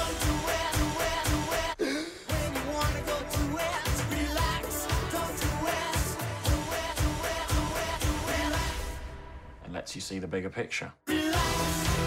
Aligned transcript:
It 9.65 9.73
lets 9.73 9.95
you 9.95 10.01
see 10.01 10.19
the 10.19 10.27
bigger 10.27 10.49
picture. 10.49 10.91
relax, 11.07 11.35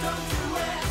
don't 0.02 0.32
you 0.34 0.54
wet. 0.54 0.84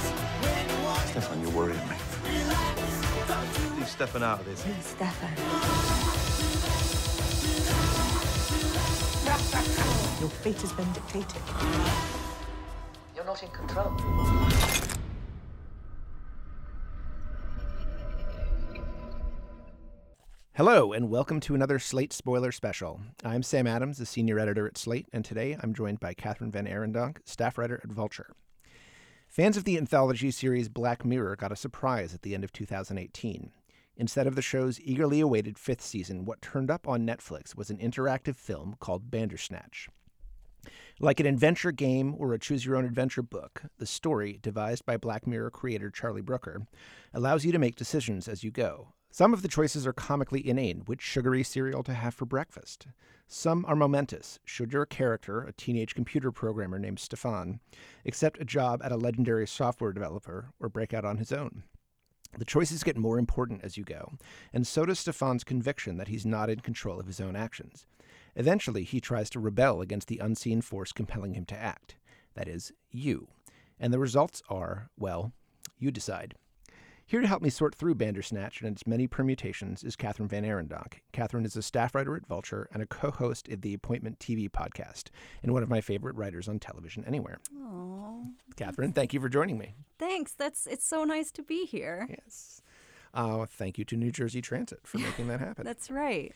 When 0.42 0.68
you 0.70 0.84
wanna 0.84 1.06
Stefan, 1.08 1.42
you're 1.42 1.50
worrying 1.50 1.88
me. 1.88 1.96
you 2.30 3.76
Leave 3.76 3.88
Stefan 3.88 4.22
out 4.22 4.40
of 4.40 4.46
this. 4.46 4.60
Stefan, 4.60 5.36
Your 10.20 10.30
fate 10.30 10.60
has 10.60 10.72
been 10.72 10.92
dictated. 10.92 11.42
You're 13.16 13.24
not 13.24 13.42
in 13.42 13.50
control. 13.50 14.91
Hello, 20.54 20.92
and 20.92 21.08
welcome 21.08 21.40
to 21.40 21.54
another 21.54 21.78
Slate 21.78 22.12
Spoiler 22.12 22.52
Special. 22.52 23.00
I'm 23.24 23.42
Sam 23.42 23.66
Adams, 23.66 23.96
the 23.96 24.04
senior 24.04 24.38
editor 24.38 24.66
at 24.66 24.76
Slate, 24.76 25.08
and 25.10 25.24
today 25.24 25.56
I'm 25.58 25.72
joined 25.72 25.98
by 25.98 26.12
Kathryn 26.12 26.52
VanArendonk, 26.52 27.20
staff 27.24 27.56
writer 27.56 27.80
at 27.82 27.90
Vulture. 27.90 28.34
Fans 29.26 29.56
of 29.56 29.64
the 29.64 29.78
anthology 29.78 30.30
series 30.30 30.68
Black 30.68 31.06
Mirror 31.06 31.36
got 31.36 31.52
a 31.52 31.56
surprise 31.56 32.12
at 32.12 32.20
the 32.20 32.34
end 32.34 32.44
of 32.44 32.52
2018. 32.52 33.50
Instead 33.96 34.26
of 34.26 34.36
the 34.36 34.42
show's 34.42 34.78
eagerly 34.82 35.20
awaited 35.20 35.56
fifth 35.56 35.80
season, 35.80 36.26
what 36.26 36.42
turned 36.42 36.70
up 36.70 36.86
on 36.86 37.06
Netflix 37.06 37.56
was 37.56 37.70
an 37.70 37.78
interactive 37.78 38.36
film 38.36 38.76
called 38.78 39.10
Bandersnatch. 39.10 39.88
Like 41.00 41.18
an 41.18 41.24
adventure 41.24 41.72
game 41.72 42.14
or 42.18 42.34
a 42.34 42.38
choose 42.38 42.66
your 42.66 42.76
own 42.76 42.84
adventure 42.84 43.22
book, 43.22 43.62
the 43.78 43.86
story, 43.86 44.38
devised 44.42 44.84
by 44.84 44.98
Black 44.98 45.26
Mirror 45.26 45.52
creator 45.52 45.88
Charlie 45.88 46.20
Brooker, 46.20 46.66
allows 47.14 47.42
you 47.42 47.52
to 47.52 47.58
make 47.58 47.74
decisions 47.74 48.28
as 48.28 48.44
you 48.44 48.50
go. 48.50 48.88
Some 49.14 49.34
of 49.34 49.42
the 49.42 49.48
choices 49.48 49.86
are 49.86 49.92
comically 49.92 50.48
inane 50.48 50.84
which 50.86 51.02
sugary 51.02 51.42
cereal 51.42 51.82
to 51.82 51.92
have 51.92 52.14
for 52.14 52.24
breakfast. 52.24 52.86
Some 53.28 53.66
are 53.66 53.76
momentous. 53.76 54.38
Should 54.46 54.72
your 54.72 54.86
character, 54.86 55.42
a 55.42 55.52
teenage 55.52 55.94
computer 55.94 56.32
programmer 56.32 56.78
named 56.78 56.98
Stefan, 56.98 57.60
accept 58.06 58.40
a 58.40 58.46
job 58.46 58.80
at 58.82 58.90
a 58.90 58.96
legendary 58.96 59.46
software 59.46 59.92
developer 59.92 60.54
or 60.58 60.70
break 60.70 60.94
out 60.94 61.04
on 61.04 61.18
his 61.18 61.30
own? 61.30 61.64
The 62.38 62.46
choices 62.46 62.82
get 62.82 62.96
more 62.96 63.18
important 63.18 63.62
as 63.62 63.76
you 63.76 63.84
go, 63.84 64.14
and 64.50 64.66
so 64.66 64.86
does 64.86 65.00
Stefan's 65.00 65.44
conviction 65.44 65.98
that 65.98 66.08
he's 66.08 66.24
not 66.24 66.48
in 66.48 66.60
control 66.60 66.98
of 66.98 67.06
his 67.06 67.20
own 67.20 67.36
actions. 67.36 67.84
Eventually, 68.34 68.82
he 68.82 68.98
tries 68.98 69.28
to 69.30 69.40
rebel 69.40 69.82
against 69.82 70.08
the 70.08 70.20
unseen 70.20 70.62
force 70.62 70.90
compelling 70.90 71.34
him 71.34 71.44
to 71.44 71.54
act. 71.54 71.96
That 72.32 72.48
is, 72.48 72.72
you. 72.90 73.28
And 73.78 73.92
the 73.92 73.98
results 73.98 74.42
are, 74.48 74.88
well, 74.98 75.32
you 75.78 75.90
decide. 75.90 76.34
Here 77.04 77.20
to 77.20 77.26
help 77.28 77.42
me 77.42 77.50
sort 77.50 77.74
through 77.74 77.96
Bandersnatch 77.96 78.62
and 78.62 78.70
its 78.74 78.86
many 78.86 79.06
permutations 79.06 79.84
is 79.84 79.96
Catherine 79.96 80.28
Van 80.28 80.44
Arendonk. 80.44 81.00
Kathryn 81.12 81.44
is 81.44 81.56
a 81.56 81.62
staff 81.62 81.94
writer 81.94 82.16
at 82.16 82.26
Vulture 82.26 82.68
and 82.72 82.82
a 82.82 82.86
co-host 82.86 83.48
of 83.48 83.60
the 83.60 83.74
Appointment 83.74 84.18
TV 84.18 84.48
podcast, 84.48 85.10
and 85.42 85.52
one 85.52 85.62
of 85.62 85.68
my 85.68 85.80
favorite 85.82 86.16
writers 86.16 86.48
on 86.48 86.58
television 86.58 87.04
anywhere. 87.06 87.38
Oh, 87.54 88.24
Kathryn, 88.56 88.94
thank 88.94 89.12
you 89.12 89.20
for 89.20 89.28
joining 89.28 89.58
me. 89.58 89.74
thanks. 89.98 90.32
That's 90.32 90.66
it's 90.66 90.86
so 90.86 91.04
nice 91.04 91.30
to 91.32 91.42
be 91.42 91.66
here. 91.66 92.06
Yes. 92.08 92.62
Uh, 93.14 93.44
thank 93.44 93.76
you 93.76 93.84
to 93.84 93.96
New 93.96 94.10
Jersey 94.10 94.40
Transit 94.40 94.80
for 94.84 94.96
making 94.98 95.28
that 95.28 95.38
happen. 95.40 95.64
That's 95.66 95.90
right. 95.90 96.32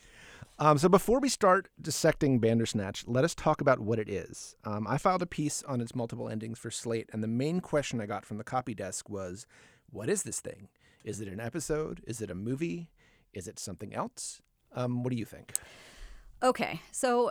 Um, 0.58 0.76
so 0.76 0.90
before 0.90 1.20
we 1.20 1.30
start 1.30 1.68
dissecting 1.80 2.38
Bandersnatch, 2.38 3.04
let 3.06 3.24
us 3.24 3.34
talk 3.34 3.62
about 3.62 3.80
what 3.80 3.98
it 3.98 4.10
is. 4.10 4.56
Um, 4.64 4.86
I 4.86 4.98
filed 4.98 5.22
a 5.22 5.26
piece 5.26 5.62
on 5.62 5.80
its 5.80 5.94
multiple 5.94 6.28
endings 6.28 6.58
for 6.58 6.70
Slate, 6.70 7.08
and 7.14 7.22
the 7.22 7.28
main 7.28 7.60
question 7.60 7.98
I 8.00 8.06
got 8.06 8.26
from 8.26 8.36
the 8.36 8.44
copy 8.44 8.74
desk 8.74 9.08
was, 9.08 9.46
"What 9.90 10.08
is 10.08 10.22
this 10.22 10.40
thing? 10.40 10.68
Is 11.04 11.20
it 11.20 11.28
an 11.28 11.40
episode? 11.40 12.02
Is 12.06 12.20
it 12.20 12.30
a 12.30 12.34
movie? 12.34 12.88
Is 13.32 13.48
it 13.48 13.58
something 13.58 13.94
else?" 13.94 14.40
Um, 14.72 15.02
what 15.02 15.10
do 15.10 15.16
you 15.16 15.24
think? 15.24 15.54
Okay, 16.42 16.82
so 16.92 17.30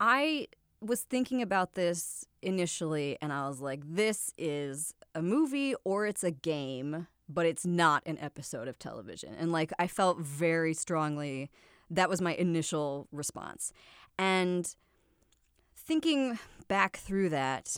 I 0.00 0.48
was 0.80 1.02
thinking 1.02 1.42
about 1.42 1.74
this 1.74 2.26
initially, 2.42 3.18
and 3.20 3.32
I 3.32 3.48
was 3.48 3.60
like, 3.60 3.80
this 3.84 4.32
is 4.36 4.94
a 5.14 5.22
movie 5.22 5.74
or 5.84 6.06
it's 6.06 6.24
a 6.24 6.30
game, 6.30 7.06
but 7.28 7.46
it's 7.46 7.64
not 7.64 8.02
an 8.06 8.18
episode 8.18 8.68
of 8.68 8.78
television. 8.78 9.34
And 9.34 9.52
like, 9.52 9.72
I 9.78 9.86
felt 9.86 10.18
very 10.18 10.74
strongly 10.74 11.50
that 11.90 12.08
was 12.08 12.20
my 12.20 12.34
initial 12.34 13.08
response. 13.12 13.72
And 14.18 14.74
thinking 15.76 16.38
back 16.68 16.96
through 16.96 17.30
that, 17.30 17.76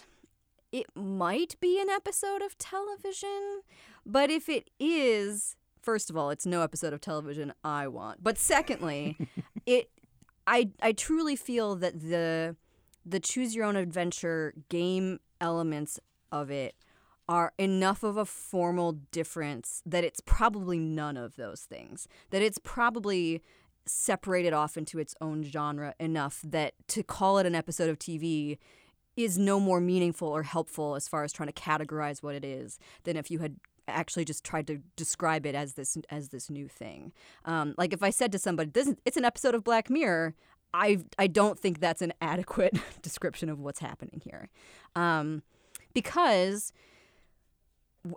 it 0.76 0.86
might 0.94 1.58
be 1.58 1.80
an 1.80 1.88
episode 1.88 2.42
of 2.42 2.58
television, 2.58 3.62
but 4.04 4.30
if 4.30 4.46
it 4.46 4.68
is, 4.78 5.56
first 5.80 6.10
of 6.10 6.18
all, 6.18 6.28
it's 6.28 6.44
no 6.44 6.60
episode 6.60 6.92
of 6.92 7.00
television 7.00 7.54
I 7.64 7.88
want. 7.88 8.22
But 8.22 8.36
secondly, 8.36 9.16
it 9.66 9.88
I 10.46 10.68
I 10.82 10.92
truly 10.92 11.34
feel 11.34 11.76
that 11.76 11.98
the 11.98 12.56
the 13.06 13.18
choose 13.20 13.56
your 13.56 13.64
own 13.64 13.76
adventure 13.76 14.52
game 14.68 15.18
elements 15.40 15.98
of 16.30 16.50
it 16.50 16.74
are 17.26 17.54
enough 17.58 18.02
of 18.02 18.18
a 18.18 18.26
formal 18.26 18.92
difference 19.10 19.82
that 19.86 20.04
it's 20.04 20.20
probably 20.20 20.78
none 20.78 21.16
of 21.16 21.36
those 21.36 21.62
things. 21.62 22.06
That 22.32 22.42
it's 22.42 22.58
probably 22.62 23.42
separated 23.86 24.52
off 24.52 24.76
into 24.76 24.98
its 24.98 25.14
own 25.22 25.42
genre 25.42 25.94
enough 25.98 26.42
that 26.44 26.74
to 26.88 27.02
call 27.02 27.38
it 27.38 27.46
an 27.46 27.54
episode 27.54 27.88
of 27.88 27.98
TV 27.98 28.58
is 29.16 29.38
no 29.38 29.58
more 29.58 29.80
meaningful 29.80 30.28
or 30.28 30.42
helpful 30.42 30.94
as 30.94 31.08
far 31.08 31.24
as 31.24 31.32
trying 31.32 31.48
to 31.48 31.52
categorize 31.52 32.22
what 32.22 32.34
it 32.34 32.44
is 32.44 32.78
than 33.04 33.16
if 33.16 33.30
you 33.30 33.38
had 33.38 33.56
actually 33.88 34.24
just 34.24 34.44
tried 34.44 34.66
to 34.66 34.78
describe 34.96 35.46
it 35.46 35.54
as 35.54 35.74
this 35.74 35.96
as 36.10 36.28
this 36.28 36.50
new 36.50 36.68
thing. 36.68 37.12
Um, 37.44 37.74
like 37.78 37.92
if 37.92 38.02
I 38.02 38.10
said 38.10 38.32
to 38.32 38.38
somebody, 38.38 38.70
"This 38.70 38.88
is, 38.88 38.96
it's 39.04 39.16
an 39.16 39.24
episode 39.24 39.54
of 39.54 39.64
Black 39.64 39.88
Mirror," 39.90 40.34
I 40.74 40.98
I 41.18 41.26
don't 41.26 41.58
think 41.58 41.80
that's 41.80 42.02
an 42.02 42.12
adequate 42.20 42.78
description 43.02 43.48
of 43.48 43.58
what's 43.60 43.80
happening 43.80 44.20
here, 44.24 44.50
um, 44.94 45.42
because 45.94 46.72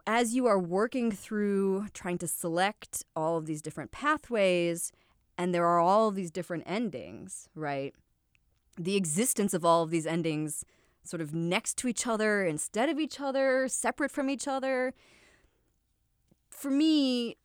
as 0.06 0.36
you 0.36 0.46
are 0.46 0.60
working 0.60 1.12
through 1.12 1.88
trying 1.94 2.18
to 2.20 2.28
select 2.28 3.06
all 3.16 3.38
of 3.38 3.46
these 3.46 3.62
different 3.62 3.92
pathways, 3.92 4.92
and 5.38 5.54
there 5.54 5.66
are 5.66 5.80
all 5.80 6.12
these 6.12 6.32
different 6.32 6.64
endings, 6.66 7.50
right? 7.56 7.94
The 8.78 8.96
existence 8.96 9.54
of 9.54 9.66
all 9.66 9.84
of 9.84 9.90
these 9.90 10.06
endings 10.06 10.64
sort 11.04 11.22
of 11.22 11.34
next 11.34 11.78
to 11.78 11.88
each 11.88 12.06
other, 12.06 12.44
instead 12.44 12.90
of 12.90 13.00
each 13.00 13.20
other, 13.20 13.68
separate 13.68 14.12
from 14.12 14.30
each 14.30 14.48
other, 14.48 14.94
for 16.50 16.70
me, 16.70 17.38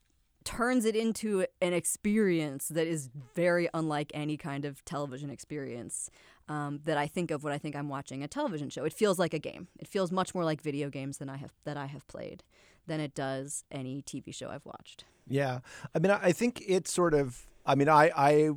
turns 0.45 0.85
it 0.85 0.95
into 0.95 1.47
an 1.63 1.73
experience 1.73 2.69
that 2.69 2.87
is 2.87 3.09
very 3.35 3.69
unlike 3.73 4.11
any 4.15 4.37
kind 4.37 4.65
of 4.65 4.85
television 4.85 5.31
experience 5.31 6.11
um, 6.49 6.81
that 6.85 6.99
I 6.99 7.07
think 7.07 7.31
of 7.31 7.43
when 7.43 7.53
I 7.53 7.59
think 7.59 7.75
I'm 7.75 7.89
watching 7.89 8.23
a 8.23 8.29
television 8.29 8.69
show. 8.69 8.85
It 8.85 8.93
feels 8.93 9.19
like 9.19 9.33
a 9.33 9.39
game. 9.39 9.69
It 9.79 9.89
feels 9.89 10.13
much 10.13 10.35
more 10.35 10.45
like 10.45 10.61
video 10.61 10.91
games 10.91 11.19
than 11.19 11.31
I 11.31 11.39
have 11.39 11.53
that 11.65 11.77
I 11.77 11.87
have 11.87 12.07
played 12.07 12.45
than 12.87 13.01
it 13.01 13.15
does 13.15 13.65
any 13.71 14.03
TV 14.03 14.35
show 14.35 14.51
I've 14.51 14.67
watched. 14.67 15.05
Yeah, 15.27 15.61
I 15.95 15.99
mean, 15.99 16.11
I 16.11 16.33
think 16.33 16.63
it's 16.67 16.93
sort 16.93 17.15
of. 17.15 17.47
I 17.65 17.75
mean, 17.75 17.89
I 17.89 18.11
I 18.15 18.51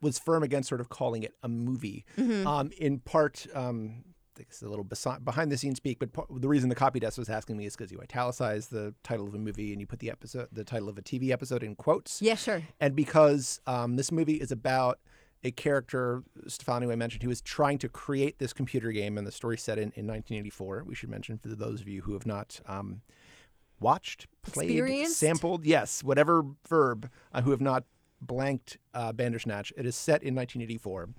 was 0.00 0.18
firm 0.18 0.42
against 0.42 0.68
sort 0.68 0.80
of 0.80 0.88
calling 0.88 1.22
it 1.22 1.34
a 1.42 1.48
movie, 1.48 2.06
um, 2.46 2.70
in 2.78 3.00
part. 3.00 3.46
Um, 3.54 4.04
it's 4.38 4.62
a 4.62 4.68
little 4.68 4.84
besi- 4.84 5.24
behind 5.24 5.50
the 5.50 5.56
scenes 5.56 5.76
speak, 5.76 5.98
but 5.98 6.12
par- 6.12 6.26
the 6.30 6.48
reason 6.48 6.68
the 6.68 6.74
copy 6.74 7.00
desk 7.00 7.18
was 7.18 7.28
asking 7.28 7.56
me 7.56 7.66
is 7.66 7.76
because 7.76 7.90
you 7.90 8.00
italicize 8.00 8.68
the 8.68 8.94
title 9.02 9.26
of 9.26 9.34
a 9.34 9.38
movie 9.38 9.72
and 9.72 9.80
you 9.80 9.86
put 9.86 9.98
the 9.98 10.10
episode, 10.10 10.48
the 10.52 10.64
title 10.64 10.88
of 10.88 10.98
a 10.98 11.02
TV 11.02 11.30
episode 11.30 11.62
in 11.62 11.74
quotes. 11.74 12.20
Yeah, 12.22 12.34
sure. 12.34 12.62
and 12.80 12.94
because 12.94 13.60
um, 13.66 13.96
this 13.96 14.12
movie 14.12 14.34
is 14.34 14.52
about 14.52 14.98
a 15.44 15.50
character, 15.50 16.22
Stefano, 16.48 16.86
who 16.86 16.92
I 16.92 16.96
mentioned, 16.96 17.22
who 17.22 17.30
is 17.30 17.40
trying 17.40 17.78
to 17.78 17.88
create 17.88 18.38
this 18.38 18.52
computer 18.52 18.90
game, 18.90 19.16
and 19.16 19.26
the 19.26 19.32
story 19.32 19.56
set 19.56 19.78
in, 19.78 19.92
in 19.94 20.06
1984. 20.06 20.84
We 20.86 20.94
should 20.94 21.10
mention 21.10 21.38
for 21.38 21.48
those 21.48 21.80
of 21.80 21.88
you 21.88 22.02
who 22.02 22.14
have 22.14 22.26
not 22.26 22.60
um, 22.66 23.02
watched, 23.80 24.26
played, 24.42 25.06
sampled, 25.08 25.64
yes, 25.64 26.02
whatever 26.02 26.44
verb, 26.68 27.10
uh, 27.32 27.42
who 27.42 27.50
have 27.50 27.60
not 27.60 27.84
blanked 28.20 28.78
uh, 28.94 29.12
Bandersnatch. 29.12 29.72
It 29.76 29.86
is 29.86 29.94
set 29.94 30.22
in 30.22 30.34
1984, 30.34 31.10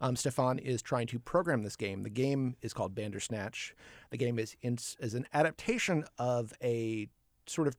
um, 0.00 0.16
Stefan 0.16 0.58
is 0.58 0.82
trying 0.82 1.06
to 1.08 1.18
program 1.18 1.62
this 1.62 1.76
game. 1.76 2.02
The 2.02 2.10
game 2.10 2.56
is 2.62 2.72
called 2.72 2.94
Bandersnatch. 2.94 3.74
The 4.10 4.16
game 4.16 4.38
is 4.38 4.56
in, 4.62 4.78
is 5.00 5.14
an 5.14 5.26
adaptation 5.32 6.04
of 6.18 6.52
a 6.62 7.08
sort 7.46 7.68
of 7.68 7.76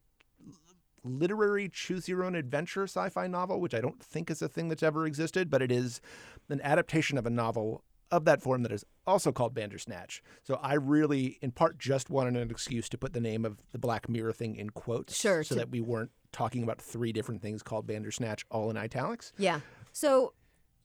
literary 1.04 1.70
choose 1.70 2.08
your 2.10 2.24
own 2.24 2.36
adventure 2.36 2.84
sci-fi 2.84 3.28
novel, 3.28 3.62
which 3.62 3.74
I 3.74 3.82
don't 3.82 4.02
think 4.02 4.32
is 4.32 4.42
a 4.42 4.48
thing 4.48 4.70
that's 4.70 4.84
ever 4.84 5.06
existed, 5.06 5.50
but 5.50 5.62
it 5.62 5.72
is 5.72 6.02
an 6.50 6.62
adaptation 6.64 7.18
of 7.18 7.26
a 7.26 7.30
novel 7.30 7.84
of 8.12 8.26
that 8.26 8.42
form 8.42 8.64
that 8.64 8.72
is 8.72 8.86
also 9.08 9.32
called 9.32 9.54
Bandersnatch. 9.54 10.22
So 10.44 10.56
I 10.62 10.76
really, 10.76 11.38
in 11.42 11.52
part, 11.52 11.78
just 11.78 12.10
wanted 12.10 12.36
an 12.36 12.50
excuse 12.50 12.88
to 12.90 12.98
put 12.98 13.14
the 13.14 13.20
name 13.20 13.46
of 13.46 13.62
the 13.72 13.80
Black 13.80 14.08
Mirror 14.08 14.34
thing 14.34 14.56
in 14.56 14.70
quotes, 14.72 15.16
Sure, 15.16 15.44
so 15.44 15.56
to- 15.56 15.60
that 15.60 15.70
we 15.70 15.82
weren't 15.82 16.12
talking 16.32 16.64
about 16.64 16.82
three 16.82 17.12
different 17.12 17.42
things 17.42 17.64
called 17.64 17.88
Bandersnatch 17.88 18.46
all 18.52 18.70
in 18.70 18.78
italics. 18.78 19.32
Yeah. 19.38 19.62
So, 19.92 20.34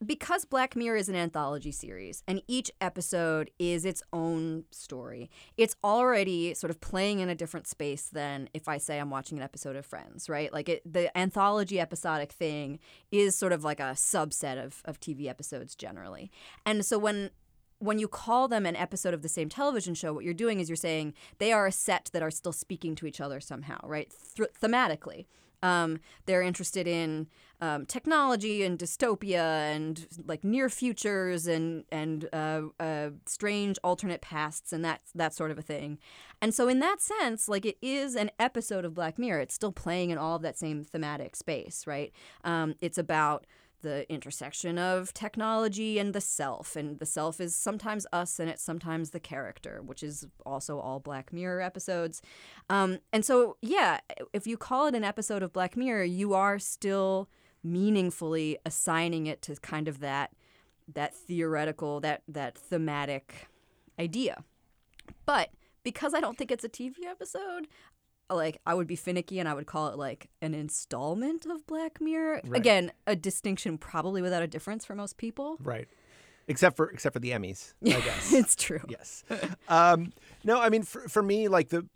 because 0.05 0.44
Black 0.44 0.75
Mirror 0.75 0.97
is 0.97 1.08
an 1.08 1.14
anthology 1.14 1.73
series 1.73 2.23
and 2.26 2.43
each 2.49 2.70
episode 2.81 3.50
is 3.58 3.85
its 3.85 4.02
own 4.12 4.64
story, 4.70 5.31
it's 5.56 5.76
already 5.85 6.55
sort 6.55 6.70
of 6.70 6.81
playing 6.81 7.20
in 7.20 7.29
a 7.29 7.35
different 7.35 7.67
space 7.67 8.05
than 8.05 8.49
if 8.55 8.69
I 8.69 8.79
say 8.79 8.99
I'm 8.99 9.11
watching 9.11 9.38
an 9.38 9.44
episode 9.44 9.76
of 9.76 9.85
Friends, 9.85 10.29
right? 10.29 10.52
Like 10.52 10.69
it, 10.69 10.82
the 10.91 11.17
anthology 11.17 11.79
episodic 11.79 12.32
thing 12.32 12.79
is 13.11 13.37
sort 13.37 13.52
of 13.52 13.62
like 13.62 13.81
a 13.81 13.94
subset 13.94 14.64
of, 14.64 14.82
of 14.85 15.00
TV 15.00 15.26
episodes 15.26 15.75
generally. 15.75 16.31
And 16.64 16.85
so 16.85 16.99
when 16.99 17.31
when 17.79 17.99
you 17.99 18.08
call 18.08 18.46
them 18.46 18.67
an 18.67 18.76
episode 18.76 19.14
of 19.14 19.23
the 19.23 19.29
same 19.29 19.49
television 19.49 19.94
show, 19.94 20.12
what 20.12 20.23
you're 20.23 20.35
doing 20.35 20.61
is 20.61 20.69
you're 20.69 20.76
saying 20.76 21.14
they 21.38 21.50
are 21.50 21.67
a 21.67 21.73
set 21.73 22.11
that 22.12 22.23
are 22.23 22.31
still 22.31 22.53
speaking 22.53 22.94
to 22.94 23.06
each 23.06 23.23
other 23.23 23.41
somehow, 23.41 23.79
right? 23.85 24.12
Th- 24.37 24.50
thematically. 24.62 25.25
Um, 25.62 26.00
they're 26.26 26.43
interested 26.43 26.87
in 26.87 27.26
um, 27.61 27.87
technology 27.87 28.62
and 28.62 28.79
dystopia 28.79 29.75
and 29.75 30.07
like 30.27 30.45
near 30.45 30.69
futures 30.69 31.47
and 31.47 31.85
and 31.93 32.29
uh, 32.33 32.62
uh, 32.79 33.11
strange 33.27 33.79
alternate 33.85 34.21
pasts 34.21 34.73
and 34.73 34.85
that 34.85 35.03
that 35.15 35.35
sort 35.35 35.51
of 35.51 35.59
a 35.59 35.62
thing. 35.62 35.99
And 36.41 36.55
so 36.55 36.69
in 36.69 36.81
that 36.81 37.01
sense, 37.01 37.49
like 37.49 37.67
it 37.67 37.77
is 37.83 38.15
an 38.15 38.31
episode 38.39 38.85
of 38.85 38.95
Black 38.95 39.19
Mirror. 39.19 39.41
It's 39.41 39.55
still 39.55 39.73
playing 39.73 40.11
in 40.11 40.19
all 40.19 40.37
of 40.37 40.43
that 40.43 40.59
same 40.59 40.85
thematic 40.85 41.37
space, 41.37 41.87
right? 41.87 42.12
Um, 42.45 42.75
it's 42.81 42.99
about 42.99 43.47
the 43.83 44.11
intersection 44.13 44.79
of 44.79 45.13
technology 45.15 45.99
and 45.99 46.15
the 46.15 46.21
self. 46.21 46.77
And 46.77 46.99
the 46.99 47.06
self 47.06 47.41
is 47.41 47.55
sometimes 47.56 48.06
us 48.13 48.39
and 48.39 48.51
it's 48.51 48.63
sometimes 48.63 49.11
the 49.11 49.21
character, 49.21 49.81
which 49.85 50.03
is 50.03 50.27
also 50.45 50.79
all 50.79 51.01
Black 51.01 51.33
Mirror 51.33 51.63
episodes. 51.63 52.23
Um, 52.69 52.99
and 53.13 53.25
so, 53.25 53.56
yeah, 53.63 54.01
if 54.33 54.47
you 54.47 54.56
call 54.56 54.87
it 54.87 54.95
an 54.95 55.05
episode 55.05 55.43
of 55.43 55.53
Black 55.53 55.77
Mirror, 55.77 56.05
you 56.05 56.35
are 56.35 56.59
still 56.59 57.29
meaningfully 57.62 58.59
assigning 58.65 59.27
it 59.27 59.43
to 59.43 59.57
kind 59.57 59.89
of 59.89 60.01
that 60.01 60.33
that 60.93 61.15
theoretical, 61.15 62.01
that 62.01 62.23
that 62.29 62.57
thematic 62.59 63.49
idea. 63.99 64.43
But 65.27 65.51
because 65.83 66.15
I 66.15 66.21
don't 66.21 66.37
think 66.37 66.51
it's 66.51 66.65
a 66.65 66.69
TV 66.69 66.95
episode, 67.09 67.69
like 68.29 68.61
I 68.67 68.75
would 68.75 68.87
be 68.87 68.97
finicky 68.97 69.39
and 69.39 69.49
I 69.49 69.55
would 69.55 69.67
call 69.67 69.89
it 69.89 69.99
like 69.99 70.29
an 70.43 70.55
installment 70.55 71.47
of 71.47 71.67
Black 71.67 72.01
Mirror. 72.01 72.41
Right. 72.45 72.59
Again, 72.59 72.93
a 73.07 73.17
distinction 73.17 73.79
probably 73.79 74.23
without 74.23 74.43
a 74.43 74.47
difference 74.47 74.85
for 74.85 74.95
most 74.95 75.17
people. 75.17 75.56
Right. 75.63 75.89
Except 76.49 76.77
for 76.77 76.91
except 76.91 77.13
for 77.13 77.21
the 77.21 77.31
Emmys, 77.31 77.75
I 77.87 77.91
guess. 78.01 78.33
it's 78.33 78.56
true. 78.56 78.81
yes. 78.89 79.23
Um, 79.69 80.13
no, 80.43 80.61
I 80.61 80.69
mean, 80.69 80.83
for, 80.83 81.09
for 81.09 81.23
me, 81.23 81.47
like 81.47 81.69
the 81.69 81.87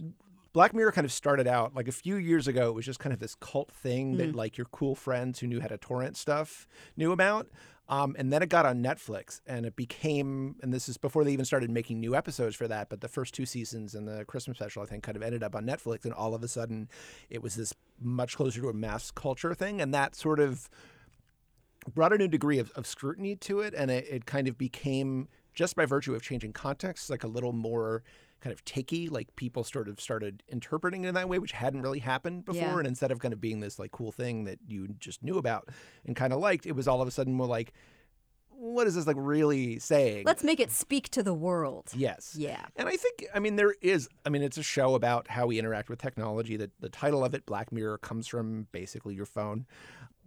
Black 0.54 0.72
Mirror 0.72 0.92
kind 0.92 1.04
of 1.04 1.12
started 1.12 1.48
out 1.48 1.74
like 1.74 1.88
a 1.88 1.92
few 1.92 2.14
years 2.14 2.46
ago. 2.46 2.68
It 2.68 2.74
was 2.76 2.86
just 2.86 3.00
kind 3.00 3.12
of 3.12 3.18
this 3.18 3.34
cult 3.34 3.72
thing 3.72 4.16
that 4.18 4.36
like 4.36 4.56
your 4.56 4.66
cool 4.66 4.94
friends 4.94 5.40
who 5.40 5.48
knew 5.48 5.60
how 5.60 5.66
to 5.66 5.76
torrent 5.76 6.16
stuff 6.16 6.68
knew 6.96 7.10
about. 7.10 7.48
Um, 7.88 8.14
and 8.16 8.32
then 8.32 8.40
it 8.40 8.48
got 8.48 8.64
on 8.64 8.82
Netflix 8.82 9.40
and 9.48 9.66
it 9.66 9.74
became, 9.74 10.54
and 10.62 10.72
this 10.72 10.88
is 10.88 10.96
before 10.96 11.24
they 11.24 11.32
even 11.32 11.44
started 11.44 11.70
making 11.70 11.98
new 11.98 12.14
episodes 12.14 12.54
for 12.54 12.68
that, 12.68 12.88
but 12.88 13.00
the 13.00 13.08
first 13.08 13.34
two 13.34 13.44
seasons 13.44 13.96
and 13.96 14.06
the 14.06 14.24
Christmas 14.26 14.56
special, 14.56 14.82
I 14.84 14.86
think, 14.86 15.02
kind 15.02 15.16
of 15.16 15.24
ended 15.24 15.42
up 15.42 15.56
on 15.56 15.66
Netflix. 15.66 16.04
And 16.04 16.14
all 16.14 16.36
of 16.36 16.44
a 16.44 16.48
sudden, 16.48 16.88
it 17.28 17.42
was 17.42 17.56
this 17.56 17.74
much 18.00 18.36
closer 18.36 18.60
to 18.60 18.68
a 18.68 18.72
mass 18.72 19.10
culture 19.10 19.54
thing. 19.54 19.80
And 19.80 19.92
that 19.92 20.14
sort 20.14 20.38
of 20.38 20.70
brought 21.92 22.12
a 22.12 22.16
new 22.16 22.28
degree 22.28 22.60
of, 22.60 22.70
of 22.76 22.86
scrutiny 22.86 23.34
to 23.36 23.58
it, 23.60 23.74
and 23.74 23.90
it, 23.90 24.06
it 24.08 24.24
kind 24.24 24.46
of 24.46 24.56
became 24.56 25.28
just 25.52 25.74
by 25.74 25.84
virtue 25.84 26.14
of 26.14 26.22
changing 26.22 26.52
context, 26.52 27.10
like 27.10 27.24
a 27.24 27.28
little 27.28 27.52
more 27.52 28.04
kind 28.44 28.52
of 28.52 28.64
takey. 28.66 29.10
Like 29.10 29.34
people 29.34 29.64
sort 29.64 29.88
of 29.88 29.98
started 29.98 30.42
interpreting 30.48 31.04
it 31.04 31.08
in 31.08 31.14
that 31.14 31.28
way, 31.28 31.38
which 31.38 31.52
hadn't 31.52 31.80
really 31.82 32.00
happened 32.00 32.44
before. 32.44 32.60
Yeah. 32.60 32.78
And 32.78 32.86
instead 32.86 33.10
of 33.10 33.18
kind 33.18 33.32
of 33.32 33.40
being 33.40 33.60
this 33.60 33.78
like 33.78 33.90
cool 33.90 34.12
thing 34.12 34.44
that 34.44 34.58
you 34.68 34.88
just 34.98 35.22
knew 35.22 35.38
about 35.38 35.70
and 36.04 36.14
kind 36.14 36.32
of 36.32 36.38
liked, 36.38 36.66
it 36.66 36.76
was 36.76 36.86
all 36.86 37.00
of 37.00 37.08
a 37.08 37.10
sudden 37.10 37.32
more 37.32 37.46
like, 37.46 37.72
what 38.50 38.86
is 38.86 38.94
this 38.94 39.06
like 39.06 39.16
really 39.18 39.78
saying? 39.78 40.24
Let's 40.24 40.44
make 40.44 40.60
it 40.60 40.70
speak 40.70 41.08
to 41.10 41.22
the 41.22 41.34
world. 41.34 41.90
Yes. 41.94 42.36
Yeah. 42.38 42.66
And 42.76 42.88
I 42.88 42.96
think, 42.96 43.24
I 43.34 43.40
mean, 43.40 43.56
there 43.56 43.74
is, 43.82 44.08
I 44.24 44.28
mean, 44.28 44.42
it's 44.42 44.58
a 44.58 44.62
show 44.62 44.94
about 44.94 45.28
how 45.28 45.46
we 45.46 45.58
interact 45.58 45.88
with 45.88 46.00
technology. 46.00 46.56
That 46.56 46.70
the 46.80 46.88
title 46.88 47.24
of 47.24 47.34
it, 47.34 47.46
Black 47.46 47.72
Mirror, 47.72 47.98
comes 47.98 48.26
from 48.28 48.68
basically 48.70 49.14
your 49.14 49.26
phone, 49.26 49.66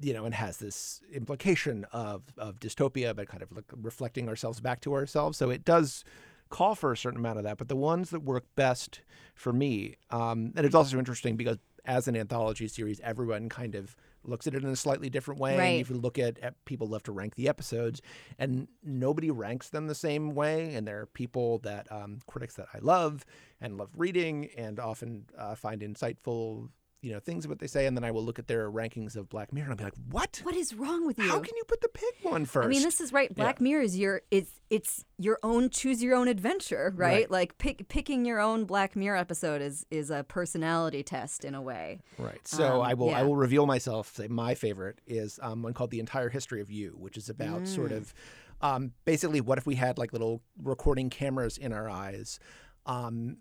you 0.02 0.14
know, 0.14 0.26
and 0.26 0.36
has 0.36 0.58
this 0.58 1.02
implication 1.14 1.86
of, 1.92 2.24
of 2.38 2.60
dystopia, 2.60 3.16
but 3.16 3.28
kind 3.28 3.42
of 3.42 3.52
like 3.56 3.66
reflecting 3.72 4.28
ourselves 4.28 4.60
back 4.60 4.82
to 4.82 4.94
ourselves. 4.94 5.38
So 5.38 5.50
it 5.50 5.64
does 5.64 6.04
call 6.50 6.76
for 6.76 6.92
a 6.92 6.98
certain 6.98 7.20
amount 7.20 7.38
of 7.38 7.44
that. 7.44 7.58
But 7.58 7.68
the 7.68 7.76
ones 7.76 8.10
that 8.10 8.22
work 8.22 8.46
best 8.56 9.02
for 9.36 9.54
me, 9.54 9.96
um, 10.10 10.54
and 10.56 10.66
it's 10.66 10.76
also 10.76 10.98
interesting 10.98 11.36
because 11.36 11.58
as 11.86 12.08
an 12.08 12.18
anthology 12.18 12.68
series, 12.68 13.00
everyone 13.00 13.48
kind 13.48 13.74
of 13.74 13.96
looks 14.24 14.46
at 14.46 14.54
it 14.54 14.64
in 14.64 14.70
a 14.70 14.76
slightly 14.76 15.10
different 15.10 15.40
way. 15.40 15.58
Right. 15.58 15.66
And 15.66 15.82
if 15.82 15.90
you 15.90 15.96
look 15.96 16.20
at, 16.20 16.38
at 16.40 16.54
people 16.66 16.88
love 16.88 17.04
to 17.04 17.14
rank 17.14 17.36
the 17.36 17.48
episodes, 17.48 18.02
and 18.38 18.68
nobody 18.84 19.32
ranks 19.32 19.70
them 19.70 19.88
the 19.88 19.96
same 19.96 20.36
way. 20.36 20.76
And 20.76 20.86
there 20.86 21.00
are 21.00 21.06
people 21.06 21.60
that 21.60 21.90
um, 21.92 22.20
critics 22.28 22.56
that 22.56 22.68
I 22.74 22.80
love 22.80 23.26
and 23.62 23.78
love 23.78 23.90
reading 23.96 24.50
and 24.58 24.80
often 24.80 25.26
uh, 25.38 25.56
find 25.56 25.82
insightful, 25.82 26.70
you 27.02 27.12
know, 27.14 27.20
things 27.20 27.46
of 27.46 27.50
what 27.50 27.60
they 27.60 27.68
say. 27.68 27.86
And 27.86 27.96
then 27.96 28.04
I 28.04 28.10
will 28.12 28.24
look 28.26 28.40
at 28.40 28.48
their 28.48 28.72
rankings 28.72 29.16
of 29.16 29.30
Black 29.30 29.54
Mirror 29.54 29.66
and 29.66 29.72
I'll 29.74 29.78
be 29.78 29.84
like, 29.84 29.94
what? 30.10 30.40
What 30.44 30.56
is 30.56 30.74
wrong 30.74 31.06
with 31.06 31.20
you? 31.20 31.28
How 31.30 31.40
can 31.40 31.56
you 31.56 31.64
put 31.68 31.82
the 31.82 31.90
pig 31.90 32.14
one 32.24 32.46
first? 32.46 32.66
I 32.66 32.70
mean, 32.70 32.82
this 32.82 33.00
is 33.00 33.14
right. 33.14 33.34
Black 33.34 33.62
Mirror 33.62 33.84
is 33.84 33.98
your 33.98 34.22
it's 34.32 34.60
it's 34.70 35.06
your 35.18 35.38
own 35.44 35.70
choose 35.70 36.02
your 36.04 36.16
own 36.16 36.28
adventure, 36.28 36.92
right? 36.96 37.12
Right. 37.14 37.32
Like 37.32 37.58
pick, 37.60 37.88
picking 37.88 38.26
your 38.26 38.40
own 38.40 38.66
Black 38.66 38.96
Mirror 38.96 39.18
episode 39.18 39.62
is 39.62 39.86
is 39.92 40.10
a 40.10 40.24
personality 40.24 41.04
test 41.04 41.46
in 41.46 41.54
a 41.54 41.62
way. 41.62 42.00
Right. 42.18 42.46
So 42.48 42.78
Um, 42.78 42.82
I 42.82 42.94
will 42.96 43.14
I 43.14 43.22
will 43.24 43.36
reveal 43.36 43.66
myself. 43.68 44.16
Say 44.16 44.28
my 44.28 44.56
favorite 44.56 45.00
is 45.06 45.40
um, 45.44 45.62
one 45.62 45.74
called 45.74 45.92
"The 45.92 46.00
Entire 46.00 46.30
History 46.30 46.62
of 46.62 46.72
You," 46.72 46.96
which 46.98 47.16
is 47.18 47.30
about 47.30 47.68
sort 47.68 47.92
Mm. 47.92 47.98
of 47.98 48.14
um, 48.60 48.92
basically 49.06 49.40
what 49.40 49.60
if 49.60 49.68
we 49.68 49.76
had 49.76 50.00
like 50.00 50.14
little 50.14 50.42
recording 50.64 51.12
cameras 51.12 51.58
in 51.60 51.72
our 51.72 51.88
eyes. 51.88 52.40
Um, 52.88 53.38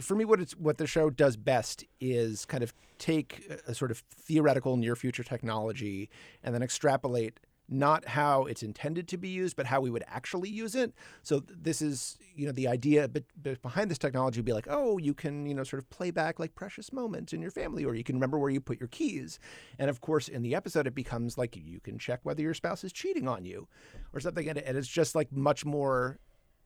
for 0.00 0.14
me, 0.14 0.24
what 0.24 0.40
it's 0.40 0.56
what 0.56 0.78
the 0.78 0.86
show 0.86 1.10
does 1.10 1.36
best 1.36 1.84
is 2.00 2.44
kind 2.44 2.62
of 2.62 2.74
take 2.98 3.50
a, 3.66 3.74
sort 3.74 3.90
of 3.90 3.98
theoretical 4.10 4.76
near 4.76 4.96
future 4.96 5.22
technology 5.22 6.10
and 6.42 6.54
then 6.54 6.62
extrapolate 6.62 7.40
not 7.66 8.06
how 8.06 8.44
it's 8.44 8.62
intended 8.62 9.08
to 9.08 9.16
be 9.16 9.28
used, 9.28 9.56
but 9.56 9.64
how 9.64 9.80
we 9.80 9.90
would 9.90 10.04
actually 10.06 10.50
use 10.50 10.74
it. 10.74 10.92
So 11.22 11.42
this 11.48 11.80
is, 11.80 12.18
you 12.36 12.44
know, 12.44 12.52
the 12.52 12.68
idea 12.68 13.08
behind 13.08 13.90
this 13.90 13.98
technology 13.98 14.38
would 14.38 14.44
be 14.44 14.52
like, 14.52 14.66
oh, 14.68 14.98
you 14.98 15.14
can, 15.14 15.46
you 15.46 15.54
know, 15.54 15.64
sort 15.64 15.82
of 15.82 15.88
play 15.88 16.10
back 16.10 16.38
like 16.38 16.54
precious 16.54 16.92
moments 16.92 17.32
in 17.32 17.40
your 17.40 17.50
family, 17.50 17.84
or 17.84 17.94
you 17.94 18.04
can 18.04 18.16
remember 18.16 18.38
where 18.38 18.50
you 18.50 18.60
put 18.60 18.78
your 18.78 18.88
keys. 18.88 19.38
And 19.78 19.88
of 19.88 20.02
course, 20.02 20.28
in 20.28 20.42
the 20.42 20.54
episode, 20.54 20.86
it 20.86 20.94
becomes 20.94 21.38
like 21.38 21.56
you 21.56 21.80
can 21.80 21.98
check 21.98 22.20
whether 22.22 22.42
your 22.42 22.54
spouse 22.54 22.84
is 22.84 22.92
cheating 22.92 23.26
on 23.26 23.46
you 23.46 23.66
or 24.12 24.20
something. 24.20 24.46
And 24.46 24.58
it's 24.58 24.86
just 24.86 25.14
like 25.14 25.32
much 25.32 25.64
more 25.64 26.18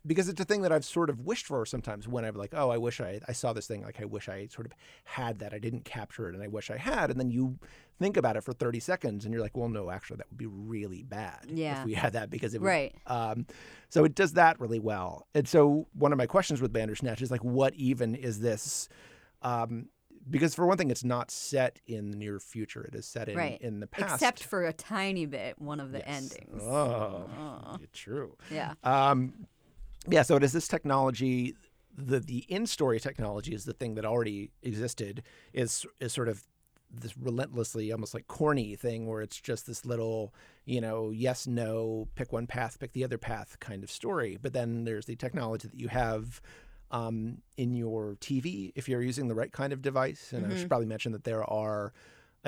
because 0.07 0.29
it's 0.29 0.41
a 0.41 0.45
thing 0.45 0.63
that 0.63 0.73
I've 0.73 0.85
sort 0.85 1.11
of 1.11 1.21
wished 1.21 1.47
for 1.47 1.67
sometimes 1.67 2.07
when 2.09 2.25
I'm 2.25 2.35
like, 2.35 2.55
oh, 2.55 2.71
I 2.71 2.79
wish 2.79 3.01
I, 3.01 3.21
I 3.29 3.33
saw 3.33 3.53
this 3.53 3.67
thing. 3.67 3.83
Like, 3.83 4.01
I 4.01 4.05
wish 4.05 4.29
I 4.29 4.47
sort 4.47 4.67
of 4.67 4.73
had 5.05 5.41
that. 5.41 5.53
I 5.53 5.59
didn't 5.59 5.85
capture 5.85 6.29
it 6.29 6.35
and 6.35 6.43
I 6.43 6.47
wish 6.49 6.71
I 6.71 6.77
had. 6.77 7.11
And 7.11 7.19
then 7.19 7.31
you 7.31 7.59
think 7.99 8.17
about 8.17 8.37
it 8.37 8.43
for 8.43 8.53
30 8.53 8.81
seconds 8.81 9.25
and 9.25 9.35
you're 9.35 9.43
like, 9.43 9.57
well, 9.57 9.69
no, 9.69 9.91
actually, 9.91 10.19
that 10.19 10.27
would 10.31 10.39
be 10.39 10.47
really 10.47 11.03
bad 11.03 11.47
Yeah. 11.49 11.81
if 11.81 11.87
we 11.87 11.95
had 11.95 12.13
that 12.15 12.31
because 12.31 12.55
it 12.55 12.61
would. 12.61 12.69
Right. 12.69 12.95
Um, 13.07 13.47
so 13.89 14.05
it 14.05 14.15
does 14.15 14.35
that 14.35 14.59
really 14.61 14.79
well. 14.79 15.27
And 15.35 15.47
so 15.49 15.89
one 15.93 16.13
of 16.13 16.19
my 16.19 16.27
questions 16.27 16.63
with 16.63 16.73
Bandersnatch 16.73 17.21
is 17.21 17.31
like, 17.31 17.45
what 17.45 17.75
even 17.75 18.15
is 18.15 18.41
this? 18.41 18.89
Um, 19.43 19.89
because 20.31 20.55
for 20.55 20.67
one 20.67 20.77
thing, 20.77 20.91
it's 20.91 21.05
not 21.05 21.31
set 21.31 21.81
in 21.87 22.11
the 22.11 22.17
near 22.17 22.39
future. 22.39 22.83
It 22.83 22.95
is 22.95 23.07
set 23.07 23.29
in, 23.31 23.37
right. 23.37 23.59
in 23.63 23.81
the 23.81 23.87
past. 23.87 24.15
Except 24.15 24.45
for 24.45 24.65
a 24.65 24.73
tiny 24.73 25.25
bit, 25.27 25.59
one 25.59 25.81
of 25.81 25.91
the 25.91 25.99
Yes. 25.99 26.07
endings. 26.09 26.63
Oh, 26.63 27.79
true. 27.93 28.37
Yeah. 28.51 28.75
Um, 28.85 29.47
yeah, 30.11 30.23
so 30.23 30.37
it 30.37 30.43
is 30.43 30.53
this 30.53 30.69
technology. 30.69 31.55
The 31.97 32.21
the 32.21 32.39
in 32.49 32.67
story 32.67 33.01
technology 33.01 33.55
is 33.55 33.65
the 33.65 33.73
thing 33.73 33.95
that 33.95 34.05
already 34.05 34.51
existed. 34.63 35.23
Is 35.53 35.87
is 36.01 36.13
sort 36.13 36.29
of 36.29 36.45
this 36.91 37.17
relentlessly 37.19 37.93
almost 37.93 38.15
like 38.15 38.27
corny 38.29 38.75
thing 38.75 39.07
where 39.07 39.21
it's 39.21 39.39
just 39.39 39.67
this 39.67 39.85
little 39.85 40.33
you 40.65 40.81
know 40.81 41.11
yes 41.11 41.47
no 41.47 42.09
pick 42.15 42.33
one 42.33 42.47
path 42.47 42.79
pick 42.81 42.93
the 42.93 43.05
other 43.05 43.19
path 43.19 43.59
kind 43.61 43.83
of 43.83 43.91
story. 43.91 44.39
But 44.41 44.53
then 44.53 44.85
there's 44.85 45.07
the 45.07 45.17
technology 45.17 45.69
that 45.69 45.79
you 45.79 45.89
have. 45.89 46.41
Um, 46.91 47.43
in 47.59 47.75
your 47.75 48.17
TV, 48.19 48.73
if 48.75 48.89
you're 48.89 49.03
using 49.03 49.29
the 49.29 49.35
right 49.35 49.53
kind 49.53 49.75
of 49.75 49.83
device, 49.83 50.33
and 50.33 50.51
I 50.51 50.57
should 50.57 50.71
probably 50.71 50.87
mention 50.87 51.13
that 51.13 51.25
there 51.25 51.45
are 51.45 51.93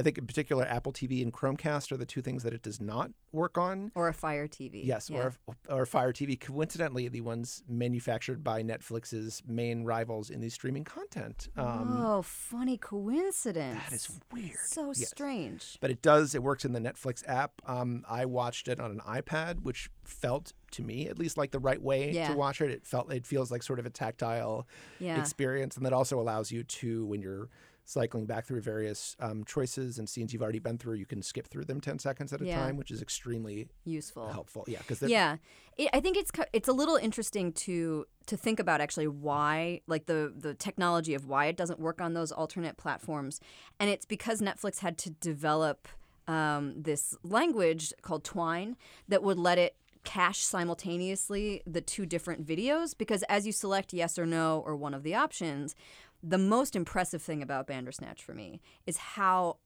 I 0.00 0.02
think 0.02 0.16
in 0.16 0.26
particular 0.26 0.64
Apple 0.66 0.92
TV 0.94 1.22
and 1.22 1.30
Chromecast 1.30 1.92
are 1.92 1.98
the 1.98 2.06
two 2.06 2.22
things 2.22 2.42
that 2.42 2.54
it 2.54 2.62
does 2.62 2.80
not 2.80 3.10
work 3.32 3.58
on. 3.58 3.92
Or 3.94 4.08
a 4.08 4.14
Fire 4.14 4.48
TV. 4.48 4.82
Yes, 4.82 5.10
Yeah. 5.10 5.18
or 5.18 5.34
or 5.68 5.84
Fire 5.84 6.10
TV. 6.14 6.40
Coincidentally, 6.40 7.06
the 7.08 7.20
ones 7.20 7.62
manufactured 7.68 8.42
by 8.42 8.62
Netflix's 8.62 9.42
main 9.46 9.84
rivals 9.84 10.30
in 10.30 10.40
the 10.40 10.48
streaming 10.48 10.84
content. 10.84 11.48
Um, 11.54 11.96
oh, 12.02 12.22
funny 12.22 12.78
coincidence. 12.78 13.78
that 13.84 13.92
is 13.92 14.10
weird. 14.32 14.56
So 14.64 14.86
Yes. 14.96 15.08
strange. 15.10 15.76
But 15.82 15.90
it 15.90 16.00
does. 16.00 16.34
It 16.34 16.42
works 16.42 16.64
in 16.64 16.72
the 16.72 16.80
Netflix 16.80 17.22
app. 17.28 17.60
Um, 17.66 18.02
I 18.08 18.24
watched 18.24 18.68
it 18.68 18.80
on 18.80 18.90
an 18.90 19.00
iPad, 19.00 19.60
which 19.64 19.90
felt 20.04 20.54
to 20.72 20.82
me 20.82 21.08
at 21.08 21.18
least 21.18 21.36
like 21.36 21.50
the 21.50 21.58
right 21.58 21.82
way 21.82 22.10
Yeah. 22.10 22.28
to 22.28 22.34
watch 22.34 22.62
it. 22.62 22.70
It 22.70 22.86
felt 22.86 23.12
it 23.12 23.26
feels 23.26 23.50
like 23.50 23.62
sort 23.62 23.78
of 23.78 23.84
a 23.84 23.90
tactile 23.90 24.66
Yeah. 24.98 25.20
experience, 25.20 25.76
and 25.76 25.84
that 25.84 25.92
also 25.92 26.18
allows 26.18 26.50
you 26.50 26.64
to 26.64 27.04
when 27.04 27.20
you're 27.20 27.50
cycling 27.90 28.24
back 28.24 28.46
through 28.46 28.60
various 28.60 29.16
um, 29.18 29.44
choices 29.44 29.98
and 29.98 30.08
scenes 30.08 30.32
you've 30.32 30.42
already 30.42 30.60
been 30.60 30.78
through, 30.78 30.94
you 30.94 31.06
can 31.06 31.22
skip 31.22 31.48
through 31.48 31.64
them 31.64 31.80
ten 31.80 31.98
seconds 31.98 32.32
at 32.32 32.40
a 32.40 32.46
Yeah. 32.46 32.54
time, 32.54 32.76
which 32.76 32.90
is 32.92 33.02
extremely 33.02 33.68
Useful. 33.84 34.30
helpful. 34.30 34.64
Yeah, 34.68 34.78
because 34.78 35.02
Yeah, 35.02 35.38
it, 35.76 35.90
I 35.92 36.00
think 36.00 36.16
it's 36.16 36.30
it's 36.52 36.68
a 36.68 36.72
little 36.72 36.96
interesting 36.96 37.52
to 37.64 38.06
to 38.26 38.36
think 38.36 38.60
about 38.60 38.80
actually 38.80 39.08
why 39.08 39.80
like 39.88 40.06
the 40.06 40.32
the 40.36 40.54
technology 40.54 41.14
of 41.14 41.26
why 41.26 41.46
it 41.46 41.56
doesn't 41.56 41.80
work 41.80 42.00
on 42.00 42.14
those 42.14 42.30
alternate 42.30 42.76
platforms, 42.76 43.40
and 43.80 43.90
it's 43.90 44.06
because 44.06 44.40
Netflix 44.40 44.78
had 44.78 44.96
to 44.98 45.10
develop 45.10 45.88
um, 46.28 46.80
this 46.80 47.16
language 47.24 47.92
called 48.02 48.22
Twine 48.22 48.76
that 49.08 49.24
would 49.24 49.38
let 49.38 49.58
it 49.58 49.74
cache 50.02 50.42
simultaneously 50.44 51.62
the 51.66 51.80
two 51.82 52.06
different 52.06 52.46
videos 52.46 52.96
because 52.96 53.22
as 53.24 53.46
you 53.46 53.52
select 53.52 53.92
yes 53.92 54.18
or 54.18 54.24
no 54.24 54.62
or 54.64 54.74
one 54.74 54.94
of 54.94 55.02
the 55.02 55.14
options, 55.14 55.74
the 56.22 56.38
most 56.38 56.76
impressive 56.76 57.22
thing 57.22 57.42
about 57.42 57.66
Bandersnatch 57.66 58.22
for 58.22 58.34
me 58.34 58.60
is 58.86 58.96
how 58.96 59.56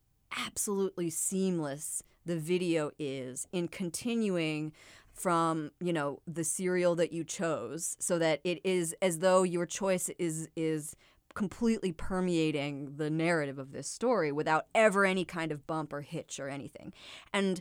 absolutely 0.47 1.11
seamless 1.11 2.03
the 2.25 2.37
video 2.37 2.91
is 2.99 3.47
in 3.53 3.69
continuing 3.69 4.73
from 5.13 5.71
you 5.81 5.93
know 5.93 6.21
the 6.27 6.43
cereal 6.43 6.97
that 6.97 7.13
you 7.13 7.23
chose 7.23 7.97
so 8.01 8.19
that 8.19 8.41
it 8.43 8.61
is 8.65 8.95
as 9.01 9.21
though 9.21 9.45
your 9.45 9.65
choice 9.65 10.11
is 10.19 10.49
is 10.57 10.97
completely 11.35 11.93
permeating 11.93 12.97
the 12.97 13.11
narrative 13.11 13.59
of 13.59 13.73
this 13.73 13.89
story 13.89 14.31
without 14.31 14.67
ever 14.75 15.05
any 15.05 15.25
kind 15.25 15.51
of 15.51 15.67
bump 15.67 15.93
or 15.93 16.01
hitch 16.01 16.39
or 16.39 16.49
anything. 16.49 16.93
And 17.33 17.61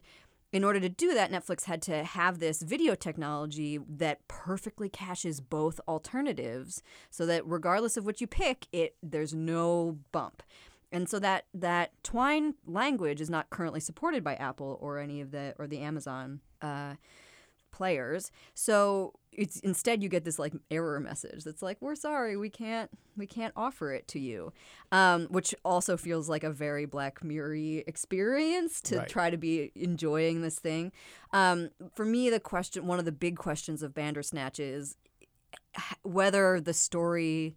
in 0.53 0.63
order 0.63 0.79
to 0.79 0.87
do 0.87 1.13
that 1.13 1.31
netflix 1.31 1.65
had 1.65 1.81
to 1.81 2.03
have 2.03 2.39
this 2.39 2.61
video 2.61 2.95
technology 2.95 3.77
that 3.89 4.25
perfectly 4.29 4.87
caches 4.87 5.41
both 5.41 5.81
alternatives 5.87 6.81
so 7.09 7.25
that 7.25 7.45
regardless 7.45 7.97
of 7.97 8.05
what 8.05 8.21
you 8.21 8.27
pick 8.27 8.67
it 8.71 8.95
there's 9.01 9.33
no 9.33 9.97
bump. 10.11 10.43
And 10.91 11.09
so 11.09 11.19
that 11.19 11.45
that 11.55 11.91
Twine 12.03 12.53
language 12.65 13.19
is 13.19 13.29
not 13.29 13.49
currently 13.49 13.79
supported 13.79 14.23
by 14.23 14.35
Apple 14.35 14.77
or 14.79 14.99
any 14.99 15.21
of 15.21 15.31
the 15.31 15.55
or 15.57 15.67
the 15.67 15.79
Amazon 15.79 16.39
uh, 16.61 16.95
players. 17.73 18.31
So 18.53 19.11
it's 19.33 19.59
instead 19.61 20.01
you 20.03 20.07
get 20.09 20.23
this 20.23 20.37
like 20.37 20.53
error 20.71 20.99
message 20.99 21.43
that's 21.43 21.63
like 21.63 21.75
we're 21.81 21.95
sorry 21.95 22.37
we 22.37 22.49
can't 22.49 22.91
we 23.17 23.25
can't 23.25 23.51
offer 23.57 23.91
it 23.91 24.07
to 24.09 24.19
you, 24.19 24.53
um, 24.91 25.25
which 25.25 25.53
also 25.65 25.97
feels 25.97 26.29
like 26.29 26.43
a 26.43 26.51
very 26.51 26.85
Black 26.85 27.23
Mirror 27.23 27.81
experience 27.87 28.79
to 28.81 28.99
Right. 28.99 29.09
try 29.09 29.29
to 29.29 29.37
be 29.37 29.71
enjoying 29.75 30.41
this 30.43 30.59
thing. 30.59 30.91
Um, 31.33 31.71
for 31.95 32.05
me, 32.05 32.29
the 32.29 32.39
question 32.39 32.85
one 32.87 32.99
of 32.99 33.05
the 33.05 33.11
big 33.11 33.35
questions 33.37 33.83
of 33.83 33.93
Bandersnatch 33.93 34.59
is 34.59 34.95
whether 36.03 36.61
the 36.61 36.73
story 36.73 37.55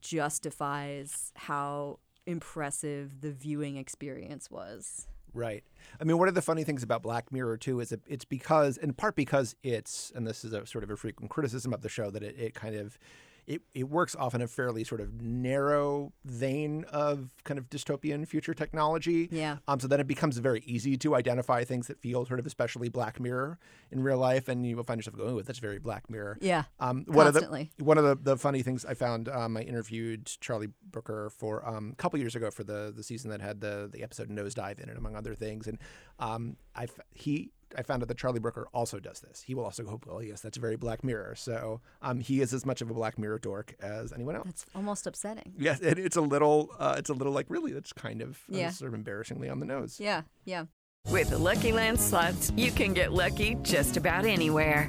justifies 0.00 1.32
how 1.36 1.98
impressive 2.26 3.20
the 3.20 3.32
viewing 3.32 3.76
experience 3.76 4.50
was. 4.50 5.06
Right. 5.34 5.64
I 6.00 6.04
mean, 6.04 6.16
one 6.16 6.28
of 6.28 6.34
the 6.34 6.42
funny 6.42 6.64
things 6.64 6.82
about 6.82 7.02
Black 7.02 7.32
Mirror 7.32 7.58
too 7.58 7.80
is 7.80 7.92
it's 8.06 8.24
because, 8.24 8.76
in 8.76 8.92
part, 8.94 9.16
because 9.16 9.56
it's, 9.62 10.12
and 10.14 10.26
this 10.26 10.44
is 10.44 10.52
a 10.52 10.64
sort 10.64 10.84
of 10.84 10.90
a 10.90 10.96
frequent 10.96 11.30
criticism 11.30 11.72
of 11.72 11.82
the 11.82 11.88
show, 11.88 12.10
that 12.10 12.22
it, 12.22 12.36
it 12.38 12.54
kind 12.54 12.76
of, 12.76 12.98
it, 13.46 13.62
it 13.74 13.88
works 13.88 14.16
off 14.16 14.34
in 14.34 14.42
a 14.42 14.48
fairly 14.48 14.84
sort 14.84 15.00
of 15.00 15.20
narrow 15.20 16.12
vein 16.24 16.84
of 16.90 17.30
kind 17.44 17.58
of 17.58 17.68
dystopian 17.68 18.26
future 18.26 18.54
technology. 18.54 19.28
Yeah. 19.30 19.58
Um, 19.68 19.80
so 19.80 19.88
then 19.88 20.00
it 20.00 20.06
becomes 20.06 20.38
very 20.38 20.62
easy 20.66 20.96
to 20.98 21.14
identify 21.14 21.64
things 21.64 21.86
that 21.88 22.00
feel 22.00 22.24
sort 22.26 22.40
of 22.40 22.46
especially 22.46 22.88
Black 22.88 23.20
Mirror 23.20 23.58
in 23.90 24.02
real 24.02 24.18
life, 24.18 24.48
and 24.48 24.66
you 24.66 24.76
will 24.76 24.84
find 24.84 24.98
yourself 24.98 25.16
going, 25.16 25.30
"Oh, 25.30 25.40
that's 25.42 25.58
very 25.58 25.78
Black 25.78 26.08
Mirror." 26.08 26.38
Yeah. 26.40 26.64
Um, 26.80 27.04
one 27.06 27.26
Constantly. 27.26 27.62
of 27.72 27.76
the 27.78 27.84
one 27.84 27.98
of 27.98 28.04
the, 28.04 28.16
the 28.16 28.36
funny 28.36 28.62
things 28.62 28.84
I 28.84 28.94
found, 28.94 29.28
um, 29.28 29.56
I 29.56 29.62
interviewed 29.62 30.26
Charlie 30.40 30.68
Brooker 30.90 31.30
for 31.30 31.66
um, 31.68 31.90
a 31.92 31.96
couple 31.96 32.18
years 32.18 32.34
ago 32.34 32.50
for 32.50 32.64
the 32.64 32.92
the 32.94 33.02
season 33.02 33.30
that 33.30 33.40
had 33.40 33.60
the 33.60 33.88
the 33.92 34.02
episode 34.02 34.28
Nosedive 34.28 34.80
in 34.80 34.88
it, 34.88 34.96
among 34.96 35.16
other 35.16 35.34
things, 35.34 35.66
and 35.66 35.78
um, 36.18 36.56
I 36.74 36.84
f- 36.84 37.00
he. 37.12 37.50
I 37.76 37.82
found 37.82 38.02
out 38.04 38.08
that 38.08 38.18
Charlie 38.18 38.38
Brooker 38.38 38.68
also 38.72 39.00
does 39.00 39.18
this. 39.18 39.42
He 39.42 39.52
will 39.52 39.64
also 39.64 39.82
go, 39.82 40.00
well, 40.06 40.22
yes, 40.22 40.40
that's 40.40 40.56
very 40.58 40.76
Black 40.76 41.02
Mirror. 41.02 41.34
So 41.34 41.80
um, 42.02 42.20
he 42.20 42.40
is 42.40 42.54
as 42.54 42.64
much 42.64 42.80
of 42.82 42.88
a 42.88 42.94
Black 42.94 43.18
Mirror 43.18 43.40
dork 43.40 43.74
as 43.80 44.12
anyone 44.12 44.36
else. 44.36 44.44
That's 44.46 44.66
almost 44.76 45.08
upsetting. 45.08 45.54
Yes, 45.58 45.80
it, 45.80 45.98
it's 45.98 46.14
a 46.14 46.20
little, 46.20 46.70
uh, 46.78 46.94
it's 46.98 47.10
a 47.10 47.14
little 47.14 47.32
like 47.32 47.46
really, 47.48 47.72
that's 47.72 47.92
kind 47.92 48.22
of 48.22 48.38
uh, 48.52 48.70
sort 48.70 48.90
of 48.90 48.94
embarrassingly 48.94 49.48
on 49.48 49.58
the 49.58 49.66
nose. 49.66 49.98
Yeah, 49.98 50.22
yeah. 50.44 50.66
With 51.10 51.30
the 51.30 51.38
Lucky 51.38 51.72
Land 51.72 52.00
slots, 52.00 52.52
you 52.56 52.70
can 52.70 52.94
get 52.94 53.12
lucky 53.12 53.56
just 53.62 53.96
about 53.96 54.24
anywhere. 54.24 54.88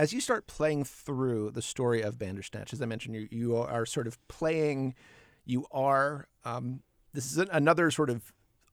as 0.00 0.14
you 0.14 0.20
start 0.22 0.46
playing 0.46 0.84
through 0.84 1.50
the 1.50 1.60
story 1.60 2.00
of 2.00 2.18
Bandersnatch, 2.18 2.72
as 2.72 2.80
I 2.80 2.86
mentioned, 2.86 3.14
you, 3.16 3.28
you 3.30 3.56
are 3.56 3.84
sort 3.84 4.06
of 4.06 4.16
playing, 4.28 4.94
you 5.44 5.66
are, 5.70 6.26
um, 6.42 6.80
this 7.12 7.30
is 7.30 7.36
another 7.36 7.90
sort 7.90 8.08
of 8.08 8.32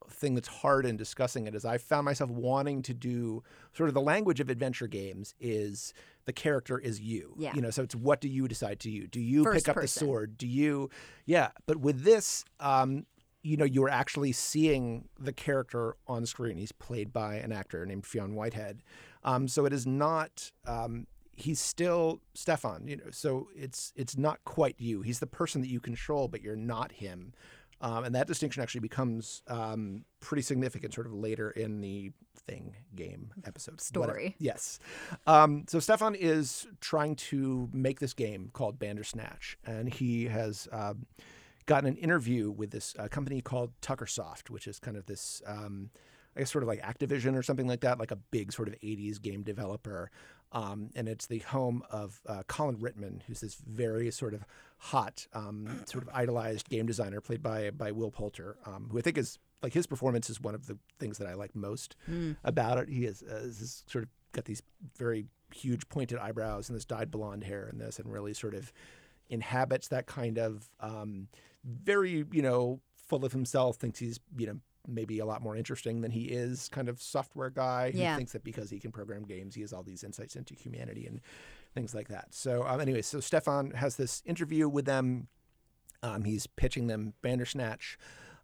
thing 0.10 0.36
that's 0.36 0.48
hard 0.48 0.86
in 0.86 0.96
discussing 0.96 1.46
it 1.46 1.54
is 1.54 1.66
I 1.66 1.80
found 1.80 2.06
myself 2.06 2.30
wanting 2.30 2.82
to 2.84 2.94
do 2.94 3.44
sort 3.74 3.90
of 3.90 3.94
the 3.94 4.00
language 4.00 4.40
of 4.40 4.50
adventure 4.50 4.88
games 4.88 5.36
is 5.38 5.94
the 6.24 6.32
character 6.32 6.80
is 6.80 7.02
you. 7.02 7.34
Yeah. 7.38 7.54
You 7.54 7.62
know, 7.62 7.72
so 7.72 7.84
it's 7.84 7.94
what 7.94 8.22
do 8.22 8.30
you 8.30 8.48
decide 8.48 8.80
to 8.82 8.90
you? 8.90 9.08
Do 9.08 9.20
you 9.20 9.44
First 9.44 9.66
pick 9.66 9.76
up 9.76 9.82
the 9.82 9.88
sword? 9.90 10.38
Do 10.38 10.48
you, 10.48 10.90
yeah. 11.26 11.50
But 11.66 11.76
with 11.76 12.06
this, 12.06 12.46
um, 12.62 13.06
you 13.44 13.58
know, 13.58 13.66
you're 13.66 13.90
actually 13.90 14.32
seeing 14.32 15.10
the 15.20 15.34
character 15.34 15.98
on 16.08 16.26
screen. 16.26 16.58
He's 16.58 16.72
played 16.72 17.12
by 17.12 17.36
an 17.36 17.52
actor 17.52 17.86
named 17.86 18.06
Fionn 18.06 18.34
Whitehead. 18.34 18.82
Um, 19.26 19.50
so 19.50 19.66
it 19.66 19.74
is 19.74 19.86
not. 19.86 20.54
Um, 20.66 21.06
he's 21.38 21.60
still 21.60 22.20
Stefan. 22.34 22.88
You 22.88 22.98
know, 22.98 23.12
so 23.12 23.48
it's 23.56 23.94
it's 23.96 24.18
not 24.18 24.44
quite 24.44 24.76
you. 24.78 25.02
He's 25.02 25.20
the 25.20 25.28
person 25.28 25.62
that 25.62 25.70
you 25.70 25.80
control, 25.80 26.28
but 26.28 26.42
you're 26.42 26.58
not 26.58 26.92
him. 26.92 27.34
Um, 27.80 28.06
and 28.06 28.16
that 28.16 28.26
distinction 28.28 28.64
actually 28.64 28.82
becomes 28.82 29.44
um, 29.48 30.04
pretty 30.20 30.42
significant 30.42 30.94
sort 30.94 31.06
of 31.06 31.14
later 31.14 31.52
in 31.52 31.80
the 31.80 32.12
thing 32.36 32.76
game 32.96 33.32
episode 33.46 33.80
whatever. 33.94 34.14
Story. 34.14 34.36
Yes. 34.40 34.80
Um, 35.28 35.66
so 35.68 35.80
Stefan 35.80 36.16
is 36.16 36.66
trying 36.82 37.16
to 37.16 37.70
make 37.72 38.00
this 38.00 38.14
game 38.14 38.50
called 38.52 38.80
Bandersnatch, 38.80 39.58
and 39.64 39.94
he 39.94 40.26
has 40.26 40.68
um, 40.72 41.06
gotten 41.68 41.88
an 41.90 41.98
interview 41.98 42.50
with 42.50 42.72
this 42.72 42.96
uh, 42.98 43.08
company 43.10 43.42
called 43.42 43.72
Tuckersoft, 43.82 44.50
which 44.50 44.68
is 44.68 44.80
kind 44.80 44.98
of 44.98 45.06
this, 45.06 45.44
um, 45.46 45.92
I 46.36 46.40
guess, 46.40 46.52
sort 46.52 46.64
of 46.64 46.68
like 46.68 46.82
Activision 46.82 47.36
or 47.36 47.44
something 47.44 47.68
like 47.68 47.82
that, 47.82 48.00
like 48.00 48.12
a 48.12 48.16
big 48.16 48.52
sort 48.52 48.68
of 48.68 48.74
80s 48.80 49.22
game 49.22 49.44
developer. 49.44 50.10
Um, 50.52 50.92
and 50.96 51.10
it's 51.10 51.26
the 51.28 51.40
home 51.40 51.84
of 51.92 52.22
uh, 52.26 52.44
Colin 52.48 52.78
Ritman, 52.78 53.22
who's 53.28 53.42
this 53.42 53.56
very 53.56 54.10
sort 54.12 54.34
of 54.34 54.46
hot, 54.78 55.28
um, 55.34 55.82
sort 55.86 56.04
of 56.04 56.10
idolized 56.14 56.70
game 56.70 56.86
designer 56.86 57.20
played 57.20 57.44
by 57.44 57.72
by 57.72 57.92
Will 57.92 58.12
Poulter, 58.12 58.58
um, 58.66 58.88
who 58.92 58.98
I 58.98 59.02
think 59.02 59.18
is 59.18 59.40
like 59.62 59.74
his 59.74 59.88
performance 59.88 60.30
is 60.30 60.40
one 60.40 60.56
of 60.56 60.68
the 60.68 60.78
things 61.00 61.18
that 61.18 61.28
I 61.28 61.34
like 61.34 61.56
most 61.56 61.96
about 62.44 62.78
it. 62.78 62.90
He 62.90 63.06
is, 63.06 63.24
uh, 63.24 63.36
is 63.38 63.84
sort 63.88 64.04
of 64.04 64.10
got 64.32 64.46
these 64.46 64.62
very 64.98 65.26
huge 65.54 65.90
pointed 65.90 66.20
eyebrows 66.20 66.70
and 66.70 66.76
this 66.76 66.86
dyed 66.86 67.12
blonde 67.12 67.44
hair 67.44 67.68
and 67.68 67.80
this, 67.82 68.00
and 68.00 68.12
really 68.12 68.34
sort 68.34 68.54
of 68.54 68.72
inhabits 69.30 69.90
that 69.90 70.06
kind 70.06 70.38
of 70.38 70.70
um, 70.80 71.28
very 71.64 72.26
you 72.32 72.42
know 72.42 72.80
full 72.96 73.26
of 73.26 73.34
himself, 73.34 73.78
thinks 73.78 74.00
he's 74.00 74.20
you 74.38 74.48
know 74.48 74.60
maybe 74.88 75.20
a 75.20 75.26
lot 75.26 75.42
more 75.42 75.56
interesting 75.56 76.02
than 76.02 76.12
he 76.12 76.26
is 76.26 76.70
kind 76.70 76.88
of 76.90 77.02
software 77.02 77.50
guy 77.50 77.92
who 77.92 78.00
Yeah. 78.00 78.16
thinks 78.16 78.32
that 78.32 78.44
because 78.44 78.70
he 78.70 78.80
can 78.80 78.92
program 78.92 79.24
games, 79.24 79.54
he 79.56 79.62
has 79.62 79.74
all 79.74 79.84
these 79.84 80.04
insights 80.04 80.36
into 80.36 80.54
humanity 80.56 81.06
and 81.06 81.20
things 81.76 81.94
like 81.94 82.08
that. 82.08 82.34
So 82.34 82.66
um, 82.66 82.80
anyway, 82.80 83.02
so 83.02 83.20
Stefan 83.20 83.72
has 83.72 83.98
this 83.98 84.24
interview 84.26 84.68
with 84.70 84.86
them. 84.86 85.28
Um, 86.02 86.24
he's 86.24 86.48
pitching 86.48 86.88
them 86.88 87.14
Bandersnatch. 87.22 87.98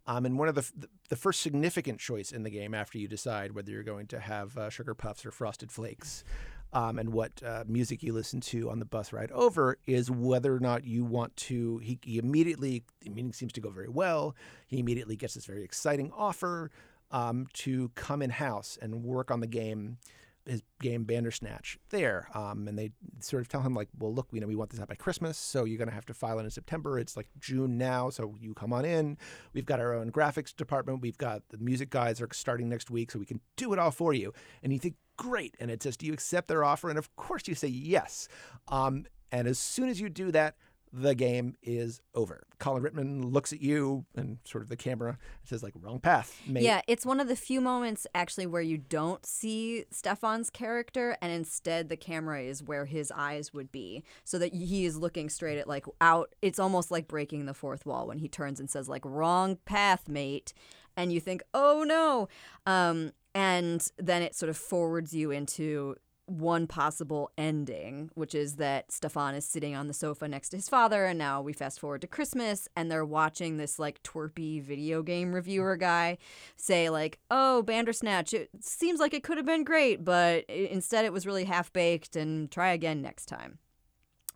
Um, 0.05 0.25
and 0.25 0.37
one 0.37 0.49
of 0.49 0.55
the, 0.55 0.61
f- 0.61 0.73
the 1.07 1.15
first 1.15 1.41
significant 1.41 1.97
choice 1.99 2.33
in 2.33 2.43
the 2.43 2.49
game 2.49 2.73
after 2.73 2.97
you 2.97 3.07
decide 3.07 3.53
whether 3.53 3.71
you're 3.71 3.83
going 3.83 4.07
to 4.07 4.19
have 4.19 4.57
uh, 4.57 4.69
sugar 4.69 4.93
puffs 4.93 5.25
or 5.25 5.31
frosted 5.31 5.71
flakes 5.71 6.25
um, 6.73 6.99
and 6.99 7.13
what 7.13 7.41
uh, 7.43 7.63
music 7.67 8.03
you 8.03 8.13
listen 8.13 8.41
to 8.41 8.69
on 8.69 8.79
the 8.79 8.85
bus 8.85 9.13
ride 9.13 9.31
over 9.31 9.77
is 9.85 10.09
whether 10.11 10.53
or 10.53 10.59
not 10.59 10.83
you 10.83 11.05
want 11.05 11.35
to. 11.37 11.77
He, 11.79 11.99
he 12.03 12.17
immediately, 12.17 12.83
the 13.01 13.09
meeting 13.09 13.33
seems 13.33 13.53
to 13.53 13.61
go 13.61 13.69
very 13.69 13.89
well. 13.89 14.35
He 14.67 14.79
immediately 14.79 15.15
gets 15.15 15.35
this 15.35 15.45
very 15.45 15.63
exciting 15.63 16.11
offer 16.15 16.71
um, 17.11 17.47
to 17.53 17.89
come 17.95 18.21
in 18.21 18.31
house 18.31 18.77
and 18.81 19.03
work 19.03 19.31
on 19.31 19.39
the 19.39 19.47
game 19.47 19.97
his 20.45 20.61
game 20.81 21.03
Bandersnatch 21.03 21.77
there. 21.89 22.27
Um, 22.33 22.67
and 22.67 22.77
they 22.77 22.91
sort 23.19 23.41
of 23.41 23.47
tell 23.47 23.61
him 23.61 23.73
like, 23.73 23.89
well, 23.97 24.13
look, 24.13 24.27
you 24.31 24.41
know, 24.41 24.47
we 24.47 24.55
want 24.55 24.71
this 24.71 24.79
out 24.79 24.89
by 24.89 24.95
Christmas, 24.95 25.37
so 25.37 25.63
you're 25.63 25.77
going 25.77 25.87
to 25.87 25.93
have 25.93 26.05
to 26.07 26.13
file 26.13 26.39
it 26.39 26.43
in 26.43 26.49
September. 26.49 26.99
It's 26.99 27.15
like 27.15 27.27
June 27.39 27.77
now, 27.77 28.09
so 28.09 28.35
you 28.39 28.53
come 28.53 28.73
on 28.73 28.85
in. 28.85 29.17
We've 29.53 29.65
got 29.65 29.79
our 29.79 29.93
own 29.93 30.11
graphics 30.11 30.55
department. 30.55 31.01
We've 31.01 31.17
got 31.17 31.43
the 31.49 31.57
music 31.57 31.89
guys 31.89 32.21
are 32.21 32.27
starting 32.31 32.69
next 32.69 32.89
week, 32.89 33.11
so 33.11 33.19
we 33.19 33.25
can 33.25 33.39
do 33.55 33.73
it 33.73 33.79
all 33.79 33.91
for 33.91 34.13
you. 34.13 34.33
And 34.61 34.73
you 34.73 34.79
think, 34.79 34.95
great. 35.17 35.55
And 35.59 35.71
it 35.71 35.83
says, 35.83 35.97
do 35.97 36.05
you 36.05 36.13
accept 36.13 36.47
their 36.47 36.63
offer? 36.63 36.89
And 36.89 36.97
of 36.97 37.15
course 37.15 37.47
you 37.47 37.55
say 37.55 37.67
yes. 37.67 38.27
Um, 38.67 39.05
and 39.31 39.47
as 39.47 39.59
soon 39.59 39.89
as 39.89 39.99
you 39.99 40.09
do 40.09 40.31
that, 40.31 40.55
the 40.95 41.15
game 41.15 41.55
is 41.63 42.01
over. 42.13 42.43
Colin 42.59 42.83
Ritman 42.83 43.33
looks 43.33 43.51
at 43.51 43.59
you 43.59 44.05
and 44.15 44.37
sort 44.45 44.61
of 44.61 44.69
the 44.69 44.75
camera 44.75 45.09
and 45.09 45.49
says, 45.49 45.63
like, 45.63 45.73
wrong 45.81 45.99
path, 45.99 46.39
mate. 46.47 46.61
Yeah, 46.61 46.81
it's 46.87 47.03
one 47.03 47.19
of 47.19 47.27
the 47.27 47.35
few 47.35 47.59
moments 47.61 48.05
actually 48.13 48.45
where 48.45 48.61
you 48.61 48.77
don't 48.77 49.25
see 49.25 49.85
Stefan's 49.89 50.51
character, 50.51 51.17
and 51.19 51.31
instead 51.31 51.89
the 51.89 51.97
camera 51.97 52.43
is 52.43 52.61
where 52.61 52.85
his 52.85 53.11
eyes 53.15 53.51
would 53.53 53.71
be, 53.71 54.03
so 54.23 54.37
that 54.37 54.53
he 54.53 54.85
is 54.85 54.95
looking 54.95 55.29
straight 55.29 55.57
at 55.57 55.67
like 55.67 55.87
out. 55.99 56.35
It's 56.43 56.59
almost 56.59 56.91
like 56.91 57.07
breaking 57.07 57.47
the 57.47 57.55
fourth 57.55 57.87
wall 57.87 58.05
when 58.05 58.19
he 58.19 58.27
turns 58.27 58.59
and 58.59 58.69
says 58.69 58.87
like 58.87 59.03
"wrong 59.03 59.57
path, 59.65 60.07
mate," 60.07 60.53
and 60.95 61.11
you 61.11 61.19
think, 61.19 61.41
"Oh 61.55 61.83
no," 61.83 62.29
um, 62.67 63.13
and 63.33 63.87
then 63.97 64.21
it 64.21 64.35
sort 64.35 64.49
of 64.49 64.57
forwards 64.57 65.13
you 65.13 65.31
into 65.31 65.95
one 66.25 66.67
possible 66.67 67.29
ending, 67.37 68.09
which 68.13 68.33
is 68.33 68.55
that 68.55 68.89
Stefan 68.91 69.35
is 69.35 69.45
sitting 69.45 69.75
on 69.75 69.87
the 69.87 69.93
sofa 69.93 70.25
next 70.27 70.49
to 70.49 70.57
his 70.57 70.69
father, 70.69 71.05
and 71.05 71.19
now 71.19 71.41
we 71.41 71.51
fast 71.51 71.79
forward 71.79 72.01
to 72.01 72.07
Christmas, 72.07 72.69
and 72.77 72.89
they're 72.89 73.03
watching 73.03 73.57
this 73.57 73.77
like 73.77 74.01
twerpy 74.03 74.63
video 74.63 75.03
game 75.03 75.33
reviewer 75.33 75.75
guy 75.75 76.17
say 76.55 76.89
like, 76.89 77.19
"Oh, 77.29 77.61
Bandersnatch, 77.61 78.33
it 78.33 78.49
seems 78.61 78.99
like 78.99 79.13
it 79.13 79.23
could 79.23 79.37
have 79.37 79.45
been 79.45 79.65
great, 79.65 80.05
but 80.05 80.45
instead 80.45 81.03
it 81.03 81.13
was 81.13 81.27
really 81.27 81.43
half 81.43 81.73
baked, 81.73 82.15
and 82.15 82.49
try 82.49 82.71
again 82.71 83.01
next 83.01 83.25
time." 83.25 83.59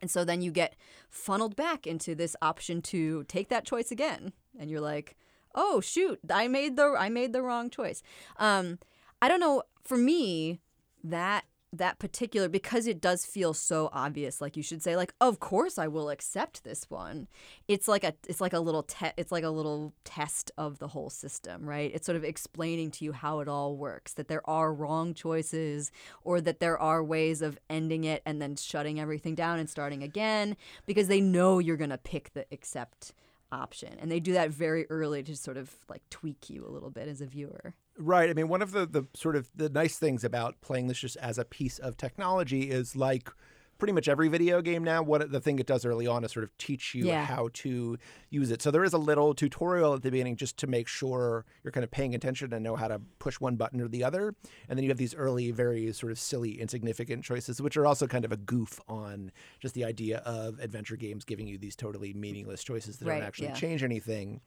And 0.01 0.12
so 0.12 0.25
then 0.25 0.42
you 0.42 0.51
get 0.51 0.75
funneled 1.10 1.56
back 1.56 1.88
into 1.88 2.13
this 2.16 2.36
option 2.42 2.82
to 2.84 3.24
take 3.24 3.48
that 3.48 3.66
choice 3.66 3.92
again, 3.92 4.34
and 4.60 4.70
you're 4.70 4.82
like, 4.82 5.16
"Oh 5.57 5.81
shoot, 5.81 6.19
I 6.29 6.47
made 6.47 6.77
the 6.77 6.95
I 6.97 7.09
made 7.09 7.33
the 7.33 7.41
wrong 7.41 7.69
choice." 7.69 8.01
Um, 8.37 8.79
I 9.21 9.27
don't 9.27 9.41
know. 9.41 9.63
For 9.83 9.97
me, 9.97 10.59
that 11.03 11.45
that 11.73 11.99
particular 11.99 12.47
because 12.47 12.87
it 12.87 13.01
does 13.01 13.25
feel 13.25 13.53
so 13.53 13.89
obvious 13.91 14.39
like 14.39 14.55
you 14.55 14.63
should 14.63 14.81
say 14.81 14.95
like 14.95 15.13
of 15.19 15.41
course 15.41 15.77
i 15.77 15.85
will 15.85 16.09
accept 16.09 16.63
this 16.63 16.89
one 16.89 17.27
it's 17.67 17.89
like 17.89 18.05
a 18.05 18.13
it's 18.27 18.39
like 18.39 18.53
a 18.53 18.59
little 18.59 18.83
te- 18.83 19.11
it's 19.17 19.33
like 19.33 19.43
a 19.43 19.49
little 19.49 19.93
test 20.05 20.49
of 20.57 20.79
the 20.79 20.87
whole 20.87 21.09
system 21.09 21.67
right 21.67 21.91
it's 21.93 22.05
sort 22.05 22.15
of 22.15 22.23
explaining 22.23 22.89
to 22.89 23.03
you 23.03 23.11
how 23.11 23.41
it 23.41 23.49
all 23.49 23.75
works 23.75 24.13
that 24.13 24.29
there 24.29 24.47
are 24.49 24.73
wrong 24.73 25.13
choices 25.13 25.91
or 26.23 26.39
that 26.39 26.61
there 26.61 26.77
are 26.77 27.03
ways 27.03 27.41
of 27.41 27.59
ending 27.69 28.05
it 28.05 28.21
and 28.25 28.41
then 28.41 28.55
shutting 28.55 28.97
everything 28.97 29.35
down 29.35 29.59
and 29.59 29.69
starting 29.69 30.01
again 30.01 30.55
because 30.85 31.09
they 31.09 31.19
know 31.19 31.59
you're 31.59 31.75
going 31.75 31.89
to 31.89 31.97
pick 31.97 32.31
the 32.33 32.45
accept 32.51 33.13
option 33.51 33.98
and 34.00 34.12
they 34.12 34.20
do 34.20 34.34
that 34.34 34.50
very 34.50 34.86
early 34.89 35.24
to 35.24 35.36
sort 35.36 35.58
of 35.58 35.74
like 35.89 36.01
tweak 36.10 36.50
you 36.50 36.66
a 36.68 36.70
little 36.70 36.89
bit 36.89 37.08
as 37.08 37.22
a 37.22 37.25
viewer 37.25 37.74
Right. 37.98 38.30
I 38.30 38.34
mean, 38.34 38.48
one 38.48 38.62
of 38.62 38.72
the, 38.72 38.86
the 38.86 39.08
sort 39.16 39.36
of 39.36 39.50
the 39.56 39.70
nice 39.70 39.98
things 39.98 40.24
about 40.24 40.62
playing 40.62 40.88
this 40.88 41.00
just 41.00 41.18
as 41.18 41.38
a 41.38 41.46
piece 41.46 41.80
of 41.80 41.98
technology 41.98 42.70
is 42.70 42.96
like 42.96 43.30
pretty 43.77 43.93
much 43.93 44.07
every 44.07 44.27
video 44.27 44.62
game 44.62 44.84
now, 44.84 45.01
what 45.03 45.31
the 45.31 45.39
thing 45.39 45.60
it 45.60 45.65
does 45.67 45.86
early 45.86 46.07
on 46.07 46.24
is 46.24 46.31
sort 46.31 46.43
of 46.43 46.57
teach 46.57 46.96
you 46.96 47.05
Yeah. 47.07 47.25
how 47.25 47.50
to 47.53 47.98
use 48.29 48.51
it. 48.51 48.62
So 48.62 48.72
there 48.72 48.84
is 48.84 48.93
a 48.93 48.98
little 48.98 49.34
tutorial 49.34 49.93
at 49.93 50.01
the 50.01 50.12
beginning 50.12 50.36
just 50.36 50.57
to 50.57 50.67
make 50.67 50.88
sure 50.88 51.46
you're 51.63 51.72
kind 51.72 51.83
of 51.83 51.92
paying 51.92 52.16
attention 52.16 52.53
and 52.53 52.63
know 52.63 52.75
how 52.75 52.87
to 52.87 53.01
push 53.20 53.40
one 53.40 53.55
button 53.55 53.79
or 53.81 53.87
the 53.87 54.03
other. 54.03 54.35
And 54.68 54.77
then 54.77 54.83
you 54.83 54.90
have 54.90 54.98
these 54.98 55.16
early, 55.16 55.51
very 55.51 55.92
sort 55.94 56.11
of 56.11 56.20
silly, 56.20 56.59
insignificant 56.59 57.24
choices, 57.24 57.61
which 57.61 57.77
are 57.77 57.85
also 57.85 58.07
kind 58.07 58.25
of 58.25 58.31
a 58.31 58.37
goof 58.37 58.79
on 58.87 59.31
just 59.59 59.75
the 59.75 59.85
idea 59.85 60.18
of 60.20 60.59
adventure 60.59 60.96
games 60.96 61.24
giving 61.24 61.48
you 61.48 61.57
these 61.57 61.75
totally 61.75 62.13
meaningless 62.13 62.63
choices 62.63 62.98
that 62.98 63.07
Right, 63.07 63.16
don't 63.20 63.27
actually 63.27 63.48
yeah. 63.50 63.53
change 63.53 63.83
anything. 63.83 64.42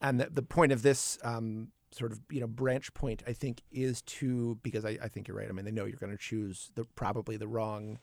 And 0.00 0.20
the, 0.20 0.28
the 0.30 0.42
point 0.42 0.70
of 0.72 0.82
this 0.82 1.18
um, 1.22 1.68
sort 1.90 2.12
of 2.12 2.20
you 2.30 2.40
know 2.40 2.46
branch 2.46 2.92
point, 2.94 3.22
I 3.26 3.32
think, 3.32 3.62
is 3.72 4.02
to 4.02 4.58
because 4.62 4.84
I, 4.84 4.98
I 5.02 5.08
think 5.08 5.26
you're 5.26 5.36
right. 5.36 5.48
I 5.48 5.52
mean, 5.52 5.64
they 5.64 5.70
know 5.72 5.86
you're 5.86 5.96
going 5.98 6.12
to 6.12 6.18
choose 6.22 6.70
the 6.74 6.84
probably 6.94 7.36
the 7.36 7.48
wrong 7.48 7.98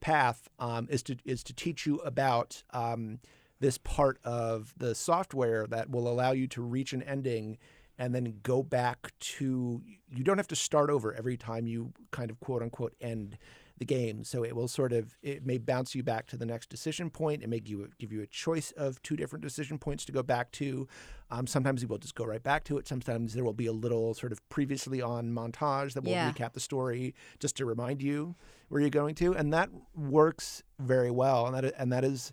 path. 0.00 0.48
Um, 0.58 0.88
is 0.90 1.02
to 1.04 1.16
is 1.24 1.42
to 1.44 1.54
teach 1.54 1.86
you 1.86 1.96
about 1.98 2.62
um, 2.70 3.20
this 3.60 3.78
part 3.78 4.18
of 4.24 4.74
the 4.76 4.94
software 4.94 5.66
that 5.68 5.90
will 5.90 6.08
allow 6.08 6.32
you 6.32 6.46
to 6.48 6.62
reach 6.62 6.92
an 6.92 7.02
ending 7.02 7.58
and 7.98 8.14
then 8.14 8.40
go 8.42 8.62
back 8.62 9.12
to 9.18 9.82
you 10.14 10.24
don't 10.24 10.36
have 10.36 10.48
to 10.48 10.56
start 10.56 10.90
over 10.90 11.14
every 11.14 11.36
time 11.36 11.66
you 11.66 11.92
kind 12.10 12.30
of 12.30 12.38
quote 12.40 12.62
unquote 12.62 12.94
end 13.00 13.38
the 13.78 13.84
game. 13.84 14.24
So 14.24 14.42
it 14.44 14.56
will 14.56 14.68
sort 14.68 14.92
of 14.92 15.16
it 15.22 15.44
may 15.44 15.58
bounce 15.58 15.94
you 15.94 16.02
back 16.02 16.26
to 16.28 16.36
the 16.36 16.46
next 16.46 16.68
decision 16.70 17.10
point. 17.10 17.42
It 17.42 17.48
may 17.48 17.60
give 17.60 17.78
you, 17.78 17.88
give 17.98 18.12
you 18.12 18.22
a 18.22 18.26
choice 18.26 18.72
of 18.72 19.02
two 19.02 19.16
different 19.16 19.42
decision 19.44 19.78
points 19.78 20.04
to 20.06 20.12
go 20.12 20.22
back 20.22 20.50
to. 20.52 20.88
Um, 21.30 21.46
sometimes 21.46 21.82
you 21.82 21.88
will 21.88 21.98
just 21.98 22.14
go 22.14 22.24
right 22.24 22.42
back 22.42 22.64
to 22.64 22.78
it. 22.78 22.88
Sometimes 22.88 23.34
there 23.34 23.44
will 23.44 23.52
be 23.52 23.66
a 23.66 23.72
little 23.72 24.14
sort 24.14 24.32
of 24.32 24.46
previously 24.48 25.02
on 25.02 25.30
montage 25.32 25.92
that 25.94 26.04
will 26.04 26.12
Yeah. 26.12 26.32
recap 26.32 26.52
the 26.54 26.60
story 26.60 27.14
just 27.38 27.56
to 27.56 27.66
remind 27.66 28.00
you 28.02 28.34
where 28.68 28.80
you're 28.80 28.88
going 28.90 29.14
to. 29.16 29.34
And 29.34 29.52
that 29.52 29.68
works 29.94 30.62
very 30.78 31.10
well. 31.10 31.46
And 31.46 31.54
that 31.54 31.74
and 31.78 31.92
that 31.92 32.04
is 32.04 32.32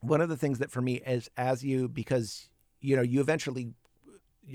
one 0.00 0.20
of 0.20 0.28
the 0.28 0.36
things 0.36 0.58
that 0.58 0.70
for 0.70 0.82
me 0.82 0.96
is 1.06 1.30
as 1.36 1.64
you 1.64 1.88
because 1.88 2.50
you 2.80 2.94
know 2.94 3.02
you 3.02 3.20
eventually 3.20 3.72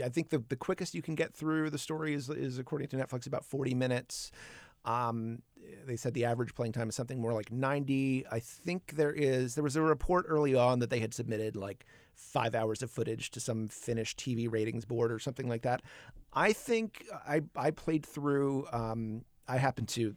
I 0.01 0.07
think 0.09 0.29
the, 0.29 0.41
the 0.47 0.55
quickest 0.55 0.93
you 0.95 1.01
can 1.01 1.15
get 1.15 1.33
through 1.33 1.69
the 1.69 1.77
story 1.77 2.13
is, 2.13 2.29
is 2.29 2.57
according 2.57 2.87
to 2.89 2.95
Netflix 2.97 3.27
about 3.27 3.43
40 3.43 3.73
minutes. 3.73 4.31
Um, 4.85 5.41
they 5.85 5.95
said 5.95 6.13
the 6.13 6.25
average 6.25 6.53
playing 6.55 6.71
time 6.73 6.89
is 6.89 6.95
something 6.95 7.19
more 7.19 7.33
like 7.33 7.51
90. 7.51 8.25
I 8.31 8.39
think 8.39 8.93
there 8.95 9.11
is 9.13 9.55
there 9.55 9.63
was 9.63 9.75
a 9.75 9.81
report 9.81 10.25
early 10.27 10.55
on 10.55 10.79
that 10.79 10.89
they 10.89 10.99
had 10.99 11.13
submitted 11.13 11.55
like 11.55 11.85
five 12.15 12.53
hours 12.55 12.83
of 12.83 12.91
footage 12.91 13.31
to 13.31 13.39
some 13.39 13.67
Finnish 13.67 14.15
TV 14.15 14.51
ratings 14.51 14.85
board 14.85 15.11
or 15.11 15.19
something 15.19 15.47
like 15.49 15.63
that. 15.63 15.81
I 16.33 16.53
think 16.53 17.05
I 17.27 17.41
I 17.55 17.71
played 17.71 18.05
through. 18.05 18.67
Um, 18.71 19.23
I 19.47 19.57
happened 19.57 19.87
to 19.89 20.15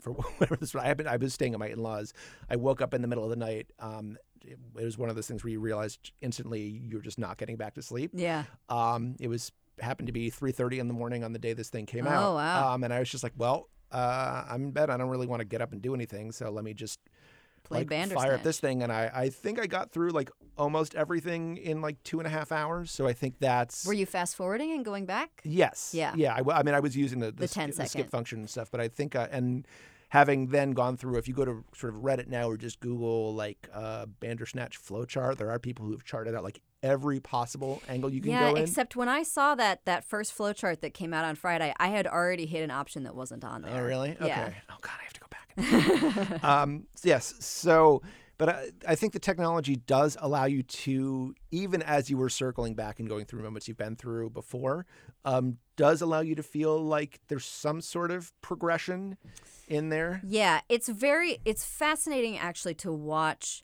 for 0.00 0.12
whatever 0.38 0.56
this 0.56 0.74
I 0.74 0.86
happened 0.86 1.08
I 1.08 1.16
was 1.16 1.34
staying 1.34 1.52
at 1.54 1.60
my 1.60 1.68
in-laws. 1.68 2.12
I 2.50 2.56
woke 2.56 2.80
up 2.80 2.94
in 2.94 3.02
the 3.02 3.08
middle 3.08 3.24
of 3.24 3.30
the 3.30 3.36
night. 3.36 3.70
Um, 3.78 4.16
it, 4.40 4.58
it 4.76 4.84
was 4.84 4.98
one 4.98 5.08
of 5.08 5.14
those 5.14 5.28
things 5.28 5.44
where 5.44 5.52
you 5.52 5.60
realized 5.60 6.10
instantly 6.20 6.62
you're 6.82 7.00
just 7.02 7.18
not 7.18 7.36
getting 7.38 7.56
back 7.56 7.74
to 7.74 7.82
sleep. 7.82 8.10
yeah 8.14 8.44
Um, 8.68 9.14
it 9.20 9.28
was 9.28 9.52
happened 9.80 10.06
to 10.08 10.12
be 10.12 10.30
3:30 10.30 10.80
in 10.80 10.88
the 10.88 10.94
morning 10.94 11.22
on 11.22 11.32
the 11.32 11.38
day 11.38 11.52
this 11.52 11.68
thing 11.68 11.86
came 11.86 12.06
Oh, 12.06 12.10
out. 12.10 12.34
wow. 12.34 12.74
Um, 12.74 12.82
and 12.84 12.92
I 12.92 12.98
was 12.98 13.08
just 13.10 13.22
like, 13.22 13.32
well, 13.36 13.68
uh, 13.92 14.44
I'm 14.48 14.64
in 14.64 14.70
bed. 14.70 14.90
I 14.90 14.96
don't 14.96 15.10
really 15.10 15.26
want 15.26 15.40
to 15.40 15.44
get 15.44 15.60
up 15.60 15.72
and 15.72 15.80
do 15.80 15.94
anything, 15.94 16.32
so 16.32 16.50
let 16.50 16.64
me 16.64 16.74
just 16.74 16.98
Play 17.64 17.84
like, 17.84 18.10
fire 18.10 18.34
up 18.34 18.42
this 18.42 18.58
thing. 18.58 18.82
And 18.82 18.92
I, 18.92 19.10
I 19.14 19.28
think 19.28 19.60
I 19.60 19.66
got 19.66 19.92
through 19.92 20.10
like 20.10 20.30
almost 20.58 20.94
everything 20.94 21.56
in 21.56 21.80
like 21.80 22.02
two 22.02 22.18
and 22.18 22.26
a 22.26 22.30
half 22.30 22.52
hours. 22.52 22.90
So 22.90 23.06
I 23.06 23.12
think 23.12 23.36
that's 23.38 23.86
were 23.86 23.92
you 23.92 24.06
fast 24.06 24.36
forwarding 24.36 24.72
and 24.72 24.84
going 24.84 25.06
back 25.06 25.40
Yes. 25.44 25.92
Yeah. 25.94 26.12
Yeah. 26.16 26.34
I, 26.34 26.58
I 26.58 26.62
mean, 26.62 26.74
I 26.74 26.80
was 26.80 26.96
using 26.96 27.20
the, 27.20 27.26
the, 27.26 27.46
The 27.46 27.48
10 27.48 27.72
sk- 27.72 27.80
the 27.80 27.88
skip 27.88 28.10
function 28.10 28.40
and 28.40 28.50
stuff, 28.50 28.70
but 28.70 28.80
I 28.80 28.88
think, 28.88 29.14
uh, 29.14 29.28
and 29.30 29.66
having 30.08 30.48
then 30.48 30.72
gone 30.72 30.96
through, 30.96 31.18
if 31.18 31.28
you 31.28 31.34
go 31.34 31.44
to 31.44 31.64
sort 31.74 31.94
of 31.94 32.00
Reddit 32.00 32.26
now 32.26 32.48
or 32.48 32.56
just 32.56 32.80
Google 32.80 33.34
like 33.34 33.68
uh, 33.72 34.06
Bandersnatch 34.20 34.82
flowchart, 34.82 35.36
there 35.36 35.50
are 35.50 35.58
people 35.58 35.84
who 35.86 35.92
have 35.92 36.04
charted 36.04 36.34
out 36.34 36.42
like 36.42 36.60
every 36.82 37.20
possible 37.20 37.82
angle 37.88 38.12
you 38.12 38.20
can 38.20 38.30
yeah, 38.30 38.50
go 38.50 38.56
in. 38.56 38.62
except 38.62 38.96
when 38.96 39.08
I 39.08 39.22
saw 39.22 39.54
that 39.54 39.84
that 39.84 40.04
first 40.04 40.36
flowchart 40.36 40.80
that 40.80 40.94
came 40.94 41.14
out 41.14 41.24
on 41.24 41.34
Friday, 41.34 41.72
I 41.78 41.88
had 41.88 42.06
already 42.06 42.46
hit 42.46 42.62
an 42.62 42.70
option 42.70 43.04
that 43.04 43.14
wasn't 43.14 43.44
on 43.44 43.62
there. 43.62 43.82
Oh, 43.82 43.86
really? 43.86 44.10
Okay. 44.12 44.26
Yeah. 44.26 44.50
Oh, 44.70 44.76
God, 44.80 44.92
I 45.00 45.04
have 45.04 45.12
to 45.12 45.20
go 45.20 45.26
back. 45.30 46.44
um, 46.44 46.84
yes. 47.04 47.34
So, 47.38 48.02
but 48.38 48.48
I, 48.48 48.70
I 48.88 48.94
think 48.94 49.12
the 49.12 49.18
technology 49.18 49.76
does 49.76 50.16
allow 50.20 50.46
you 50.46 50.62
to, 50.62 51.34
even 51.50 51.82
as 51.82 52.10
you 52.10 52.16
were 52.16 52.28
circling 52.28 52.74
back 52.74 52.98
and 52.98 53.08
going 53.08 53.24
through 53.24 53.42
moments 53.42 53.68
you've 53.68 53.76
been 53.76 53.96
through 53.96 54.30
before, 54.30 54.86
um, 55.24 55.58
does 55.76 56.02
allow 56.02 56.20
you 56.20 56.34
to 56.34 56.42
feel 56.42 56.78
like 56.82 57.20
there's 57.28 57.44
some 57.44 57.80
sort 57.80 58.10
of 58.10 58.32
progression 58.40 59.16
in 59.68 59.90
there. 59.90 60.20
Yeah, 60.24 60.60
it's 60.68 60.88
very 60.88 61.38
it's 61.44 61.64
fascinating 61.64 62.36
actually 62.36 62.74
to 62.74 62.92
watch 62.92 63.62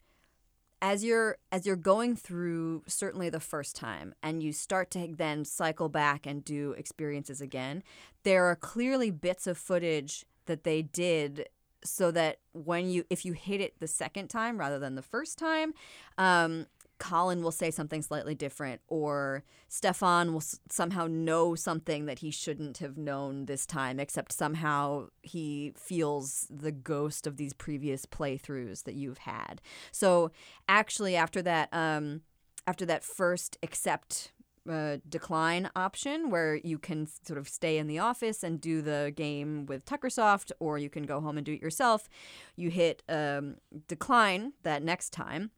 as 0.80 1.04
you're 1.04 1.38
as 1.50 1.66
you're 1.66 1.76
going 1.76 2.16
through 2.16 2.82
certainly 2.86 3.28
the 3.28 3.40
first 3.40 3.74
time 3.74 4.14
and 4.22 4.42
you 4.42 4.52
start 4.52 4.90
to 4.92 5.08
then 5.12 5.44
cycle 5.44 5.88
back 5.88 6.26
and 6.26 6.44
do 6.44 6.72
experiences 6.72 7.40
again. 7.40 7.82
There 8.22 8.44
are 8.44 8.56
clearly 8.56 9.10
bits 9.10 9.46
of 9.46 9.58
footage 9.58 10.24
that 10.46 10.64
they 10.64 10.82
did 10.82 11.48
so 11.84 12.10
that 12.10 12.38
when 12.52 12.88
you 12.88 13.04
if 13.10 13.24
you 13.24 13.32
hit 13.32 13.60
it 13.60 13.78
the 13.80 13.88
second 13.88 14.28
time 14.28 14.58
rather 14.58 14.78
than 14.78 14.94
the 14.94 15.02
first 15.02 15.38
time, 15.38 15.74
um, 16.16 16.66
Colin 16.98 17.42
will 17.42 17.52
say 17.52 17.70
something 17.70 18.02
slightly 18.02 18.34
different, 18.34 18.80
or 18.88 19.44
Stefan 19.68 20.32
will 20.32 20.40
s- 20.40 20.60
somehow 20.70 21.06
know 21.06 21.54
something 21.54 22.06
that 22.06 22.20
he 22.20 22.30
shouldn't 22.30 22.78
have 22.78 22.96
known 22.96 23.46
this 23.46 23.66
time, 23.66 24.00
except 24.00 24.32
somehow 24.32 25.08
he 25.22 25.72
feels 25.76 26.46
the 26.50 26.72
ghost 26.72 27.26
of 27.26 27.36
these 27.36 27.52
previous 27.52 28.06
playthroughs 28.06 28.84
that 28.84 28.94
you've 28.94 29.18
had. 29.18 29.60
So 29.92 30.30
actually, 30.68 31.16
after 31.16 31.42
that, 31.42 31.68
um, 31.72 32.22
after 32.66 32.84
that 32.86 33.04
first 33.04 33.56
accept 33.62 34.32
uh, 34.68 34.98
decline 35.08 35.70
option 35.74 36.28
where 36.30 36.56
you 36.56 36.78
can 36.78 37.08
sort 37.26 37.38
of 37.38 37.48
stay 37.48 37.78
in 37.78 37.86
the 37.86 37.98
office 37.98 38.42
and 38.42 38.60
do 38.60 38.82
the 38.82 39.12
game 39.16 39.64
with 39.66 39.86
Tuckersoft, 39.86 40.52
or 40.60 40.78
you 40.78 40.90
can 40.90 41.04
go 41.04 41.20
home 41.20 41.38
and 41.38 41.46
do 41.46 41.54
it 41.54 41.62
yourself. 41.62 42.08
You 42.56 42.70
hit 42.70 43.02
um, 43.08 43.56
decline 43.86 44.52
that 44.64 44.82
next 44.82 45.10
time, 45.10 45.52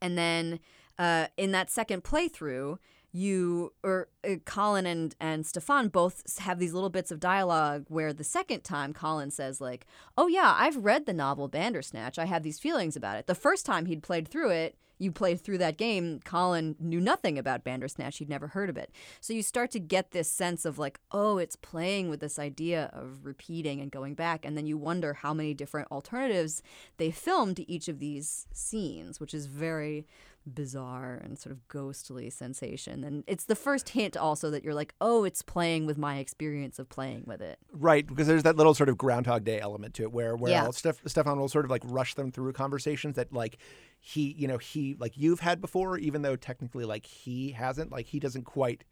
and 0.00 0.16
then 0.16 0.60
uh, 0.98 1.26
in 1.36 1.52
that 1.52 1.70
second 1.70 2.04
playthrough, 2.04 2.78
you 3.12 3.72
or 3.82 4.08
uh, 4.28 4.36
Colin 4.44 4.86
and 4.86 5.14
and 5.20 5.46
Stefan 5.46 5.88
both 5.88 6.38
have 6.40 6.58
these 6.58 6.74
little 6.74 6.90
bits 6.90 7.10
of 7.10 7.20
dialogue 7.20 7.86
where 7.88 8.12
the 8.12 8.24
second 8.24 8.64
time 8.64 8.92
Colin 8.92 9.30
says 9.30 9.60
like, 9.60 9.86
"Oh 10.16 10.26
yeah, 10.26 10.54
I've 10.56 10.76
read 10.76 11.06
the 11.06 11.12
novel 11.12 11.48
Bandersnatch. 11.48 12.18
I 12.18 12.26
have 12.26 12.42
these 12.42 12.60
feelings 12.60 12.96
about 12.96 13.16
it." 13.16 13.26
The 13.26 13.34
first 13.34 13.64
time 13.64 13.86
he'd 13.86 14.02
played 14.02 14.28
through 14.28 14.50
it, 14.50 14.76
you 14.98 15.12
play 15.12 15.36
through 15.36 15.58
that 15.58 15.78
game, 15.78 16.20
Colin 16.24 16.76
knew 16.78 17.00
nothing 17.00 17.38
about 17.38 17.64
Bandersnatch. 17.64 18.18
He'd 18.18 18.28
never 18.28 18.48
heard 18.48 18.68
of 18.68 18.76
it. 18.76 18.90
So 19.20 19.32
you 19.32 19.42
start 19.42 19.70
to 19.72 19.80
get 19.80 20.10
this 20.10 20.30
sense 20.30 20.64
of 20.64 20.78
like, 20.78 21.00
oh, 21.12 21.38
it's 21.38 21.56
playing 21.56 22.08
with 22.08 22.20
this 22.20 22.38
idea 22.38 22.90
of 22.92 23.24
repeating 23.24 23.80
and 23.80 23.90
going 23.90 24.14
back. 24.14 24.44
And 24.44 24.56
then 24.56 24.66
you 24.66 24.76
wonder 24.76 25.14
how 25.14 25.32
many 25.32 25.54
different 25.54 25.90
alternatives 25.90 26.62
they 26.96 27.10
filmed 27.10 27.56
to 27.56 27.70
each 27.70 27.88
of 27.88 27.98
these 27.98 28.46
scenes, 28.52 29.20
which 29.20 29.34
is 29.34 29.46
very 29.46 30.06
bizarre 30.54 31.14
and 31.14 31.38
sort 31.38 31.52
of 31.52 31.66
ghostly 31.68 32.30
sensation. 32.30 33.04
And 33.04 33.24
it's 33.26 33.44
the 33.44 33.54
first 33.54 33.90
hint 33.90 34.16
also 34.16 34.50
that 34.50 34.64
you're 34.64 34.74
like, 34.74 34.94
oh, 35.00 35.24
it's 35.24 35.42
playing 35.42 35.86
with 35.86 35.98
my 35.98 36.18
experience 36.18 36.78
of 36.78 36.88
playing 36.88 37.24
with 37.26 37.40
it. 37.40 37.58
Right, 37.72 38.06
because 38.06 38.26
there's 38.26 38.42
that 38.42 38.56
little 38.56 38.74
sort 38.74 38.88
of 38.88 38.98
Groundhog 38.98 39.44
Day 39.44 39.60
element 39.60 39.94
to 39.94 40.02
it, 40.02 40.12
where 40.12 40.36
where 40.36 40.50
Yeah. 40.50 40.70
Steph, 40.70 41.00
Stefan 41.06 41.38
will 41.38 41.48
sort 41.48 41.64
of 41.64 41.70
like 41.70 41.82
rush 41.86 42.14
them 42.14 42.30
through 42.30 42.52
conversations 42.52 43.16
that 43.16 43.32
like 43.32 43.58
he, 44.00 44.34
you 44.38 44.48
know, 44.48 44.58
he 44.58 44.96
like 44.98 45.16
you've 45.16 45.40
had 45.40 45.60
before, 45.60 45.98
even 45.98 46.22
though 46.22 46.36
technically 46.36 46.84
like 46.84 47.06
he 47.06 47.50
hasn't, 47.52 47.90
like 47.90 48.06
he 48.06 48.18
doesn't 48.18 48.44
quite, 48.44 48.84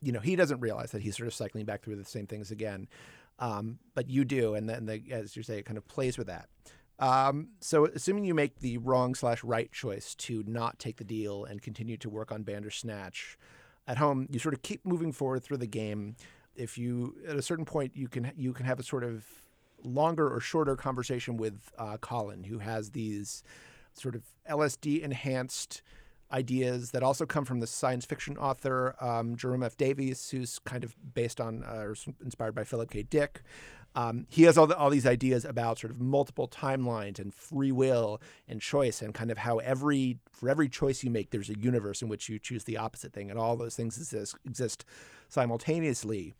you 0.00 0.12
know, 0.12 0.20
he 0.20 0.36
doesn't 0.36 0.60
realize 0.60 0.90
that 0.92 1.02
he's 1.02 1.16
sort 1.16 1.26
of 1.26 1.34
cycling 1.34 1.64
back 1.64 1.82
through 1.82 1.96
the 1.96 2.04
same 2.04 2.26
things 2.26 2.50
again, 2.50 2.88
um, 3.38 3.78
but 3.94 4.08
you 4.08 4.24
do, 4.24 4.54
and 4.54 4.68
then 4.68 4.86
the, 4.86 5.02
as 5.10 5.36
you 5.36 5.42
say, 5.42 5.58
it 5.58 5.64
kind 5.64 5.78
of 5.78 5.86
plays 5.88 6.18
with 6.18 6.26
that. 6.26 6.48
Um, 6.98 7.48
so 7.60 7.86
assuming 7.86 8.24
you 8.24 8.34
make 8.34 8.60
the 8.60 8.78
wrong 8.78 9.14
slash 9.14 9.42
right 9.42 9.70
choice 9.72 10.14
to 10.16 10.44
not 10.46 10.78
take 10.78 10.96
the 10.96 11.04
deal 11.04 11.44
and 11.44 11.60
continue 11.60 11.96
to 11.98 12.08
work 12.08 12.30
on 12.30 12.42
Bandersnatch 12.42 13.36
at 13.86 13.98
home, 13.98 14.28
you 14.30 14.38
sort 14.38 14.54
of 14.54 14.62
keep 14.62 14.84
moving 14.86 15.12
forward 15.12 15.42
through 15.42 15.56
the 15.56 15.66
game. 15.66 16.16
If 16.54 16.78
you 16.78 17.16
at 17.28 17.36
a 17.36 17.42
certain 17.42 17.64
point 17.64 17.96
you 17.96 18.06
can 18.08 18.32
you 18.36 18.52
can 18.52 18.64
have 18.64 18.78
a 18.78 18.84
sort 18.84 19.02
of 19.02 19.24
longer 19.82 20.32
or 20.32 20.40
shorter 20.40 20.76
conversation 20.76 21.36
with 21.36 21.72
uh, 21.78 21.96
Colin, 21.98 22.44
who 22.44 22.60
has 22.60 22.90
these 22.90 23.42
sort 23.92 24.14
of 24.14 24.22
LSD 24.48 25.02
enhanced 25.02 25.82
ideas 26.32 26.90
that 26.90 27.02
also 27.02 27.26
come 27.26 27.44
from 27.44 27.60
the 27.60 27.66
science 27.66 28.04
fiction 28.04 28.36
author 28.36 28.96
um, 29.00 29.36
Jerome 29.36 29.62
F. 29.62 29.76
Davies, 29.76 30.30
who's 30.30 30.58
kind 30.60 30.84
of 30.84 30.96
based 31.14 31.40
on 31.40 31.62
uh, 31.64 31.76
or 31.76 31.96
inspired 32.22 32.54
by 32.54 32.64
Philip 32.64 32.90
K. 32.90 33.02
Dick. 33.02 33.42
Um, 33.94 34.26
he 34.28 34.42
has 34.44 34.58
all, 34.58 34.66
the, 34.66 34.76
all 34.76 34.90
these 34.90 35.06
ideas 35.06 35.44
about 35.44 35.78
sort 35.78 35.92
of 35.92 36.00
multiple 36.00 36.48
timelines 36.48 37.18
and 37.18 37.32
free 37.32 37.70
will 37.70 38.20
and 38.48 38.60
choice 38.60 39.00
and 39.00 39.14
kind 39.14 39.30
of 39.30 39.38
how 39.38 39.58
every 39.58 40.18
for 40.32 40.48
every 40.48 40.68
choice 40.68 41.04
you 41.04 41.10
make 41.10 41.30
there's 41.30 41.50
a 41.50 41.58
universe 41.58 42.02
in 42.02 42.08
which 42.08 42.28
you 42.28 42.38
choose 42.38 42.64
the 42.64 42.76
opposite 42.76 43.12
thing 43.12 43.30
and 43.30 43.38
all 43.38 43.56
those 43.56 43.76
things 43.76 43.96
exist, 43.96 44.36
exist 44.44 44.84
simultaneously. 45.28 46.34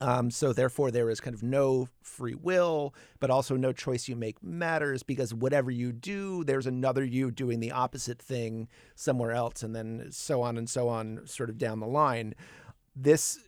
Um, 0.00 0.30
so 0.32 0.52
therefore 0.52 0.90
there 0.90 1.10
is 1.10 1.20
kind 1.20 1.34
of 1.34 1.42
no 1.42 1.88
free 2.00 2.34
will 2.34 2.92
but 3.20 3.30
also 3.30 3.54
no 3.56 3.72
choice 3.72 4.08
you 4.08 4.16
make 4.16 4.42
matters 4.42 5.04
because 5.04 5.32
whatever 5.32 5.70
you 5.70 5.92
do 5.92 6.42
there's 6.42 6.66
another 6.66 7.04
you 7.04 7.30
doing 7.30 7.60
the 7.60 7.70
opposite 7.70 8.20
thing 8.20 8.66
somewhere 8.96 9.30
else 9.30 9.62
and 9.62 9.76
then 9.76 10.08
so 10.10 10.42
on 10.42 10.58
and 10.58 10.68
so 10.68 10.88
on 10.88 11.20
sort 11.26 11.50
of 11.50 11.58
down 11.58 11.80
the 11.80 11.86
line. 11.86 12.34
This 12.96 13.38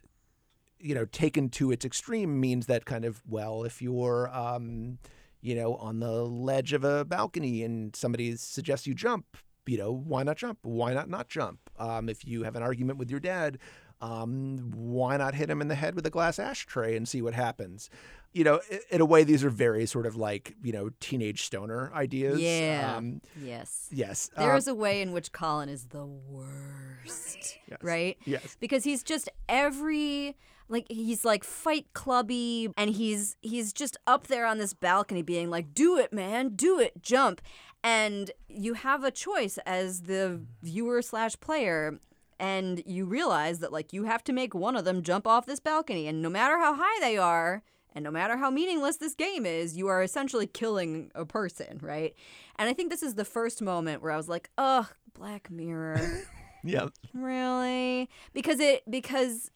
you 0.85 0.95
know, 0.95 1.07
taken 1.07 1.49
to 1.49 1.73
its 1.73 1.85
extreme 1.85 2.39
means 2.39 2.67
that 2.67 2.85
kind 2.85 3.07
of, 3.07 3.23
well, 3.27 3.65
if 3.65 3.81
you're, 3.81 4.29
um, 4.33 4.99
you 5.41 5.55
know, 5.55 5.77
on 5.77 5.99
the 5.99 6.13
ledge 6.25 6.75
of 6.75 6.85
a 6.85 7.07
balcony 7.07 7.63
and 7.65 7.97
somebody 7.97 8.37
suggests 8.37 8.87
you 8.87 8.93
jump, 8.95 9.25
you 9.67 9.79
know, 9.79 9.91
why 9.91 10.23
not 10.23 10.37
jump? 10.37 10.59
Why 10.63 10.93
not 10.93 11.09
not 11.09 11.31
jump? 11.31 11.59
Um, 11.79 12.11
if 12.11 12.27
you 12.27 12.43
have 12.43 12.55
an 12.55 12.63
argument 12.63 12.99
with 12.99 13.11
your 13.11 13.19
dad, 13.19 13.59
um, 14.03 14.73
why 14.75 15.17
not 15.17 15.35
hit 15.35 15.49
him 15.49 15.63
in 15.63 15.69
the 15.69 15.75
head 15.75 15.95
with 15.95 16.05
a 16.05 16.11
glass 16.11 16.39
ashtray 16.39 16.97
and 16.97 17.09
see 17.09 17.23
what 17.23 17.33
happens? 17.33 17.89
You 18.35 18.45
know, 18.45 18.61
in 18.91 19.01
a 19.01 19.07
way, 19.07 19.25
these 19.25 19.43
are 19.43 19.49
very 19.49 19.87
sort 19.87 20.05
of 20.05 20.17
like, 20.17 20.55
you 20.63 20.73
know, 20.73 20.91
teenage 21.01 21.45
stoner 21.45 21.91
ideas. 21.95 22.41
Yeah. 22.41 22.95
Um, 22.97 23.23
yes. 23.41 23.89
yes. 23.91 24.31
There 24.37 24.53
um, 24.53 24.59
is 24.59 24.69
a 24.69 24.75
way 24.75 25.01
in 25.01 25.13
which 25.13 25.33
Colin 25.33 25.71
is 25.71 25.87
the 25.87 26.05
worst, 26.05 27.59
Yes. 27.71 27.79
right? 27.81 28.19
Yes. 28.27 28.59
Because 28.61 28.85
he's 28.85 29.03
just 29.03 29.31
every 29.49 30.37
like 30.69 30.87
he's 30.89 31.25
like 31.25 31.45
fight 31.45 31.87
clubby 31.93 32.71
and 32.77 32.91
he's 32.91 33.37
he's 33.43 33.73
just 33.73 33.97
up 34.07 34.27
there 34.27 34.47
on 34.47 34.59
this 34.59 34.73
balcony 34.73 35.23
being 35.23 35.51
like 35.51 35.75
do 35.75 35.99
it 35.99 36.13
man 36.13 36.51
do 36.51 36.79
it 36.79 37.03
jump 37.03 37.41
and 37.83 38.31
you 38.49 38.75
have 38.75 39.05
a 39.05 39.11
choice 39.11 39.59
as 39.67 40.03
the 40.03 40.41
viewer 40.63 41.03
slash 41.03 41.39
player 41.41 41.99
and 42.41 42.83
you 42.87 43.05
realize 43.05 43.61
that 43.61 43.73
like 43.73 43.93
you 43.93 44.05
have 44.05 44.25
to 44.25 44.33
make 44.33 44.55
one 44.55 44.77
of 44.77 44.85
them 44.85 45.03
jump 45.03 45.27
off 45.27 45.47
this 45.47 45.61
balcony 45.61 46.07
and 46.09 46.23
no 46.23 46.31
matter 46.31 46.59
how 46.59 46.75
high 46.75 47.01
they 47.01 47.17
are 47.17 47.63
and 47.95 48.03
no 48.03 48.11
matter 48.11 48.37
how 48.37 48.51
meaningless 48.51 48.97
this 48.97 49.15
game 49.15 49.47
is 49.47 49.77
you 49.77 49.87
are 49.87 50.03
essentially 50.03 50.47
killing 50.47 51.11
a 51.15 51.25
person 51.25 51.79
right 51.83 52.15
and 52.57 52.69
i 52.69 52.73
think 52.73 52.91
this 52.91 53.03
is 53.03 53.15
the 53.15 53.25
first 53.25 53.63
moment 53.63 54.03
where 54.03 54.13
i 54.13 54.17
was 54.17 54.29
like 54.29 54.51
ugh 54.59 54.87
black 55.13 55.51
mirror 55.51 56.25
Yeah. 56.65 56.89
Really? 57.13 58.09
Because 58.33 58.59
it 58.59 58.83
because 58.91 59.51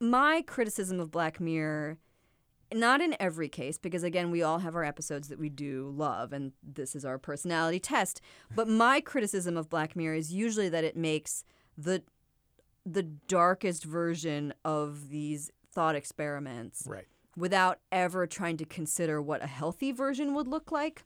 my 0.00 0.42
criticism 0.46 1.00
of 1.00 1.10
Black 1.10 1.40
Mirror 1.40 1.98
not 2.74 3.00
in 3.00 3.16
every 3.18 3.48
case 3.48 3.78
because 3.78 4.02
again 4.02 4.30
we 4.30 4.42
all 4.42 4.58
have 4.58 4.76
our 4.76 4.84
episodes 4.84 5.28
that 5.28 5.38
we 5.38 5.48
do 5.48 5.90
love 5.96 6.32
and 6.34 6.52
this 6.62 6.94
is 6.94 7.02
our 7.02 7.16
personality 7.18 7.80
test 7.80 8.20
but 8.54 8.68
my 8.68 9.00
criticism 9.00 9.56
of 9.56 9.70
Black 9.70 9.96
Mirror 9.96 10.16
is 10.16 10.32
usually 10.32 10.68
that 10.68 10.84
it 10.84 10.96
makes 10.96 11.44
the 11.76 12.02
the 12.84 13.02
darkest 13.02 13.84
version 13.84 14.52
of 14.64 15.08
these 15.08 15.50
thought 15.72 15.94
experiments 15.94 16.84
Right. 16.86 17.06
without 17.36 17.78
ever 17.90 18.26
trying 18.26 18.56
to 18.58 18.64
consider 18.64 19.20
what 19.20 19.42
a 19.42 19.46
healthy 19.46 19.92
version 19.92 20.34
would 20.34 20.46
look 20.46 20.70
like. 20.72 21.04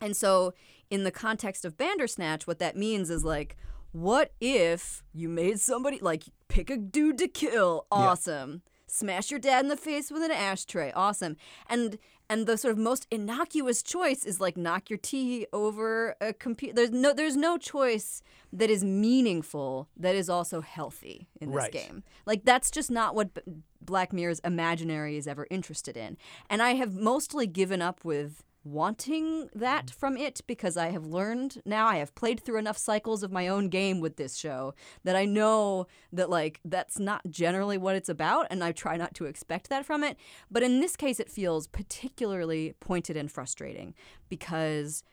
And 0.00 0.16
so, 0.16 0.54
in 0.90 1.04
the 1.04 1.12
context 1.12 1.64
of 1.64 1.76
Bandersnatch, 1.76 2.48
what 2.48 2.58
that 2.58 2.76
means 2.76 3.10
is 3.10 3.24
like, 3.24 3.56
what 3.94 4.32
if 4.40 5.04
you 5.12 5.28
made 5.28 5.60
somebody 5.60 5.98
like 6.00 6.24
pick 6.48 6.68
a 6.68 6.76
dude 6.76 7.16
to 7.18 7.28
kill? 7.28 7.86
Awesome. 7.92 8.62
Smash 8.88 9.30
your 9.30 9.38
dad 9.40 9.64
in 9.64 9.68
the 9.68 9.76
face 9.76 10.10
with 10.10 10.22
an 10.22 10.30
ashtray. 10.32 10.90
Awesome. 10.94 11.36
And 11.68 11.98
and 12.28 12.46
the 12.46 12.56
sort 12.56 12.72
of 12.72 12.78
most 12.78 13.06
innocuous 13.10 13.82
choice 13.82 14.24
is 14.24 14.40
like 14.40 14.56
knock 14.56 14.90
your 14.90 14.98
tea 14.98 15.46
over 15.52 16.16
a 16.20 16.32
computer. 16.32 16.74
There's 16.74 16.90
no 16.90 17.12
there's 17.12 17.36
no 17.36 17.56
choice 17.56 18.20
that 18.52 18.68
is 18.70 18.82
meaningful 18.84 19.88
that 19.96 20.14
is 20.16 20.28
also 20.28 20.60
healthy 20.60 21.28
in 21.40 21.50
this 21.50 21.56
Right. 21.56 21.72
game. 21.72 22.02
Like 22.26 22.44
that's 22.44 22.70
just 22.70 22.90
not 22.90 23.14
what 23.14 23.32
B- 23.34 23.42
Black 23.80 24.12
Mirror's 24.12 24.40
imaginary 24.40 25.16
is 25.16 25.28
ever 25.28 25.46
interested 25.50 25.96
in. 25.96 26.16
And 26.50 26.62
I 26.62 26.74
have 26.74 26.94
mostly 26.94 27.46
given 27.46 27.80
up 27.82 28.04
with 28.04 28.42
wanting 28.64 29.48
that 29.54 29.86
mm. 29.86 29.94
from 29.94 30.16
it 30.16 30.40
because 30.46 30.76
I 30.76 30.90
have 30.90 31.06
learned 31.06 31.60
now 31.64 31.86
I 31.86 31.96
have 31.96 32.14
played 32.14 32.40
through 32.40 32.58
enough 32.58 32.78
cycles 32.78 33.22
of 33.22 33.30
my 33.30 33.46
own 33.46 33.68
game 33.68 34.00
with 34.00 34.16
this 34.16 34.36
show 34.36 34.74
that 35.04 35.14
I 35.14 35.26
know 35.26 35.86
that 36.12 36.30
like 36.30 36.60
that's 36.64 36.98
not 36.98 37.22
generally 37.28 37.76
what 37.76 37.96
it's 37.96 38.08
about 38.08 38.46
and 38.50 38.64
I 38.64 38.72
try 38.72 38.96
not 38.96 39.14
to 39.16 39.26
expect 39.26 39.68
that 39.68 39.84
from 39.84 40.02
it. 40.02 40.16
But 40.50 40.62
in 40.62 40.80
this 40.80 40.96
case 40.96 41.20
it 41.20 41.30
feels 41.30 41.66
particularly 41.66 42.74
pointed 42.80 43.16
and 43.16 43.30
frustrating 43.30 43.94
because 44.28 45.04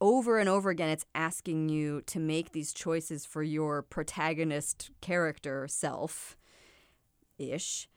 over 0.00 0.38
and 0.38 0.48
over 0.48 0.70
again 0.70 0.88
it's 0.88 1.04
asking 1.14 1.68
you 1.68 2.02
to 2.02 2.18
make 2.18 2.52
these 2.52 2.72
choices 2.72 3.26
for 3.26 3.42
your 3.42 3.82
protagonist 3.82 4.90
character 5.00 5.66
self 5.68 6.36
ish 7.38 7.88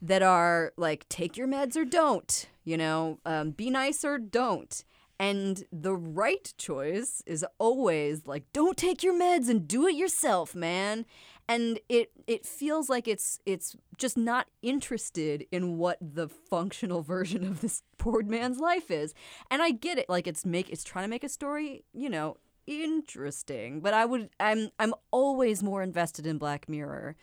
that 0.00 0.22
are 0.22 0.72
like 0.76 1.08
take 1.08 1.36
your 1.36 1.48
meds 1.48 1.76
or 1.76 1.84
don't 1.84 2.46
you 2.64 2.76
know 2.76 3.18
um, 3.24 3.50
be 3.50 3.70
nice 3.70 4.04
or 4.04 4.18
don't. 4.18 4.84
And 5.20 5.64
the 5.72 5.96
right 5.96 6.54
choice 6.58 7.24
is 7.26 7.44
always 7.58 8.26
like 8.26 8.44
don't 8.52 8.76
take 8.76 9.02
your 9.02 9.18
meds 9.18 9.48
and 9.48 9.66
do 9.66 9.86
it 9.86 9.96
yourself 9.96 10.54
man. 10.54 11.06
And 11.48 11.80
it 11.88 12.10
it 12.26 12.46
feels 12.46 12.88
like 12.88 13.08
it's 13.08 13.40
it's 13.46 13.74
just 13.96 14.16
not 14.16 14.46
interested 14.62 15.46
in 15.50 15.78
what 15.78 15.98
the 16.00 16.28
functional 16.28 17.02
version 17.14 17.44
of 17.44 17.60
this 17.62 17.82
poor 17.96 18.22
man's 18.22 18.58
life 18.58 18.90
is. 18.90 19.14
And 19.50 19.62
i 19.62 19.70
get 19.70 19.98
it 19.98 20.08
like 20.08 20.26
it's 20.26 20.44
make 20.44 20.68
it's 20.70 20.84
trying 20.84 21.04
to 21.04 21.10
make 21.10 21.24
a 21.24 21.28
story 21.28 21.84
you 21.92 22.08
know 22.08 22.36
interesting. 22.68 23.80
But 23.80 23.94
I 23.94 24.04
would 24.04 24.30
I'm 24.38 24.70
I'm 24.78 24.94
always 25.10 25.62
more 25.62 25.82
invested 25.82 26.26
in 26.26 26.38
Black 26.38 26.68
Mirror 26.68 27.16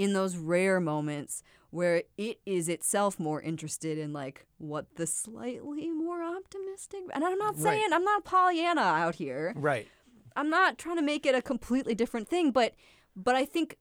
in 0.00 0.14
those 0.14 0.36
rare 0.38 0.80
moments 0.80 1.42
where 1.68 2.02
it 2.16 2.40
is 2.46 2.70
itself 2.70 3.20
more 3.20 3.40
interested 3.42 3.98
in 3.98 4.14
like 4.14 4.46
what 4.56 4.86
the 4.96 5.06
slightly 5.06 5.90
more 5.90 6.22
optimistic 6.24 7.00
and 7.12 7.22
I'm 7.22 7.36
not 7.38 7.54
Right. 7.56 7.62
saying 7.62 7.92
I'm 7.92 8.02
not 8.02 8.24
Pollyanna 8.24 8.80
out 8.80 9.16
here. 9.16 9.52
Right. 9.54 9.86
I'm 10.34 10.48
not 10.48 10.78
trying 10.78 10.96
to 10.96 11.02
make 11.02 11.26
it 11.26 11.34
a 11.34 11.42
completely 11.42 11.94
different 11.94 12.28
thing, 12.28 12.50
but 12.50 12.74
but 13.14 13.34
I 13.36 13.44
think 13.44 13.76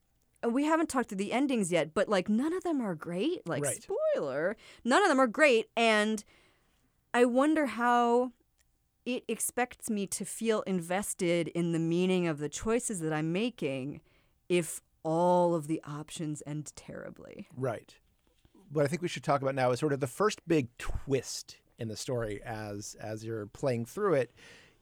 uh, 0.45 0.49
we 0.49 0.65
haven't 0.65 0.89
talked 0.89 1.07
through 1.09 1.19
the 1.19 1.31
endings 1.31 1.71
yet, 1.71 1.93
but 1.93 2.09
like 2.09 2.27
none 2.27 2.51
of 2.51 2.63
them 2.63 2.81
are 2.81 2.95
great. 2.95 3.47
Like 3.47 3.63
Right. 3.63 3.81
spoiler, 3.81 4.57
none 4.83 5.01
of 5.01 5.07
them 5.07 5.19
are 5.19 5.27
great 5.27 5.67
and 5.77 6.23
I 7.13 7.23
wonder 7.23 7.65
how 7.65 8.33
it 9.05 9.23
expects 9.29 9.89
me 9.89 10.05
to 10.07 10.25
feel 10.25 10.61
invested 10.63 11.47
in 11.47 11.71
the 11.71 11.79
meaning 11.79 12.27
of 12.27 12.39
the 12.39 12.49
choices 12.49 12.99
that 12.99 13.13
I'm 13.13 13.31
making 13.31 14.01
if 14.49 14.81
all 15.03 15.55
of 15.55 15.67
the 15.67 15.81
options 15.85 16.43
end 16.45 16.71
terribly. 16.75 17.47
Right. 17.55 17.95
What 18.71 18.85
I 18.85 18.87
think 18.87 19.01
we 19.01 19.07
should 19.07 19.23
talk 19.23 19.41
about 19.41 19.55
now 19.55 19.71
is 19.71 19.79
sort 19.79 19.93
of 19.93 19.99
the 19.99 20.07
first 20.07 20.41
big 20.47 20.67
twist 20.77 21.57
in 21.79 21.87
the 21.87 21.95
story 21.95 22.41
as 22.45 22.95
as 22.99 23.23
you're 23.23 23.47
playing 23.47 23.85
through 23.85 24.15
it 24.15 24.31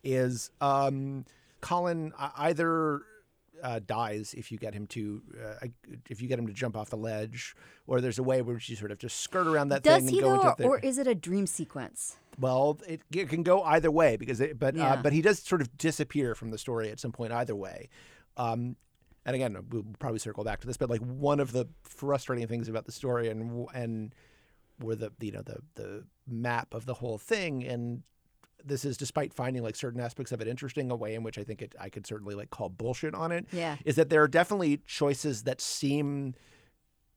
is 0.04 0.52
um, 0.62 1.26
Colin 1.62 2.12
uh, 2.18 2.30
either 2.38 3.02
uh, 3.64 3.80
dies 3.86 4.34
if 4.38 4.52
you 4.52 4.58
get 4.58 4.74
him 4.74 4.88
to 4.88 5.22
uh, 5.44 5.68
if 6.10 6.22
you 6.22 6.28
get 6.28 6.38
him 6.40 6.48
to 6.48 6.54
jump 6.54 6.76
off 6.76 6.90
the 6.90 6.98
ledge, 6.98 7.56
or 7.88 8.02
there's 8.02 8.20
a 8.20 8.24
way 8.24 8.42
where 8.42 8.60
you 8.62 8.76
sort 8.76 8.92
of 8.92 9.00
just 9.00 9.22
skirt 9.22 9.48
around 9.48 9.70
that 9.70 9.84
Does 9.84 10.04
thing 10.04 10.10
he 10.10 10.20
and 10.20 10.28
go 10.28 10.34
into 10.36 10.56
the. 10.58 10.64
or 10.66 10.80
is 10.80 10.98
it 10.98 11.08
a 11.08 11.16
dream 11.16 11.48
sequence? 11.48 12.18
well, 12.40 12.80
it, 12.88 13.02
it 13.12 13.30
can 13.30 13.42
go 13.44 13.64
either 13.64 13.90
way 13.90 14.16
because 14.16 14.40
it, 14.42 14.60
but 14.60 14.78
uh, 14.78 14.98
but 15.02 15.14
he 15.14 15.22
does 15.22 15.40
sort 15.40 15.62
of 15.62 15.76
disappear 15.78 16.36
from 16.36 16.52
the 16.52 16.58
story 16.58 16.92
at 16.92 17.00
some 17.00 17.12
point 17.12 17.32
either 17.32 17.56
way. 17.56 17.90
Um, 18.36 18.76
and 19.28 19.36
again, 19.36 19.58
we'll 19.70 19.86
probably 20.00 20.20
circle 20.20 20.44
back 20.44 20.62
to 20.62 20.68
this, 20.68 20.78
but 20.78 20.90
like 20.90 21.02
one 21.02 21.40
of 21.40 21.52
the 21.52 21.68
frustrating 21.84 22.48
things 22.48 22.68
about 22.70 22.86
the 22.86 22.92
story 22.92 23.30
and 23.30 23.68
and 23.76 24.16
were 24.82 24.96
the 24.96 25.12
you 25.20 25.32
know 25.32 25.42
the 25.42 25.58
the 25.76 26.04
map 26.28 26.74
of 26.74 26.86
the 26.86 26.94
whole 26.96 27.18
thing 27.18 27.64
and 27.66 28.04
this 28.64 28.86
is 28.86 28.96
despite 28.98 29.34
finding 29.34 29.64
like 29.64 29.76
certain 29.76 30.00
aspects 30.00 30.32
of 30.32 30.40
it 30.42 30.48
interesting 30.48 30.92
a 30.92 30.96
way 30.96 31.14
in 31.16 31.24
which 31.24 31.38
I 31.38 31.44
think 31.44 31.62
it 31.62 31.74
I 31.80 31.90
could 31.90 32.06
certainly 32.08 32.36
like 32.36 32.50
call 32.52 32.70
bullshit 32.70 33.14
on 33.16 33.32
it 33.32 33.46
Yeah. 33.52 33.76
is 33.86 33.96
that 33.96 34.10
there 34.10 34.22
are 34.24 34.28
definitely 34.28 34.78
choices 34.86 35.44
that 35.44 35.62
seem 35.62 36.36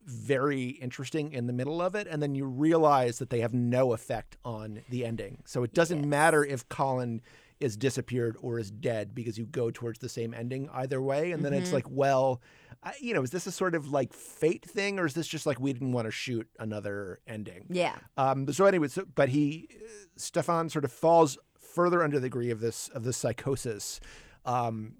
very 0.06 0.68
interesting 0.70 1.32
in 1.32 1.46
the 1.46 1.52
middle 1.52 1.82
of 1.82 1.94
it 1.94 2.06
and 2.10 2.22
then 2.22 2.34
you 2.34 2.46
realize 2.46 3.18
that 3.18 3.28
they 3.30 3.40
have 3.40 3.52
no 3.52 3.92
effect 3.92 4.36
on 4.44 4.80
the 4.88 5.04
ending 5.04 5.42
so 5.44 5.62
it 5.62 5.74
doesn't 5.74 6.08
matter 6.08 6.42
if 6.44 6.66
colin 6.70 7.20
is 7.60 7.76
disappeared 7.76 8.36
or 8.40 8.58
is 8.58 8.70
dead 8.70 9.14
because 9.14 9.36
you 9.38 9.44
go 9.46 9.70
towards 9.70 9.98
the 9.98 10.08
same 10.08 10.32
ending 10.34 10.68
either 10.72 11.00
way 11.02 11.32
and 11.32 11.44
then 11.44 11.52
it's 11.52 11.72
like 11.72 11.84
well 11.90 12.40
I, 12.82 12.94
you 13.00 13.12
know 13.12 13.22
is 13.22 13.30
this 13.30 13.46
a 13.46 13.52
sort 13.52 13.74
of 13.74 13.90
like 13.90 14.12
fate 14.14 14.64
thing 14.64 14.98
or 14.98 15.04
is 15.06 15.12
this 15.14 15.26
just 15.28 15.44
like 15.44 15.60
we 15.60 15.72
didn't 15.72 15.92
want 15.92 16.06
to 16.06 16.10
shoot 16.10 16.48
another 16.58 17.20
ending 17.26 17.66
Yeah. 17.68 17.96
um, 18.16 18.50
so 18.52 18.64
anyway, 18.64 18.88
so, 18.88 19.04
but 19.14 19.28
he, 19.28 19.68
Stefan, 20.16 20.70
sort 20.70 20.84
of 20.86 20.92
falls 20.92 21.36
further 21.58 22.02
under 22.02 22.18
the 22.18 22.26
degree 22.26 22.50
of 22.50 22.60
this 22.60 22.88
of 22.94 23.04
this 23.04 23.16
psychosis, 23.18 24.00
um, 24.44 24.94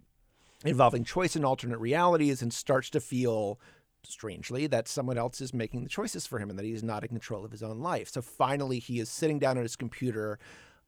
involving 0.65 1.05
choice 1.05 1.35
and 1.35 1.45
alternate 1.45 1.79
realities, 1.79 2.43
and 2.43 2.53
starts 2.53 2.91
to 2.91 3.01
feel 3.01 3.59
strangely 4.03 4.67
that 4.67 4.87
someone 4.89 5.19
else 5.19 5.41
is 5.41 5.53
making 5.55 5.83
the 5.83 5.89
choices 5.89 6.27
for 6.27 6.39
him 6.39 6.49
and 6.51 6.59
that 6.59 6.65
he's 6.65 6.83
not 6.83 7.03
in 7.03 7.09
control 7.09 7.45
of 7.45 7.51
his 7.51 7.63
own 7.63 7.81
life. 7.81 8.09
So 8.09 8.23
finally, 8.23 8.79
he 8.79 8.99
is 9.01 9.09
sitting 9.09 9.39
down 9.39 9.57
at 9.57 9.63
his 9.63 9.77
computer. 9.77 10.39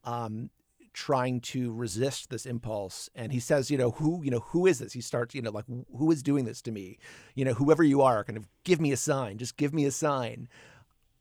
Um, 0.03 0.49
trying 0.93 1.41
to 1.41 1.71
resist 1.73 2.29
this 2.29 2.45
impulse. 2.45 3.09
And 3.15 3.31
he 3.31 3.39
says 3.39 3.71
you 3.71 3.77
know 3.77 3.91
who 3.91 4.23
you 4.23 4.31
know 4.31 4.39
who 4.39 4.65
is 4.65 4.79
this? 4.79 4.93
He 4.93 5.01
starts 5.01 5.35
you 5.35 5.41
know 5.41 5.51
like 5.51 5.65
who 5.97 6.11
is 6.11 6.23
doing 6.23 6.45
this 6.45 6.61
to 6.63 6.71
me? 6.71 6.97
You 7.35 7.45
know 7.45 7.53
whoever 7.53 7.83
you 7.83 8.01
are 8.01 8.23
kind 8.23 8.37
of 8.37 8.47
give 8.63 8.79
me 8.79 8.91
a 8.91 8.97
sign 8.97 9.37
just 9.37 9.57
give 9.57 9.73
me 9.73 9.85
a 9.85 9.91
sign. 9.91 10.47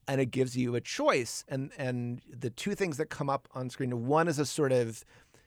And 0.09 0.21
it 0.21 0.27
gives 0.27 0.57
you 0.57 0.75
a 0.75 0.81
choice. 0.81 1.45
And 1.49 1.71
and 1.79 2.21
the 2.29 2.51
two 2.51 2.75
things 2.75 2.97
that 2.97 3.07
come 3.07 3.31
up 3.31 3.49
on 3.55 3.71
screen 3.71 4.07
one 4.07 4.29
is 4.29 4.39
a 4.39 4.47
sort 4.47 4.73
of 4.73 5.05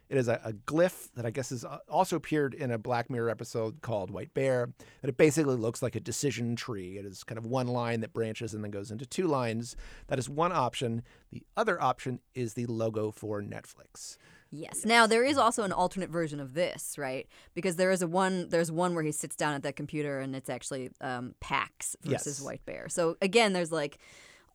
it 0.10 0.18
is 0.18 0.28
a, 0.28 0.40
a 0.44 0.54
glyph 0.54 1.10
that 1.16 1.26
i 1.26 1.30
guess 1.30 1.50
has 1.50 1.66
also 1.90 2.16
appeared 2.16 2.54
in 2.54 2.72
a 2.72 2.78
black 2.78 3.10
mirror 3.10 3.30
episode 3.30 3.82
called 3.82 4.12
white 4.12 4.34
bear 4.34 4.64
and 4.64 5.10
it 5.10 5.18
basically 5.18 5.56
looks 5.56 5.82
like 5.82 5.96
a 5.96 6.00
decision 6.00 6.56
tree 6.56 6.98
it 6.98 7.06
is 7.06 7.24
kind 7.24 7.38
of 7.38 7.46
one 7.46 7.68
line 7.68 8.02
that 8.02 8.14
branches 8.14 8.54
and 8.54 8.64
then 8.64 8.72
goes 8.72 8.92
into 8.92 9.06
two 9.06 9.28
lines 9.28 9.76
that 10.08 10.20
is 10.20 10.30
one 10.30 10.52
option 10.52 11.02
the 11.32 11.44
other 11.58 11.82
option 11.82 12.20
is 12.34 12.54
the 12.54 12.66
logo 12.66 13.12
for 13.12 13.42
netflix 13.42 14.18
Yes. 14.52 14.86
Now 14.86 15.06
there 15.06 15.24
is 15.24 15.38
also 15.38 15.64
an 15.64 15.72
alternate 15.72 16.10
version 16.10 16.40
of 16.40 16.54
this, 16.54 16.98
right? 16.98 17.28
Because 17.54 17.76
there 17.76 17.92
is 17.92 18.02
a 18.02 18.08
one. 18.08 18.48
There's 18.50 18.72
one 18.72 18.94
where 18.94 19.04
he 19.04 19.12
sits 19.12 19.36
down 19.36 19.54
at 19.54 19.64
that 19.64 19.76
computer, 19.76 20.20
and 20.20 20.36
it's 20.36 20.50
actually 20.50 20.92
um, 21.02 21.36
PAX 21.42 21.96
versus 22.04 22.40
Yes. 22.40 22.42
White 22.42 22.66
Bear. 22.66 22.88
So 22.88 23.18
again, 23.22 23.54
there's 23.54 23.72
like 23.72 23.98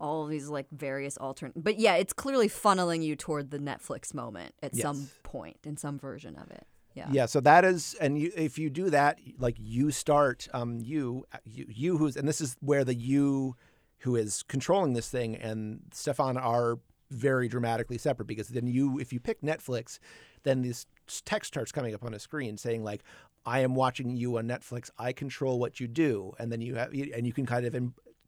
all 0.01 0.27
these 0.27 0.49
like 0.49 0.67
various 0.73 1.17
alternate. 1.17 1.53
But 1.63 1.79
yeah, 1.79 1.95
it's 1.95 2.13
clearly 2.13 2.49
funneling 2.49 3.03
you 3.03 3.15
toward 3.15 3.51
the 3.51 3.59
Netflix 3.59 4.15
moment 4.15 4.55
at 4.63 4.75
some 4.75 5.11
point 5.23 5.59
in 5.65 5.77
some 5.77 5.99
version 5.99 6.37
of 6.37 6.51
it. 6.51 6.67
Yeah. 6.95 7.09
Yeah, 7.13 7.27
so 7.27 7.41
that 7.41 7.65
is, 7.65 7.95
and 8.01 8.19
you, 8.19 8.33
if 8.37 8.59
you 8.59 8.69
do 8.69 8.91
that, 8.91 9.21
like 9.39 9.55
you 9.59 9.93
start, 9.93 10.49
um, 10.53 10.81
you, 10.81 11.25
you, 11.45 11.67
you 11.69 11.99
who's, 11.99 12.17
and 12.17 12.27
this 12.27 12.41
is 12.41 12.57
where 12.61 12.85
the 12.85 12.95
you 12.95 13.55
who 13.99 14.17
is 14.17 14.43
controlling 14.45 14.95
this 14.95 15.09
thing 15.09 15.37
and 15.37 15.83
Stefan 15.93 16.37
are 16.37 16.79
very 17.11 17.49
dramatically 17.49 17.99
separate 17.99 18.27
because 18.27 18.49
then 18.49 18.67
you, 18.67 18.99
if 18.99 19.13
you 19.13 19.21
pick 19.21 19.41
Netflix, 19.41 20.01
then 20.43 20.63
this 20.63 20.87
text 21.25 21.53
starts 21.53 21.71
coming 21.71 21.95
up 21.95 22.05
on 22.05 22.13
a 22.13 22.19
screen 22.19 22.57
saying 22.57 22.83
like, 22.83 23.03
I 23.47 23.61
am 23.61 23.75
watching 23.75 24.17
you 24.17 24.39
on 24.39 24.47
Netflix. 24.47 24.91
I 24.99 25.13
control 25.13 25.59
what 25.59 25.81
you 25.81 25.89
do, 25.89 26.35
and 26.39 26.53
then 26.53 26.61
you 26.61 26.75
have, 26.75 26.93
and 26.93 27.27
you 27.27 27.33
can 27.33 27.47
kind 27.47 27.65
of 27.65 27.75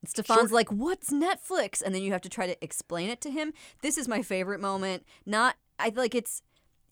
Stefan's 0.07 0.53
like, 0.53 0.71
"What's 0.71 1.11
Netflix?" 1.11 1.81
And 1.83 1.95
then 1.95 2.03
you 2.03 2.13
have 2.13 2.23
to 2.23 2.29
try 2.29 2.47
to 2.47 2.57
explain 2.65 3.09
it 3.11 3.21
to 3.23 3.31
him. 3.31 3.53
This 3.83 3.97
is 3.97 4.09
my 4.09 4.23
favorite 4.23 4.61
moment. 4.61 5.05
Not, 5.25 5.57
I 5.79 5.91
feel 5.91 6.03
like 6.03 6.15
it's, 6.15 6.43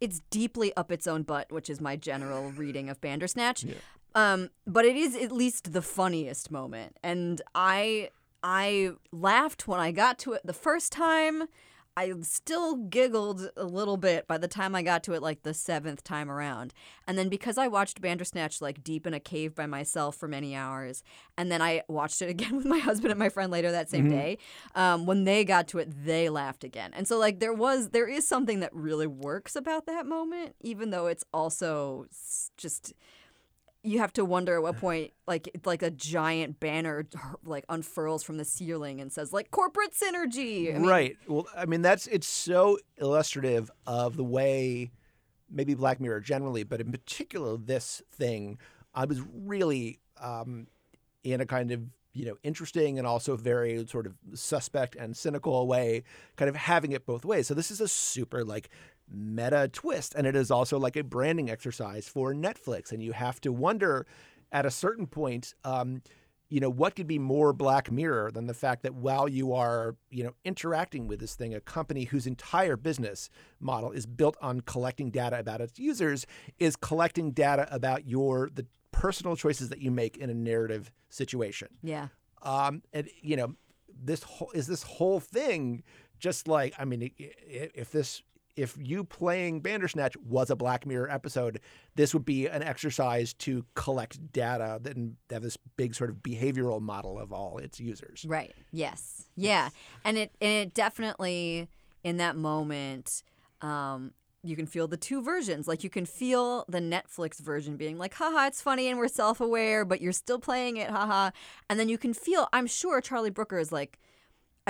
it's 0.01 0.20
deeply 0.31 0.75
up 0.77 0.90
its 0.92 1.07
own 1.07 1.23
butt, 1.25 1.51
which 1.51 1.68
is 1.68 1.81
my 1.81 1.96
general 1.96 2.51
reading 2.53 2.88
of 2.88 3.01
Bandersnatch. 3.01 3.64
Um, 4.14 4.51
but 4.66 4.85
it 4.85 4.96
is 4.96 5.14
at 5.14 5.31
least 5.31 5.73
the 5.73 5.83
funniest 5.83 6.51
moment, 6.51 6.96
and 7.03 7.40
I, 7.55 8.11
I 8.42 8.92
laughed 9.12 9.68
when 9.68 9.79
I 9.79 9.92
got 9.92 10.18
to 10.20 10.33
it 10.33 10.42
the 10.44 10.53
first 10.53 10.90
time. 10.92 11.44
I 11.96 12.12
still 12.22 12.76
giggled 12.76 13.50
a 13.57 13.64
little 13.64 13.96
bit 13.96 14.26
by 14.26 14.38
the 14.38 14.48
time 14.48 14.74
I 14.74 14.83
got 14.83 15.03
to 15.05 15.12
it 15.12 15.22
like 15.22 15.42
the 15.42 15.53
seventh 15.53 16.05
time 16.05 16.31
around. 16.31 16.72
And 17.07 17.18
then 17.18 17.29
because 17.29 17.59
I 17.59 17.68
watched 17.68 18.00
Bandersnatch 18.00 18.61
like 18.61 18.85
deep 18.85 19.07
in 19.07 19.14
a 19.14 19.20
cave 19.20 19.55
by 19.55 19.66
myself 19.66 20.16
for 20.16 20.29
many 20.29 20.55
hours, 20.55 21.03
and 21.37 21.50
then 21.50 21.61
I 21.61 21.83
watched 21.88 22.22
it 22.22 22.31
again 22.31 22.57
with 22.57 22.66
my 22.66 22.79
husband 22.79 23.11
and 23.11 23.18
my 23.18 23.29
friend 23.29 23.50
later 23.50 23.70
that 23.72 23.90
same 23.90 24.09
day, 24.09 24.38
um, 24.74 25.07
when 25.07 25.24
they 25.24 25.44
got 25.44 25.68
to 25.68 25.79
it, 25.79 26.05
they 26.05 26.29
laughed 26.29 26.64
again. 26.64 26.92
And 26.94 27.07
so 27.09 27.18
like 27.18 27.40
there 27.40 27.53
was 27.53 27.90
there 27.90 28.09
is 28.09 28.26
something 28.26 28.61
that 28.61 28.74
really 28.74 29.07
works 29.07 29.57
about 29.57 29.87
that 29.87 30.07
moment, 30.07 30.55
even 30.61 30.90
though 30.90 31.07
it's 31.07 31.24
also 31.33 32.07
just 32.57 32.94
you 33.82 33.98
have 33.98 34.12
to 34.12 34.24
wonder 34.24 34.56
at 34.56 34.62
what 34.62 34.76
point 34.76 35.12
like 35.26 35.48
like 35.64 35.82
a 35.82 35.90
giant 35.90 36.60
banner 36.60 37.06
like 37.44 37.64
unfurls 37.68 38.22
from 38.22 38.36
the 38.36 38.44
ceiling 38.44 39.00
and 39.00 39.10
says 39.10 39.32
like 39.32 39.50
corporate 39.50 39.92
synergy 39.94 40.74
I 40.74 40.78
mean, 40.78 40.86
right. 40.88 41.16
Well, 41.26 41.46
I 41.56 41.66
mean, 41.66 41.82
that's 41.82 42.06
it's 42.06 42.26
so 42.26 42.78
illustrative 42.98 43.70
of 43.86 44.16
the 44.16 44.24
way 44.24 44.90
maybe 45.50 45.74
Black 45.74 46.00
Mirror 46.00 46.20
generally, 46.20 46.62
but 46.62 46.80
in 46.80 46.90
particular 46.90 47.56
this 47.56 48.02
thing. 48.12 48.58
I 48.94 49.04
was 49.04 49.20
really 49.32 50.00
um, 50.20 50.66
in 51.22 51.40
a 51.40 51.46
kind 51.46 51.70
of 51.70 51.80
you 52.12 52.26
know 52.26 52.36
interesting 52.42 52.98
and 52.98 53.06
also 53.06 53.36
very 53.36 53.86
sort 53.86 54.06
of 54.06 54.14
suspect 54.34 54.96
and 54.96 55.16
cynical 55.16 55.66
way, 55.66 56.04
kind 56.36 56.48
of 56.48 56.56
having 56.56 56.92
it 56.92 57.06
both 57.06 57.24
ways. 57.24 57.46
So 57.46 57.54
this 57.54 57.70
is 57.70 57.80
a 57.80 57.88
super 57.88 58.44
like 58.44 58.68
meta 59.11 59.68
twist, 59.73 60.14
and 60.14 60.27
it 60.27 60.37
is 60.37 60.51
also 60.51 60.79
like 60.79 60.96
a 60.96 61.05
branding 61.05 61.51
exercise 61.51 62.09
for 62.09 62.35
Netflix, 62.35 62.92
and 62.92 63.03
you 63.03 63.12
have 63.12 63.40
to 63.42 63.53
wonder 63.53 64.07
at 64.53 64.66
a 64.66 64.70
certain 64.70 65.07
point. 65.07 65.55
Um, 65.64 66.03
you 66.51 66.59
know 66.59 66.68
what 66.68 66.96
could 66.96 67.07
be 67.07 67.18
more 67.18 67.53
black 67.53 67.90
mirror 67.90 68.31
than 68.31 68.46
the 68.46 68.55
fact 68.55 68.83
that 68.83 68.92
while 68.92 69.29
you 69.29 69.55
are 69.55 69.94
you 70.11 70.25
know 70.25 70.35
interacting 70.44 71.07
with 71.07 71.20
this 71.20 71.35
thing 71.35 71.55
a 71.55 71.61
company 71.61 72.05
whose 72.05 72.27
entire 72.27 72.77
business 72.77 73.31
model 73.61 73.92
is 73.92 74.05
built 74.05 74.37
on 74.42 74.61
collecting 74.61 75.11
data 75.11 75.38
about 75.38 75.61
its 75.61 75.79
users 75.79 76.27
is 76.59 76.77
collecting 76.77 77.31
data 77.31 77.68
about 77.70 78.07
your 78.07 78.51
the 78.53 78.66
personal 78.90 79.37
choices 79.37 79.68
that 79.68 79.79
you 79.79 79.90
make 79.90 80.16
in 80.16 80.29
a 80.29 80.35
narrative 80.35 80.90
situation 81.09 81.68
yeah 81.83 82.09
um 82.42 82.83
and 82.92 83.09
you 83.23 83.37
know 83.37 83.55
this 84.03 84.25
whole 84.25 84.51
is 84.51 84.66
this 84.66 84.83
whole 84.83 85.20
thing 85.20 85.83
just 86.18 86.49
like 86.49 86.75
i 86.79 86.85
mean 86.85 87.11
if 87.16 87.92
this 87.92 88.23
if 88.56 88.76
you 88.78 89.04
playing 89.04 89.60
Bandersnatch 89.60 90.16
was 90.18 90.50
a 90.50 90.56
Black 90.56 90.86
Mirror 90.86 91.10
episode, 91.10 91.60
this 91.94 92.14
would 92.14 92.24
be 92.24 92.46
an 92.46 92.62
exercise 92.62 93.32
to 93.34 93.64
collect 93.74 94.32
data 94.32 94.80
and 94.84 95.16
have 95.30 95.42
this 95.42 95.56
big 95.76 95.94
sort 95.94 96.10
of 96.10 96.16
behavioral 96.16 96.80
model 96.80 97.18
of 97.18 97.32
all 97.32 97.58
its 97.58 97.80
users. 97.80 98.24
Right. 98.28 98.54
Yes. 98.72 99.26
Yeah. 99.36 99.70
And 100.04 100.18
it 100.18 100.32
and 100.40 100.50
it 100.50 100.74
definitely 100.74 101.68
in 102.02 102.16
that 102.18 102.36
moment, 102.36 103.22
um, 103.60 104.12
you 104.42 104.56
can 104.56 104.66
feel 104.66 104.88
the 104.88 104.96
two 104.96 105.22
versions. 105.22 105.68
Like 105.68 105.84
you 105.84 105.90
can 105.90 106.06
feel 106.06 106.64
the 106.68 106.78
Netflix 106.78 107.38
version 107.40 107.76
being 107.76 107.98
like, 107.98 108.14
haha, 108.14 108.46
it's 108.46 108.62
funny 108.62 108.88
and 108.88 108.98
we're 108.98 109.08
self 109.08 109.40
aware, 109.40 109.84
but 109.84 110.00
you're 110.00 110.12
still 110.12 110.38
playing 110.38 110.76
it, 110.78 110.90
haha. 110.90 111.30
And 111.68 111.78
then 111.78 111.88
you 111.88 111.98
can 111.98 112.14
feel, 112.14 112.48
I'm 112.52 112.66
sure 112.66 113.00
Charlie 113.00 113.30
Brooker 113.30 113.58
is 113.58 113.70
like, 113.70 113.98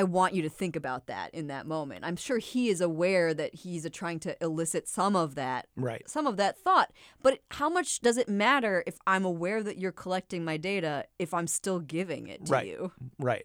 I 0.00 0.04
want 0.04 0.32
you 0.32 0.40
to 0.40 0.48
think 0.48 0.76
about 0.76 1.08
that 1.08 1.34
in 1.34 1.48
that 1.48 1.66
moment. 1.66 2.06
I'm 2.06 2.16
sure 2.16 2.38
he 2.38 2.70
is 2.70 2.80
aware 2.80 3.34
that 3.34 3.54
he's 3.54 3.86
trying 3.90 4.18
to 4.20 4.34
elicit 4.42 4.88
some 4.88 5.14
of 5.14 5.34
that, 5.34 5.66
Right. 5.76 6.08
some 6.08 6.26
of 6.26 6.38
that 6.38 6.56
thought. 6.56 6.90
But 7.22 7.40
how 7.50 7.68
much 7.68 8.00
does 8.00 8.16
it 8.16 8.26
matter 8.26 8.82
if 8.86 8.96
I'm 9.06 9.26
aware 9.26 9.62
that 9.62 9.76
you're 9.76 9.92
collecting 9.92 10.42
my 10.42 10.56
data 10.56 11.04
if 11.18 11.34
I'm 11.34 11.46
still 11.46 11.80
giving 11.80 12.28
it 12.28 12.46
to 12.46 12.52
Right. 12.52 12.66
you? 12.66 12.92
Right. 13.18 13.44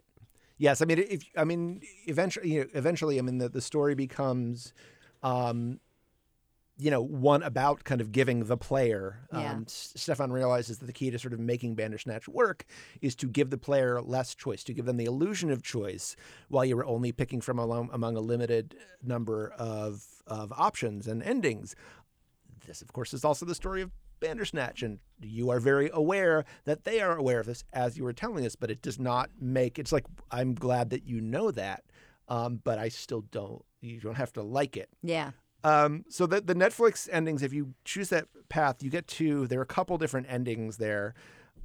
Yes. 0.57 0.81
I 0.81 0.85
mean, 0.85 0.99
if 0.99 1.23
I 1.35 1.43
mean, 1.43 1.81
eventually, 2.07 2.53
you 2.53 2.61
know, 2.61 2.67
eventually, 2.73 3.19
I 3.19 3.21
mean, 3.21 3.39
the, 3.39 3.49
the 3.49 3.59
story 3.59 3.93
becomes, 3.95 4.71
um, 5.23 5.81
you 6.77 6.91
know, 6.91 7.01
one 7.01 7.41
about 7.41 7.85
kind 7.85 8.01
of 8.01 8.11
giving 8.11 8.45
the 8.45 8.57
player. 8.57 9.19
Yeah. 9.31 9.53
Um, 9.53 9.65
Stefan 9.67 10.31
realizes 10.31 10.79
that 10.79 10.85
the 10.85 10.93
key 10.93 11.09
to 11.09 11.17
sort 11.17 11.33
of 11.33 11.39
making 11.39 11.75
Bandersnatch 11.75 12.27
work 12.27 12.65
is 13.01 13.15
to 13.15 13.27
give 13.27 13.49
the 13.49 13.57
player 13.57 14.01
less 14.01 14.35
choice, 14.35 14.63
to 14.65 14.73
give 14.73 14.85
them 14.85 14.97
the 14.97 15.05
illusion 15.05 15.51
of 15.51 15.63
choice, 15.63 16.15
while 16.49 16.65
you 16.65 16.75
were 16.75 16.85
only 16.85 17.11
picking 17.11 17.39
from 17.39 17.59
among 17.59 18.17
a 18.17 18.19
limited 18.19 18.75
number 19.01 19.53
of 19.57 20.05
of 20.27 20.51
options 20.53 21.07
and 21.07 21.23
endings. 21.23 21.75
This, 22.65 22.81
of 22.81 22.91
course, 22.91 23.13
is 23.13 23.23
also 23.23 23.45
the 23.45 23.55
story 23.55 23.81
of 23.81 23.91
Bandersnatch, 24.19 24.81
and 24.81 24.99
you 25.21 25.49
are 25.51 25.59
very 25.59 25.89
aware 25.93 26.45
that 26.65 26.83
they 26.83 26.99
are 26.99 27.15
aware 27.15 27.39
of 27.39 27.45
this 27.45 27.63
as 27.71 27.97
you 27.97 28.03
were 28.03 28.13
telling 28.13 28.45
us, 28.45 28.55
but 28.55 28.71
it 28.71 28.81
does 28.81 28.99
not 28.99 29.29
make 29.39 29.79
it's 29.79 29.91
like 29.91 30.05
I'm 30.31 30.55
glad 30.55 30.89
that 30.89 31.05
you 31.05 31.21
know 31.21 31.51
that, 31.51 31.83
um, 32.27 32.59
but 32.63 32.79
I 32.79 32.89
still 32.89 33.21
don't. 33.21 33.63
You 33.81 34.01
don't 34.01 34.15
have 34.15 34.33
to 34.33 34.41
like 34.41 34.75
it. 34.75 34.89
Yeah. 35.03 35.31
Um, 35.65 36.05
so 36.09 36.27
the 36.27 36.41
the 36.41 36.53
Netflix 36.53 37.09
endings, 37.11 37.41
if 37.41 37.51
you 37.51 37.73
choose 37.85 38.09
that 38.09 38.27
path, 38.49 38.83
you 38.83 38.91
get 38.91 39.07
to 39.07 39.47
there 39.47 39.59
are 39.59 39.63
a 39.63 39.65
couple 39.65 39.97
different 39.97 40.27
endings 40.29 40.77
there. 40.77 41.15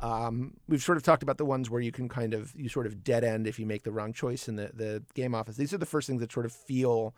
Um, 0.00 0.54
we've 0.66 0.82
sort 0.82 0.96
of 0.96 1.04
talked 1.04 1.22
about 1.22 1.36
the 1.36 1.44
ones 1.44 1.68
where 1.68 1.82
you 1.82 1.92
can 1.92 2.08
kind 2.08 2.32
of 2.32 2.54
you 2.56 2.70
sort 2.70 2.86
of 2.86 3.04
dead 3.04 3.24
end 3.24 3.46
if 3.46 3.58
you 3.58 3.66
make 3.66 3.82
the 3.82 3.92
wrong 3.92 4.14
choice 4.14 4.48
in 4.48 4.56
the 4.56 4.70
the 4.72 5.02
game 5.14 5.34
office. 5.34 5.56
These 5.56 5.74
are 5.74 5.78
the 5.78 5.84
first 5.84 6.06
things 6.06 6.20
that 6.22 6.32
sort 6.32 6.46
of 6.46 6.52
feel 6.52 7.14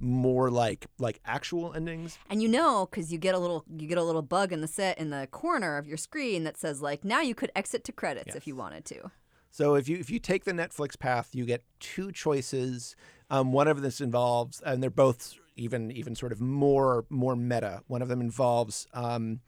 more 0.00 0.50
like 0.50 0.86
like 0.98 1.20
actual 1.26 1.74
endings. 1.74 2.18
And 2.30 2.42
you 2.42 2.48
know, 2.48 2.88
because 2.90 3.12
you 3.12 3.18
get 3.18 3.34
a 3.34 3.38
little, 3.38 3.66
you 3.76 3.86
get 3.86 3.98
a 3.98 4.02
little 4.02 4.22
bug 4.22 4.52
in 4.52 4.62
the 4.62 4.68
set 4.68 4.96
in 4.98 5.10
the 5.10 5.28
corner 5.30 5.76
of 5.76 5.86
your 5.86 5.98
screen 5.98 6.44
that 6.44 6.56
says 6.56 6.80
like, 6.80 7.04
now 7.04 7.20
you 7.20 7.34
could 7.34 7.52
exit 7.54 7.84
to 7.84 7.92
credits 7.92 8.34
if 8.34 8.46
you 8.46 8.56
wanted 8.56 8.86
to. 8.86 9.10
So 9.50 9.74
if 9.74 9.86
you 9.86 9.98
if 9.98 10.08
you 10.08 10.18
take 10.18 10.44
the 10.44 10.52
Netflix 10.52 10.98
path, 10.98 11.34
you 11.34 11.44
get 11.44 11.62
two 11.78 12.10
choices. 12.10 12.96
Um, 13.28 13.52
one 13.52 13.68
of 13.68 13.82
this 13.82 14.00
involves, 14.00 14.60
and 14.60 14.82
they're 14.82 14.90
both 14.90 15.34
even 15.56 15.90
even 15.90 16.14
sort 16.14 16.32
of 16.32 16.40
more 16.40 17.04
more 17.10 17.36
meta. 17.36 17.82
One 17.86 18.02
of 18.02 18.08
them 18.08 18.20
involves 18.20 18.86
um, 18.92 19.40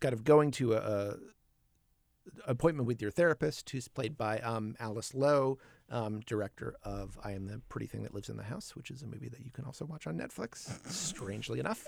kind 0.00 0.12
of 0.12 0.24
going 0.24 0.50
to 0.52 0.74
a, 0.74 0.76
a 0.76 1.16
appointment 2.46 2.86
with 2.86 3.02
your 3.02 3.10
therapist, 3.10 3.68
who's 3.70 3.88
played 3.88 4.16
by 4.16 4.38
um, 4.40 4.76
Alice 4.78 5.14
Lowe, 5.14 5.58
um, 5.90 6.20
director 6.20 6.76
of 6.82 7.18
"I 7.22 7.32
Am 7.32 7.46
the 7.46 7.60
Pretty 7.68 7.86
Thing 7.86 8.02
That 8.02 8.14
Lives 8.14 8.28
in 8.28 8.36
the 8.36 8.44
House," 8.44 8.76
which 8.76 8.90
is 8.90 9.02
a 9.02 9.06
movie 9.06 9.28
that 9.28 9.44
you 9.44 9.50
can 9.50 9.64
also 9.64 9.84
watch 9.84 10.06
on 10.06 10.16
Netflix. 10.18 10.68
strangely 10.90 11.60
enough, 11.60 11.86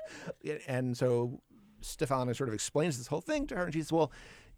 and 0.67 0.97
so 0.97 1.41
Stefana 1.83 2.35
sort 2.35 2.49
of 2.49 2.55
explains 2.55 2.99
this 2.99 3.07
whole 3.07 3.21
thing 3.21 3.47
to 3.49 3.55
her, 3.57 3.65
and 3.65 3.73
she 3.73 3.81
says, 3.81 3.93
"Well." 3.93 4.13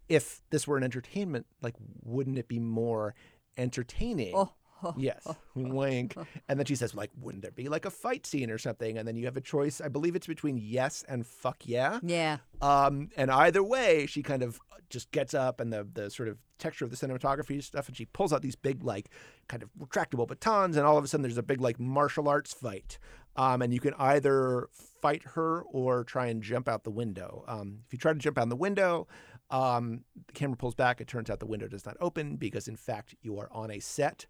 If 0.09 0.41
this 0.51 0.65
were 0.65 0.77
an 0.77 0.83
entertainment, 0.83 1.47
like, 1.61 1.75
wouldn't 2.01 2.37
it 2.37 2.47
be 2.47 2.59
more 2.59 3.13
entertaining? 3.57 4.31
Oh, 4.33 4.53
Yes, 4.97 5.27
wink. 5.55 6.15
And 6.47 6.59
then 6.59 6.65
she 6.65 6.75
says, 6.75 6.93
like, 6.95 7.11
wouldn't 7.19 7.41
there 7.41 7.51
be 7.51 7.69
like 7.69 7.85
a 7.85 7.89
fight 7.89 8.25
scene 8.25 8.49
or 8.49 8.57
something? 8.57 8.97
And 8.97 9.07
then 9.07 9.15
you 9.15 9.25
have 9.25 9.37
a 9.37 9.41
choice. 9.41 9.81
I 9.81 9.87
believe 9.87 10.15
it's 10.15 10.27
between 10.27 10.57
yes 10.57 11.03
and 11.07 11.25
fuck 11.25 11.63
yeah. 11.65 11.99
Yeah. 12.03 12.37
Um, 12.61 13.09
and 13.17 13.31
either 13.31 13.63
way, 13.63 14.05
she 14.05 14.23
kind 14.23 14.43
of 14.43 14.59
just 14.89 15.11
gets 15.11 15.33
up 15.33 15.59
and 15.59 15.73
the 15.73 15.85
the 15.91 16.09
sort 16.09 16.29
of 16.29 16.37
texture 16.59 16.85
of 16.85 16.91
the 16.91 16.97
cinematography 16.97 17.61
stuff, 17.63 17.87
and 17.87 17.97
she 17.97 18.05
pulls 18.05 18.33
out 18.33 18.41
these 18.41 18.55
big 18.55 18.83
like 18.83 19.09
kind 19.47 19.63
of 19.63 19.69
retractable 19.79 20.27
batons, 20.27 20.77
and 20.77 20.85
all 20.85 20.97
of 20.97 21.03
a 21.03 21.07
sudden 21.07 21.21
there's 21.21 21.37
a 21.37 21.43
big 21.43 21.61
like 21.61 21.79
martial 21.79 22.27
arts 22.27 22.53
fight. 22.53 22.99
Um, 23.35 23.61
and 23.61 23.71
you 23.71 23.79
can 23.79 23.93
either 23.99 24.67
fight 24.73 25.21
her 25.35 25.61
or 25.61 26.03
try 26.03 26.25
and 26.25 26.41
jump 26.41 26.67
out 26.67 26.83
the 26.83 26.89
window. 26.89 27.43
Um, 27.47 27.81
if 27.85 27.93
you 27.93 27.99
try 27.99 28.11
to 28.11 28.17
jump 28.17 28.39
out 28.39 28.49
the 28.49 28.55
window, 28.55 29.07
um, 29.51 30.03
the 30.25 30.33
camera 30.33 30.57
pulls 30.57 30.73
back. 30.73 30.99
It 30.99 31.07
turns 31.07 31.29
out 31.29 31.39
the 31.39 31.45
window 31.45 31.67
does 31.67 31.85
not 31.85 31.97
open 32.01 32.37
because, 32.37 32.67
in 32.67 32.75
fact, 32.75 33.13
you 33.21 33.37
are 33.37 33.47
on 33.51 33.69
a 33.69 33.79
set 33.79 34.25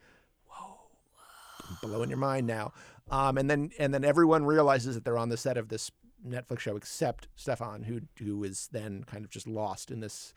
blowing 1.82 2.10
your 2.10 2.20
mind 2.20 2.48
now. 2.48 2.74
Um, 3.10 3.38
and 3.38 3.50
then 3.50 3.72
and 3.80 3.94
then 3.94 4.04
everyone 4.04 4.46
realizes 4.46 4.96
that 4.96 5.06
they're 5.06 5.18
on 5.18 5.30
the 5.30 5.38
set 5.38 5.58
of 5.58 5.70
this 5.70 5.92
Netflix 6.26 6.60
show 6.60 6.76
except 6.76 7.28
Stefan, 7.36 7.84
who 7.84 8.02
who 8.20 8.44
is 8.44 8.70
then 8.72 9.04
kind 9.06 9.24
of 9.24 9.32
just 9.32 9.48
lost 9.48 9.92
in 9.92 10.00
this 10.00 10.34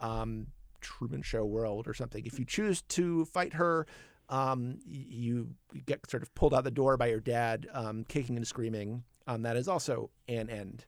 um, 0.00 0.48
Truman 0.80 1.22
Show 1.22 1.44
world 1.44 1.88
or 1.88 1.94
something. 1.94 2.24
If 2.26 2.38
you 2.38 2.44
choose 2.44 2.82
to 2.82 3.24
fight 3.24 3.54
her, 3.54 3.86
um, 4.28 4.78
you 4.86 5.50
get 5.86 6.08
sort 6.10 6.22
of 6.22 6.34
pulled 6.34 6.54
out 6.54 6.64
the 6.64 6.70
door 6.70 6.96
by 6.96 7.08
your 7.08 7.20
dad, 7.20 7.68
um, 7.72 8.04
kicking 8.04 8.36
and 8.36 8.46
screaming. 8.46 9.04
Um, 9.26 9.42
that 9.42 9.56
is 9.56 9.68
also 9.68 10.10
an 10.28 10.50
end. 10.50 10.84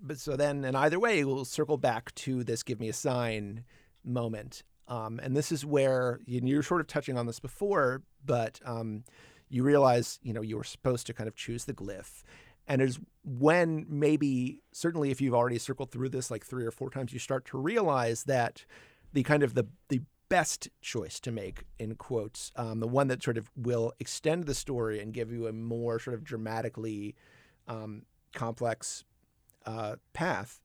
But 0.00 0.18
so 0.18 0.36
then, 0.36 0.64
and 0.64 0.76
either 0.76 1.00
way, 1.00 1.24
we'll 1.24 1.44
circle 1.44 1.76
back 1.76 2.14
to 2.16 2.44
this 2.44 2.62
"give 2.62 2.80
me 2.80 2.88
a 2.88 2.92
sign" 2.92 3.64
moment. 4.04 4.62
Um, 4.86 5.20
and 5.22 5.36
this 5.36 5.52
is 5.52 5.66
where 5.66 6.20
you, 6.24 6.40
you're 6.42 6.62
sort 6.62 6.80
of 6.80 6.86
touching 6.86 7.18
on 7.18 7.26
this 7.26 7.40
before, 7.40 8.02
but 8.24 8.58
um, 8.64 9.04
you 9.48 9.62
realize, 9.62 10.18
you 10.22 10.32
know, 10.32 10.42
you 10.42 10.56
were 10.56 10.64
supposed 10.64 11.06
to 11.06 11.14
kind 11.14 11.28
of 11.28 11.34
choose 11.34 11.64
the 11.64 11.74
glyph. 11.74 12.22
And 12.66 12.82
is 12.82 12.98
when 13.24 13.86
maybe, 13.88 14.62
certainly 14.72 15.10
if 15.10 15.20
you've 15.20 15.34
already 15.34 15.58
circled 15.58 15.90
through 15.90 16.10
this 16.10 16.30
like 16.30 16.44
three 16.44 16.66
or 16.66 16.70
four 16.70 16.90
times, 16.90 17.12
you 17.12 17.18
start 17.18 17.46
to 17.46 17.58
realize 17.58 18.24
that 18.24 18.64
the 19.12 19.22
kind 19.22 19.42
of 19.42 19.54
the, 19.54 19.66
the 19.88 20.02
best 20.28 20.68
choice 20.82 21.18
to 21.20 21.32
make, 21.32 21.64
in 21.78 21.94
quotes, 21.94 22.52
um, 22.56 22.80
the 22.80 22.88
one 22.88 23.08
that 23.08 23.22
sort 23.22 23.38
of 23.38 23.50
will 23.56 23.94
extend 24.00 24.44
the 24.44 24.54
story 24.54 25.00
and 25.00 25.14
give 25.14 25.32
you 25.32 25.46
a 25.46 25.52
more 25.52 25.98
sort 25.98 26.14
of 26.14 26.24
dramatically 26.24 27.14
um, 27.66 28.02
complex 28.34 29.04
uh, 29.64 29.96
path 30.12 30.60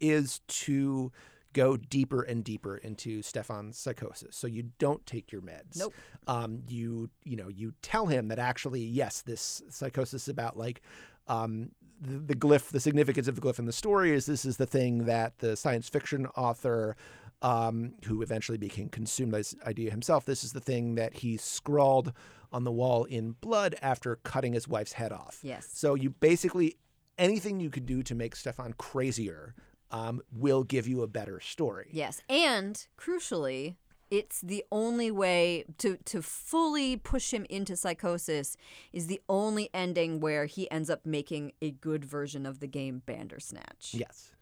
is 0.00 0.40
to 0.46 1.10
go 1.52 1.76
deeper 1.76 2.22
and 2.22 2.44
deeper 2.44 2.76
into 2.76 3.22
Stefan's 3.22 3.78
psychosis. 3.78 4.36
So 4.36 4.46
you 4.46 4.70
don't 4.78 5.04
take 5.06 5.32
your 5.32 5.42
meds. 5.42 5.78
Nope. 5.78 5.94
Um, 6.26 6.62
you 6.68 7.10
you 7.24 7.36
know 7.36 7.48
you 7.48 7.74
tell 7.82 8.06
him 8.06 8.28
that 8.28 8.38
actually 8.38 8.82
yes, 8.82 9.22
this 9.22 9.62
psychosis 9.70 10.24
is 10.24 10.28
about 10.28 10.56
like 10.56 10.82
um, 11.26 11.70
the, 12.00 12.18
the 12.18 12.34
glyph. 12.34 12.70
The 12.70 12.80
significance 12.80 13.28
of 13.28 13.34
the 13.34 13.40
glyph 13.40 13.58
in 13.58 13.66
the 13.66 13.72
story 13.72 14.12
is 14.12 14.26
this 14.26 14.44
is 14.44 14.56
the 14.56 14.66
thing 14.66 15.04
that 15.06 15.38
the 15.38 15.56
science 15.56 15.88
fiction 15.88 16.26
author. 16.36 16.96
Um, 17.40 17.92
who 18.04 18.20
eventually 18.20 18.58
became 18.58 18.88
consumed 18.88 19.30
by 19.30 19.38
this 19.38 19.54
idea 19.64 19.92
himself. 19.92 20.24
This 20.24 20.42
is 20.42 20.52
the 20.52 20.60
thing 20.60 20.96
that 20.96 21.14
he 21.14 21.36
scrawled 21.36 22.12
on 22.50 22.64
the 22.64 22.72
wall 22.72 23.04
in 23.04 23.36
blood 23.40 23.76
after 23.80 24.16
cutting 24.24 24.54
his 24.54 24.66
wife's 24.66 24.94
head 24.94 25.12
off. 25.12 25.38
Yes. 25.44 25.68
So 25.72 25.94
you 25.94 26.10
basically 26.10 26.78
anything 27.18 27.60
you 27.60 27.68
could 27.70 27.86
do 27.86 28.02
to 28.04 28.14
make 28.14 28.36
Stefan 28.36 28.72
crazier 28.74 29.54
um, 29.90 30.20
will 30.32 30.64
give 30.64 30.86
you 30.86 31.02
a 31.02 31.06
better 31.06 31.40
story. 31.40 31.88
Yes, 31.92 32.22
and 32.28 32.86
crucially, 32.98 33.76
it's 34.10 34.40
the 34.40 34.64
only 34.72 35.10
way 35.10 35.64
to 35.78 35.98
to 36.04 36.22
fully 36.22 36.96
push 36.96 37.32
him 37.32 37.46
into 37.50 37.76
psychosis 37.76 38.56
is 38.92 39.06
the 39.06 39.20
only 39.28 39.68
ending 39.74 40.20
where 40.20 40.46
he 40.46 40.70
ends 40.70 40.88
up 40.88 41.04
making 41.04 41.52
a 41.60 41.70
good 41.70 42.04
version 42.04 42.46
of 42.46 42.60
the 42.60 42.66
game 42.66 43.02
Bandersnatch. 43.04 43.94
Yes. 43.94 44.32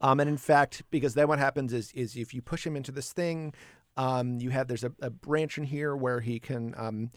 Um, 0.00 0.20
and 0.20 0.30
in 0.30 0.36
fact, 0.36 0.82
because 0.90 1.14
then 1.14 1.28
what 1.28 1.38
happens 1.38 1.72
is 1.72 1.92
is 1.92 2.16
if 2.16 2.34
you 2.34 2.42
push 2.42 2.66
him 2.66 2.76
into 2.76 2.92
this 2.92 3.12
thing, 3.12 3.54
um, 3.96 4.38
you 4.38 4.50
have 4.50 4.68
there's 4.68 4.84
a, 4.84 4.92
a 5.00 5.10
branch 5.10 5.58
in 5.58 5.64
here 5.64 5.96
where 5.96 6.20
he 6.20 6.38
can 6.38 6.74
um, 6.76 7.10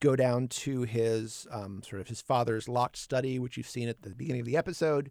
go 0.00 0.16
down 0.16 0.48
to 0.48 0.82
his 0.82 1.46
um, 1.50 1.82
sort 1.82 2.00
of 2.00 2.08
his 2.08 2.20
father's 2.20 2.68
locked 2.68 2.96
study, 2.96 3.38
which 3.38 3.56
you've 3.56 3.68
seen 3.68 3.88
at 3.88 4.02
the 4.02 4.10
beginning 4.10 4.40
of 4.40 4.46
the 4.46 4.56
episode. 4.56 5.10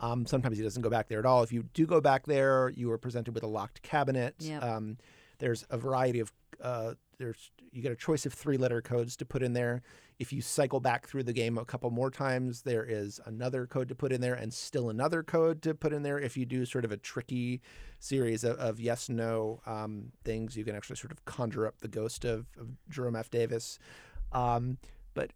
Um, 0.00 0.26
sometimes 0.26 0.56
he 0.56 0.64
doesn't 0.64 0.82
go 0.82 0.90
back 0.90 1.08
there 1.08 1.18
at 1.18 1.26
all. 1.26 1.42
If 1.42 1.52
you 1.52 1.64
do 1.74 1.86
go 1.86 2.00
back 2.00 2.26
there, 2.26 2.70
you 2.70 2.90
are 2.90 2.98
presented 2.98 3.34
with 3.34 3.42
a 3.42 3.46
locked 3.46 3.82
cabinet. 3.82 4.34
Yep. 4.38 4.62
Um, 4.62 4.96
there's 5.38 5.64
a 5.70 5.78
variety 5.78 6.20
of 6.20 6.32
uh, 6.62 6.94
there's 7.18 7.50
you 7.72 7.82
get 7.82 7.92
a 7.92 7.96
choice 7.96 8.26
of 8.26 8.32
three 8.32 8.56
letter 8.56 8.80
codes 8.80 9.16
to 9.16 9.24
put 9.24 9.42
in 9.42 9.52
there. 9.52 9.82
If 10.18 10.32
you 10.32 10.42
cycle 10.42 10.80
back 10.80 11.06
through 11.06 11.22
the 11.22 11.32
game 11.32 11.56
a 11.56 11.64
couple 11.64 11.90
more 11.90 12.10
times, 12.10 12.62
there 12.62 12.84
is 12.84 13.20
another 13.24 13.66
code 13.66 13.88
to 13.88 13.94
put 13.94 14.12
in 14.12 14.20
there, 14.20 14.34
and 14.34 14.52
still 14.52 14.90
another 14.90 15.22
code 15.22 15.62
to 15.62 15.74
put 15.74 15.92
in 15.92 16.02
there. 16.02 16.18
If 16.18 16.36
you 16.36 16.44
do 16.44 16.66
sort 16.66 16.84
of 16.84 16.92
a 16.92 16.96
tricky 16.96 17.62
series 17.98 18.44
of, 18.44 18.56
of 18.58 18.80
yes 18.80 19.08
no 19.08 19.60
um, 19.66 20.12
things, 20.24 20.56
you 20.56 20.64
can 20.64 20.74
actually 20.74 20.96
sort 20.96 21.12
of 21.12 21.24
conjure 21.24 21.66
up 21.66 21.80
the 21.80 21.88
ghost 21.88 22.24
of, 22.24 22.46
of 22.58 22.68
Jerome 22.88 23.16
F. 23.16 23.30
Davis. 23.30 23.78
Um, 24.32 24.78
but 25.14 25.32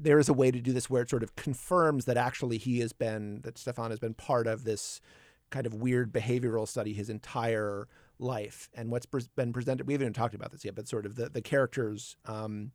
there 0.00 0.18
is 0.18 0.28
a 0.28 0.32
way 0.32 0.50
to 0.50 0.60
do 0.60 0.72
this 0.72 0.90
where 0.90 1.02
it 1.02 1.10
sort 1.10 1.22
of 1.22 1.36
confirms 1.36 2.04
that 2.06 2.16
actually 2.16 2.58
he 2.58 2.80
has 2.80 2.92
been 2.92 3.40
that 3.42 3.58
Stefan 3.58 3.90
has 3.90 3.98
been 3.98 4.14
part 4.14 4.46
of 4.46 4.64
this 4.64 5.00
kind 5.50 5.66
of 5.66 5.74
weird 5.74 6.12
behavioral 6.12 6.68
study 6.68 6.92
his 6.92 7.08
entire 7.08 7.88
life. 8.18 8.68
And 8.74 8.90
what's 8.90 9.06
been 9.06 9.52
presented, 9.52 9.86
we 9.86 9.94
haven't 9.94 10.06
even 10.06 10.12
talked 10.12 10.34
about 10.34 10.52
this 10.52 10.64
yet, 10.64 10.74
but 10.74 10.88
sort 10.88 11.06
of 11.06 11.16
the 11.16 11.28
the 11.28 11.42
character's 11.42 12.16
um, 12.26 12.72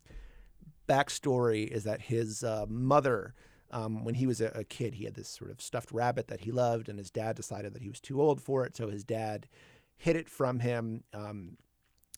backstory 0.87 1.67
is 1.67 1.83
that 1.83 2.01
his 2.01 2.43
uh, 2.43 2.65
mother. 2.67 3.33
Um, 3.71 4.03
when 4.03 4.13
he 4.13 4.27
was 4.27 4.39
a, 4.39 4.51
a 4.53 4.63
kid, 4.63 4.93
he 4.93 5.05
had 5.05 5.15
this 5.15 5.29
sort 5.29 5.49
of 5.49 5.59
stuffed 5.59 5.91
rabbit 5.91 6.27
that 6.27 6.41
he 6.41 6.51
loved, 6.51 6.89
and 6.89 6.99
his 6.99 7.09
dad 7.09 7.35
decided 7.35 7.73
that 7.73 7.81
he 7.81 7.89
was 7.89 7.99
too 7.99 8.21
old 8.21 8.39
for 8.39 8.63
it, 8.65 8.77
so 8.77 8.87
his 8.87 9.03
dad 9.03 9.47
hid 9.97 10.15
it 10.15 10.29
from 10.29 10.59
him. 10.59 11.03
Um, 11.11 11.57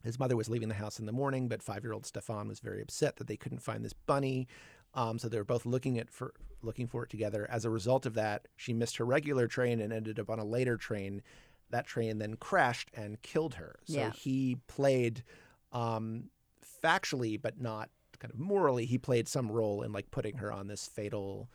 his 0.06 0.18
mother 0.20 0.36
was 0.38 0.50
leaving 0.50 0.70
the 0.70 0.76
house 0.76 1.00
in 1.00 1.06
the 1.06 1.12
morning, 1.12 1.48
but 1.48 1.62
five-year-old 1.62 2.06
Stefan 2.06 2.48
was 2.48 2.60
very 2.60 2.82
upset 2.82 3.18
that 3.18 3.28
they 3.28 3.36
couldn't 3.36 3.60
find 3.60 3.84
this 3.84 3.94
bunny. 3.94 4.48
Um, 4.94 5.20
so 5.20 5.28
they 5.28 5.38
were 5.38 5.44
both 5.44 5.66
looking 5.66 6.00
at 6.00 6.10
for 6.10 6.34
looking 6.62 6.88
for 6.88 7.04
it 7.04 7.10
together. 7.10 7.46
As 7.50 7.66
a 7.66 7.70
result 7.70 8.06
of 8.06 8.14
that, 8.14 8.48
she 8.56 8.74
missed 8.74 8.98
her 8.98 9.06
regular 9.06 9.48
train 9.48 9.82
and 9.82 9.92
ended 9.92 10.20
up 10.20 10.30
on 10.30 10.40
a 10.40 10.46
later 10.46 10.78
train. 10.78 11.22
That 11.72 11.86
train 11.86 12.18
then 12.20 12.36
crashed 12.36 12.90
and 12.94 13.22
killed 13.22 13.56
her. 13.56 13.76
So 13.86 13.98
Yeah. 13.98 14.12
he 14.12 14.58
played 14.68 15.24
um, 15.74 16.30
factually, 16.84 17.42
but 17.42 17.60
not 17.60 17.90
kind 18.20 18.34
of 18.34 18.40
morally. 18.40 18.86
He 18.86 18.98
played 18.98 19.28
some 19.28 19.52
role 19.52 19.82
in 19.82 19.92
like 19.92 20.10
putting 20.12 20.38
her 20.38 20.52
on 20.52 20.68
this 20.68 20.88
fatal 20.88 21.50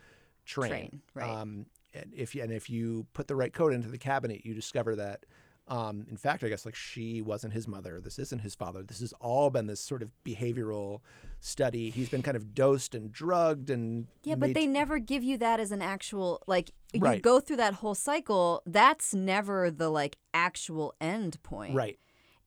train. 0.45 0.69
Train, 0.69 1.01
right. 1.15 1.29
Um, 1.29 1.65
and 1.93 2.13
if 2.15 2.35
you, 2.35 2.43
and 2.43 2.51
if 2.51 2.69
you 2.69 3.07
put 3.13 3.27
the 3.27 3.35
right 3.35 3.51
code 3.51 3.73
into 3.73 3.89
the 3.89 3.97
cabinet, 3.97 4.45
you 4.45 4.53
discover 4.53 4.95
that. 4.97 5.25
Um, 5.71 6.05
in 6.09 6.17
fact, 6.17 6.43
I 6.43 6.49
guess 6.49 6.65
like 6.65 6.75
she 6.75 7.21
wasn't 7.21 7.53
his 7.53 7.65
mother. 7.65 8.01
This 8.01 8.19
isn't 8.19 8.39
his 8.39 8.55
father. 8.55 8.83
This 8.83 8.99
has 8.99 9.13
all 9.21 9.49
been 9.49 9.67
this 9.67 9.79
sort 9.79 10.01
of 10.03 10.11
behavioral 10.25 10.99
study. 11.39 11.89
He's 11.89 12.09
been 12.09 12.21
kind 12.21 12.35
of 12.35 12.53
dosed 12.53 12.93
and 12.93 13.09
drugged 13.09 13.69
and 13.69 14.07
Yeah, 14.23 14.35
but 14.35 14.47
made 14.49 14.55
they 14.57 14.67
never 14.67 14.99
give 14.99 15.23
you 15.23 15.37
that 15.37 15.61
as 15.61 15.71
an 15.71 15.81
actual 15.81 16.41
like 16.45 16.71
you 16.91 16.99
Right. 16.99 17.21
go 17.21 17.39
through 17.39 17.55
that 17.55 17.75
whole 17.75 17.95
cycle. 17.95 18.61
That's 18.65 19.13
never 19.13 19.71
the 19.71 19.89
like 19.89 20.17
actual 20.33 20.93
end 20.99 21.41
point. 21.41 21.73
right. 21.73 21.97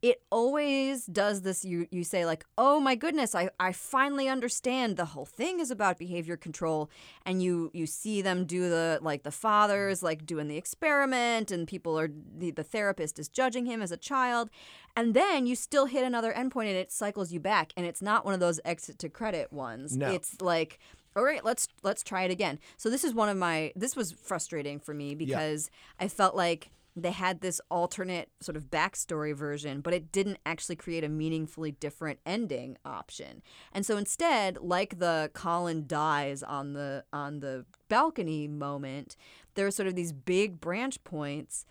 It 0.05 0.21
always 0.29 1.07
does 1.07 1.41
this. 1.41 1.65
You 1.65 1.87
you 1.91 2.05
say 2.05 2.27
like, 2.27 2.45
oh 2.59 2.79
my 2.79 2.95
goodness, 2.95 3.35
I, 3.35 3.49
I 3.59 3.73
finally 3.73 4.29
understand. 4.29 4.99
The 4.99 5.07
whole 5.07 5.25
thing 5.25 5.61
is 5.61 5.71
about 5.71 5.97
behavior 5.99 6.37
control, 6.37 6.91
and 7.25 7.43
you 7.43 7.71
you 7.73 7.87
see 7.87 8.21
them 8.21 8.45
do 8.45 8.69
the 8.69 8.99
like 9.01 9.23
the 9.23 9.31
fathers 9.31 10.03
like 10.03 10.27
doing 10.27 10.47
the 10.47 10.59
experiment, 10.59 11.51
and 11.51 11.67
people 11.67 11.99
are 11.99 12.11
the, 12.37 12.51
the 12.51 12.63
therapist 12.63 13.19
is 13.19 13.31
judging 13.31 13.65
him 13.65 13.81
as 13.81 13.91
a 13.91 13.97
child, 13.97 14.51
and 14.95 15.15
then 15.15 15.47
you 15.47 15.57
still 15.57 15.87
hit 15.87 16.05
another 16.05 16.35
endpoint, 16.35 16.67
and 16.67 16.77
it 16.77 16.93
cycles 16.93 17.33
you 17.33 17.41
back, 17.41 17.73
and 17.75 17.87
it's 17.87 18.03
not 18.03 18.27
one 18.27 18.35
of 18.35 18.41
those 18.41 18.61
exit 18.63 18.99
to 18.99 19.09
credit 19.09 19.55
ones. 19.55 19.97
No. 19.97 20.11
It's 20.11 20.39
like 20.43 20.81
all 21.17 21.25
right 21.25 21.45
let's 21.45 21.67
let's 21.85 22.03
try 22.03 22.25
it 22.25 22.31
again 22.33 22.59
so 22.77 22.91
this 22.91 23.05
is 23.05 23.15
one 23.15 23.29
of 23.29 23.37
my 23.37 23.73
this 23.77 23.95
was 23.95 24.11
frustrating 24.11 24.81
for 24.81 24.93
me 24.93 25.15
because 25.15 25.71
i 26.01 26.09
felt 26.09 26.35
like 26.35 26.71
they 26.97 27.11
had 27.11 27.41
this 27.41 27.61
alternate 27.71 28.31
sort 28.41 28.57
of 28.57 28.71
backstory 28.71 29.35
version 29.35 29.81
but 29.81 29.93
it 29.93 30.13
didn't 30.13 30.39
actually 30.47 30.77
create 30.77 31.05
a 31.05 31.09
meaningfully 31.09 31.73
different 31.73 32.19
ending 32.25 32.77
option. 32.85 33.43
And 33.73 33.85
so 33.85 33.97
instead 33.97 34.59
like 34.61 34.99
the 34.99 35.31
colin 35.35 35.85
dies 35.87 36.43
on 36.43 36.73
the 36.73 37.05
on 37.13 37.41
the 37.41 37.65
balcony 37.89 38.49
moment 38.49 39.17
there 39.55 39.67
are 39.67 39.71
sort 39.71 39.89
of 39.89 39.95
these 39.95 40.13
big 40.13 40.61
branch 40.61 41.03
points 41.05 41.65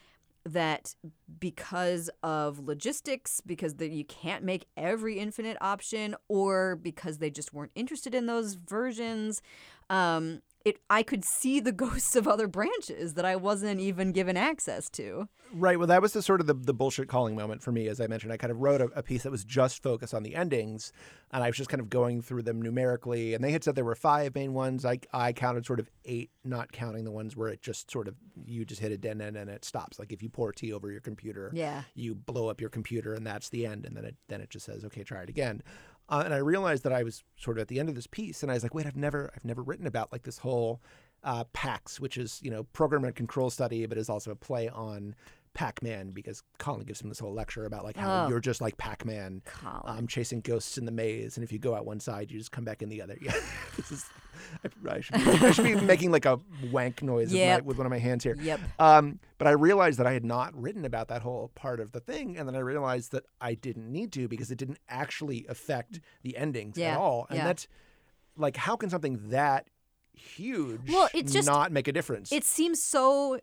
that 0.46 0.96
because 1.40 2.10
of 2.22 2.60
logistics, 2.60 3.42
because 3.42 3.76
the, 3.76 3.88
you 3.88 4.04
can't 4.04 4.44
make 4.44 4.66
every 4.76 5.20
infinite 5.20 5.58
option, 5.62 6.16
or 6.28 6.76
because 6.76 7.20
they 7.20 7.30
just 7.30 7.54
weren't 7.54 7.72
interested 7.76 8.14
in 8.14 8.26
those 8.26 8.56
versions, 8.56 9.42
um, 9.90 10.42
it 10.66 10.78
I 10.90 11.04
could 11.04 11.26
see 11.26 11.60
the 11.60 11.72
ghosts 11.84 12.16
of 12.16 12.28
other 12.28 12.48
branches 12.48 13.14
that 13.16 13.26
I 13.26 13.36
wasn't 13.36 13.80
even 13.80 14.12
given 14.12 14.38
access 14.38 14.90
to. 14.92 15.28
Right. 15.54 15.78
Well, 15.78 15.88
that 15.88 16.02
was 16.02 16.14
the 16.14 16.22
sort 16.24 16.42
of 16.42 16.48
the, 16.48 16.54
the 16.56 16.74
bullshit 16.74 17.08
calling 17.08 17.36
moment 17.36 17.62
for 17.62 17.72
me. 17.72 17.88
As 17.88 18.02
I 18.02 18.08
mentioned, 18.08 18.34
I 18.34 18.38
kind 18.38 18.50
of 18.52 18.58
wrote 18.60 18.82
a, 18.82 18.86
a 18.96 19.04
piece 19.04 19.24
that 19.24 19.32
was 19.32 19.44
just 19.46 19.84
focused 19.84 20.14
on 20.14 20.24
the 20.24 20.36
endings, 20.36 20.92
and 21.32 21.44
I 21.44 21.48
was 21.48 21.58
just 21.58 21.70
kind 21.70 21.80
of 21.82 21.90
going 21.92 22.22
through 22.24 22.42
them 22.44 22.60
numerically. 22.62 23.34
And 23.36 23.44
they 23.44 23.52
had 23.52 23.64
said 23.64 23.76
there 23.76 23.84
were 23.86 23.94
five 23.94 24.34
main 24.34 24.54
ones. 24.54 24.84
I, 24.84 25.00
I 25.14 25.32
counted 25.34 25.66
sort 25.66 25.80
of 25.80 25.90
eight, 26.06 26.32
not 26.44 26.72
counting 26.72 27.04
the 27.04 27.12
ones 27.12 27.36
where 27.38 27.50
it 27.50 27.62
just 27.62 27.92
sort 27.92 28.08
of 28.08 28.16
you 28.46 28.66
just 28.66 28.82
hit 28.82 28.92
a 28.92 28.98
dead 28.98 29.22
end 29.22 29.38
and 29.38 29.50
it 29.50 29.64
stops. 29.64 30.00
Like 30.00 30.12
if 30.12 30.24
you 30.24 30.30
pour 30.30 30.52
tea 30.52 30.74
over 30.74 30.90
your 30.92 31.02
computer, 31.02 31.52
Yeah. 31.54 31.84
you 31.94 32.16
blow 32.16 32.48
up 32.50 32.60
your 32.60 32.70
computer 32.72 33.14
and 33.14 33.26
that's 33.28 33.50
the 33.50 33.66
end. 33.68 33.86
And 33.86 33.96
then 33.96 34.06
it 34.06 34.16
then 34.30 34.42
it 34.42 34.50
just 34.50 34.66
says, 34.66 34.84
okay, 34.86 35.04
try 35.04 35.22
it 35.22 35.30
again. 35.30 35.62
Uh, 36.10 36.24
and 36.26 36.34
I 36.34 36.38
realized 36.38 36.84
that 36.84 36.94
I 36.94 37.04
was 37.04 37.24
sort 37.38 37.58
of 37.58 37.62
at 37.62 37.68
the 37.70 37.80
end 37.80 37.90
of 37.90 37.96
this 37.96 38.08
piece, 38.08 38.44
and 38.44 38.52
I 38.52 38.56
was 38.56 38.64
like, 38.64 38.74
wait, 38.74 38.86
I've 38.86 38.96
never 38.96 39.32
I've 39.36 39.46
never 39.46 39.62
written 39.62 39.88
about 39.88 40.12
like 40.12 40.24
this 40.24 40.40
whole 40.40 40.82
uh, 41.24 41.46
PACS, 41.54 42.00
which 42.00 42.18
is 42.18 42.40
you 42.44 42.52
know 42.52 42.64
program 42.64 43.06
and 43.06 43.16
control 43.16 43.50
study, 43.50 43.86
but 43.86 43.98
is 43.98 44.10
also 44.10 44.32
a 44.32 44.36
play 44.36 44.70
on 44.70 45.16
Pac-Man 45.54 46.12
because 46.12 46.42
Colin 46.58 46.84
gives 46.84 47.02
him 47.02 47.10
this 47.10 47.20
whole 47.20 47.34
lecture 47.34 47.66
about 47.66 47.84
like 47.84 47.96
how 47.98 48.26
Oh. 48.26 48.30
you're 48.30 48.40
just 48.40 48.60
like 48.62 48.78
Pac-Man, 48.78 49.42
um, 49.86 50.08
chasing 50.08 50.42
ghosts 50.42 50.78
in 50.78 50.86
the 50.86 50.92
maze, 50.92 51.38
and 51.38 51.44
if 51.44 51.52
you 51.52 51.60
go 51.60 51.76
out 51.76 51.86
one 51.86 52.00
side, 52.00 52.32
you 52.32 52.38
just 52.40 52.52
come 52.52 52.64
back 52.64 52.82
in 52.82 52.90
the 52.90 53.02
other. 53.02 53.18
Yeah, 53.22 53.34
this 53.78 53.92
is. 53.92 54.06
I, 54.64 54.70
I, 54.90 55.00
should 55.00 55.14
be, 55.16 55.22
I 55.22 55.52
should 55.52 55.64
be 55.64 55.76
making 55.86 56.12
like 56.12 56.26
a 56.26 56.40
wank 56.72 57.02
noise 57.02 57.32
with, 57.32 57.40
my, 57.42 57.60
with 57.62 57.78
one 57.78 57.86
of 57.86 57.92
my 57.92 58.00
hands 58.00 58.24
here. 58.24 58.36
Yep. 58.40 58.60
Um, 58.80 59.20
but 59.38 59.48
I 59.48 59.52
realized 59.52 60.00
that 60.00 60.08
I 60.08 60.14
had 60.14 60.26
not 60.26 60.54
written 60.60 60.86
about 60.86 61.08
that 61.10 61.22
whole 61.22 61.52
part 61.56 61.80
of 61.80 61.92
the 61.92 62.00
thing, 62.00 62.38
and 62.38 62.48
then 62.48 62.56
I 62.56 62.60
realized 62.60 63.12
that 63.14 63.26
I 63.40 63.54
didn't 63.54 63.92
need 63.92 64.12
to 64.14 64.28
because 64.28 64.52
it 64.52 64.58
didn't 64.58 64.80
actually 64.90 65.46
affect 65.48 66.02
the 66.24 66.36
endings 66.36 66.78
Yeah, 66.78 66.94
at 66.94 66.98
all. 66.98 67.26
And 67.30 67.38
yeah. 67.38 67.46
that's 67.46 67.68
like, 68.36 68.58
how 68.58 68.76
can 68.76 68.90
something 68.90 69.30
that 69.30 69.68
huge 70.14 70.82
Well, 70.90 71.10
it's 71.14 71.32
just- 71.32 71.48
not 71.48 71.72
make 71.72 71.88
a 71.88 71.92
difference? 71.94 72.32
It 72.32 72.44
seems 72.44 72.82
so 72.84 73.40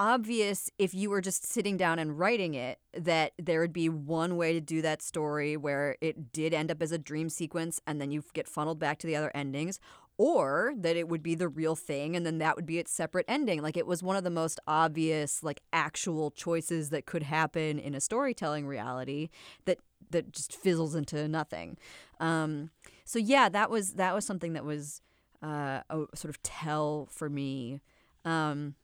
obvious 0.00 0.70
if 0.78 0.94
you 0.94 1.10
were 1.10 1.20
just 1.20 1.44
sitting 1.44 1.76
down 1.76 1.98
and 1.98 2.18
writing 2.18 2.54
it 2.54 2.78
that 2.94 3.32
there 3.38 3.60
would 3.60 3.72
be 3.72 3.86
one 3.86 4.38
way 4.38 4.50
to 4.54 4.60
do 4.60 4.80
that 4.80 5.02
story 5.02 5.58
where 5.58 5.94
it 6.00 6.32
did 6.32 6.54
end 6.54 6.70
up 6.70 6.80
as 6.80 6.90
a 6.90 6.96
dream 6.96 7.28
sequence 7.28 7.82
and 7.86 8.00
then 8.00 8.10
you 8.10 8.24
get 8.32 8.48
funneled 8.48 8.78
back 8.78 8.98
to 8.98 9.06
the 9.06 9.14
other 9.14 9.30
endings 9.34 9.78
or 10.16 10.72
that 10.74 10.96
it 10.96 11.06
would 11.06 11.22
be 11.22 11.34
the 11.34 11.48
real 11.48 11.76
thing 11.76 12.16
and 12.16 12.24
then 12.24 12.38
that 12.38 12.56
would 12.56 12.64
be 12.64 12.78
its 12.78 12.90
separate 12.90 13.26
ending. 13.28 13.60
Like 13.60 13.76
it 13.76 13.86
was 13.86 14.02
one 14.02 14.16
of 14.16 14.24
the 14.24 14.30
most 14.30 14.58
obvious 14.66 15.42
like 15.42 15.60
actual 15.70 16.30
choices 16.30 16.88
that 16.88 17.04
could 17.04 17.24
happen 17.24 17.78
in 17.78 17.94
a 17.94 18.00
storytelling 18.00 18.66
reality 18.66 19.28
that 19.66 19.80
that 20.12 20.32
just 20.32 20.56
fizzles 20.56 20.94
into 20.94 21.28
nothing. 21.28 21.76
Um, 22.20 22.70
so 23.04 23.18
yeah 23.18 23.50
that 23.50 23.68
was 23.68 23.94
that 23.94 24.14
was 24.14 24.24
something 24.24 24.54
that 24.54 24.64
was 24.64 25.02
uh, 25.42 25.82
a 25.90 26.06
sort 26.14 26.30
of 26.30 26.42
tell 26.42 27.06
for 27.10 27.28
me. 27.28 27.82
Um, 28.24 28.76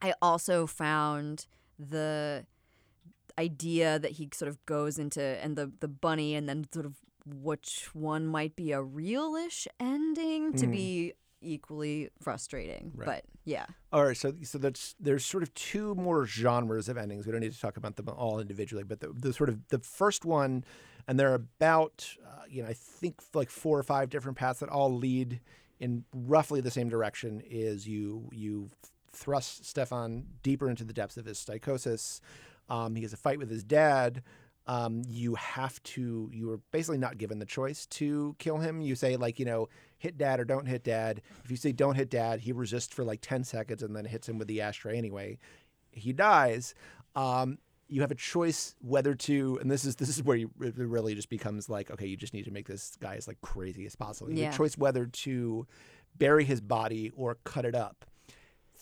I 0.00 0.14
also 0.20 0.66
found 0.66 1.46
the 1.78 2.46
idea 3.38 3.98
that 3.98 4.12
he 4.12 4.28
sort 4.32 4.48
of 4.48 4.64
goes 4.66 4.98
into 4.98 5.22
and 5.22 5.56
the 5.56 5.70
the 5.80 5.88
bunny 5.88 6.34
and 6.34 6.48
then 6.48 6.66
sort 6.72 6.86
of 6.86 6.94
which 7.24 7.90
one 7.92 8.26
might 8.26 8.56
be 8.56 8.72
a 8.72 8.82
realish 8.82 9.66
ending 9.78 10.52
to 10.54 10.66
be 10.66 11.12
equally 11.40 12.10
frustrating. 12.20 12.92
Right. 12.94 13.06
But 13.06 13.24
yeah. 13.44 13.66
All 13.92 14.04
right, 14.04 14.16
so 14.16 14.34
so 14.42 14.58
that's 14.58 14.94
there's 15.00 15.24
sort 15.24 15.42
of 15.42 15.52
two 15.54 15.94
more 15.94 16.26
genres 16.26 16.88
of 16.88 16.96
endings. 16.96 17.26
We 17.26 17.32
don't 17.32 17.40
need 17.40 17.52
to 17.52 17.60
talk 17.60 17.76
about 17.76 17.96
them 17.96 18.08
all 18.08 18.40
individually, 18.40 18.84
but 18.84 19.00
the, 19.00 19.08
the 19.08 19.32
sort 19.32 19.48
of 19.48 19.68
the 19.68 19.78
first 19.78 20.24
one, 20.24 20.64
and 21.06 21.18
there 21.18 21.30
are 21.30 21.34
about 21.34 22.08
uh, 22.26 22.42
you 22.48 22.62
know 22.62 22.68
I 22.68 22.74
think 22.74 23.20
like 23.34 23.50
four 23.50 23.78
or 23.78 23.82
five 23.82 24.10
different 24.10 24.36
paths 24.36 24.60
that 24.60 24.68
all 24.68 24.94
lead 24.94 25.40
in 25.80 26.04
roughly 26.12 26.60
the 26.60 26.70
same 26.70 26.88
direction. 26.88 27.42
Is 27.48 27.86
you 27.86 28.28
you 28.32 28.70
thrust 29.18 29.64
Stefan 29.64 30.24
deeper 30.42 30.70
into 30.70 30.84
the 30.84 30.92
depths 30.92 31.16
of 31.16 31.24
his 31.24 31.38
psychosis. 31.38 32.20
Um, 32.68 32.94
he 32.94 33.02
has 33.02 33.12
a 33.12 33.16
fight 33.16 33.38
with 33.38 33.50
his 33.50 33.64
dad. 33.64 34.22
Um, 34.66 35.02
you 35.08 35.34
have 35.34 35.82
to. 35.84 36.30
You 36.32 36.50
are 36.52 36.60
basically 36.72 36.98
not 36.98 37.16
given 37.16 37.38
the 37.38 37.46
choice 37.46 37.86
to 37.86 38.36
kill 38.38 38.58
him. 38.58 38.82
You 38.82 38.94
say 38.94 39.16
like 39.16 39.38
you 39.38 39.46
know 39.46 39.68
hit 39.96 40.18
dad 40.18 40.40
or 40.40 40.44
don't 40.44 40.66
hit 40.66 40.84
dad. 40.84 41.22
If 41.44 41.50
you 41.50 41.56
say 41.56 41.72
don't 41.72 41.94
hit 41.94 42.10
dad, 42.10 42.40
he 42.40 42.52
resists 42.52 42.94
for 42.94 43.02
like 43.02 43.20
ten 43.22 43.44
seconds 43.44 43.82
and 43.82 43.96
then 43.96 44.04
hits 44.04 44.28
him 44.28 44.38
with 44.38 44.46
the 44.46 44.60
ashtray 44.60 44.98
anyway. 44.98 45.38
He 45.90 46.12
dies. 46.12 46.74
Um, 47.16 47.58
you 47.88 48.02
have 48.02 48.10
a 48.10 48.14
choice 48.14 48.74
whether 48.82 49.14
to, 49.14 49.58
and 49.62 49.70
this 49.70 49.86
is 49.86 49.96
this 49.96 50.10
is 50.10 50.22
where 50.22 50.36
you, 50.36 50.50
it 50.60 50.76
really 50.76 51.14
just 51.14 51.30
becomes 51.30 51.70
like 51.70 51.90
okay, 51.90 52.06
you 52.06 52.18
just 52.18 52.34
need 52.34 52.44
to 52.44 52.50
make 52.50 52.68
this 52.68 52.94
guy 53.00 53.14
as 53.14 53.26
like 53.26 53.40
crazy 53.40 53.86
as 53.86 53.96
possible. 53.96 54.30
You 54.30 54.44
have 54.44 54.54
a 54.54 54.56
choice 54.56 54.76
whether 54.76 55.06
to 55.06 55.66
bury 56.18 56.44
his 56.44 56.60
body 56.60 57.10
or 57.16 57.38
cut 57.44 57.64
it 57.64 57.74
up 57.74 58.04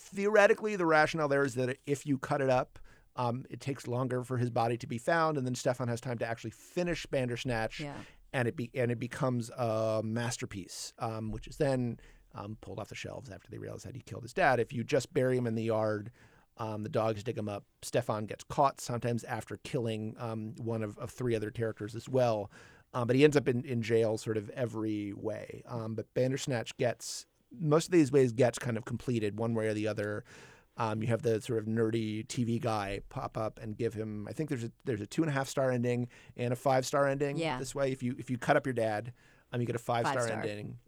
theoretically, 0.07 0.77
the 0.77 0.87
rationale 0.87 1.29
there 1.29 1.45
is 1.45 1.55
that 1.55 1.79
if 1.87 2.07
you 2.07 2.19
cut 2.19 2.41
it 2.41 2.51
up, 2.51 2.79
um, 3.17 3.45
it 3.51 3.61
takes 3.61 3.87
longer 3.87 4.23
for 4.23 4.37
his 4.39 4.51
body 4.51 4.77
to 4.77 4.87
be 4.87 4.99
found, 4.99 5.37
and 5.39 5.47
then 5.47 5.55
Stefan 5.55 5.89
has 5.89 6.01
time 6.01 6.19
to 6.19 6.27
actually 6.27 6.51
finish 6.51 7.07
Bandersnatch, 7.07 7.81
Yeah. 7.81 7.95
and 8.33 8.47
it 8.47 8.57
be 8.57 8.71
and 8.75 8.91
it 8.91 8.99
becomes 8.99 9.51
a 9.51 10.03
masterpiece, 10.05 10.93
um, 10.99 11.31
which 11.31 11.47
is 11.47 11.57
then 11.57 11.99
um, 12.35 12.59
pulled 12.61 12.79
off 12.79 12.89
the 12.91 12.95
shelves 12.95 13.31
after 13.31 13.49
they 13.51 13.57
realize 13.59 13.83
that 13.85 13.95
he 13.95 14.03
killed 14.03 14.23
his 14.23 14.35
dad. 14.35 14.61
If 14.61 14.73
you 14.73 14.85
just 14.85 15.15
bury 15.15 15.39
him 15.39 15.47
in 15.47 15.55
the 15.55 15.63
yard, 15.65 16.11
um, 16.59 16.83
the 16.83 16.91
dogs 16.91 17.23
dig 17.25 17.39
him 17.39 17.49
up. 17.49 17.65
Stefan 17.83 18.27
gets 18.27 18.45
caught 18.45 18.81
sometimes 18.81 19.25
after 19.25 19.57
killing 19.65 20.15
um, 20.19 20.55
one 20.59 20.83
of, 20.83 20.99
of 20.99 21.11
three 21.11 21.35
other 21.35 21.51
characters 21.51 21.95
as 21.95 22.09
well. 22.09 22.51
Um, 22.93 23.07
but 23.07 23.17
he 23.17 23.25
ends 23.25 23.37
up 23.37 23.49
in, 23.49 23.65
in 23.65 23.81
jail 23.83 24.17
sort 24.19 24.37
of 24.37 24.51
every 24.51 25.13
way. 25.15 25.63
Um, 25.67 25.95
but 25.95 26.13
Bandersnatch 26.15 26.77
gets 26.77 27.27
most 27.59 27.87
of 27.87 27.93
these 27.93 28.13
ways 28.13 28.33
gets 28.33 28.59
kind 28.59 28.77
of 28.77 28.85
completed 28.85 29.39
one 29.39 29.55
way 29.55 29.67
or 29.69 29.75
the 29.75 29.89
other. 29.89 30.25
Um, 30.79 31.01
you 31.01 31.09
have 31.09 31.23
the 31.23 31.41
sort 31.41 31.59
of 31.59 31.65
nerdy 31.65 32.27
TV 32.27 32.61
guy 32.61 33.01
pop 33.09 33.39
up 33.39 33.59
and 33.63 33.77
give 33.77 33.95
him. 33.95 34.27
I 34.29 34.33
think 34.33 34.51
there's 34.51 34.65
a 34.65 34.71
there's 34.85 35.01
a 35.01 35.07
two 35.07 35.23
and 35.23 35.31
a 35.31 35.33
half 35.33 35.49
star 35.49 35.71
ending 35.71 36.09
and 36.37 36.53
a 36.53 36.57
five 36.57 36.85
star 36.85 37.07
ending. 37.07 37.39
Yeah. 37.39 37.59
This 37.59 37.75
way, 37.75 37.93
if 37.93 38.03
you 38.03 38.15
if 38.19 38.29
you 38.31 38.37
cut 38.37 38.57
up 38.57 38.67
your 38.67 38.75
dad, 38.75 39.13
um, 39.53 39.61
you 39.61 39.67
get 39.67 39.77
a 39.77 39.79
five, 39.79 40.05
Five 40.05 40.13
star 40.13 40.27
star. 40.27 40.41
ending. 40.41 40.77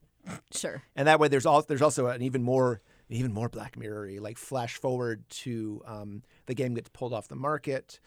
Sure. 0.53 0.83
and 0.95 1.09
that 1.09 1.19
way 1.19 1.29
there's 1.29 1.47
all 1.47 1.63
there's 1.63 1.81
also 1.81 2.09
an 2.09 2.21
even 2.21 2.43
more 2.43 2.83
even 3.09 3.33
more 3.33 3.49
Black 3.49 3.79
Mirror 3.79 4.11
like 4.21 4.37
flash 4.37 4.75
forward 4.77 5.27
to 5.31 5.81
um, 5.87 6.23
the 6.45 6.55
game 6.55 6.75
gets 6.75 6.91
pulled 6.91 7.15
off 7.15 7.29
the 7.29 7.37
market, 7.37 7.99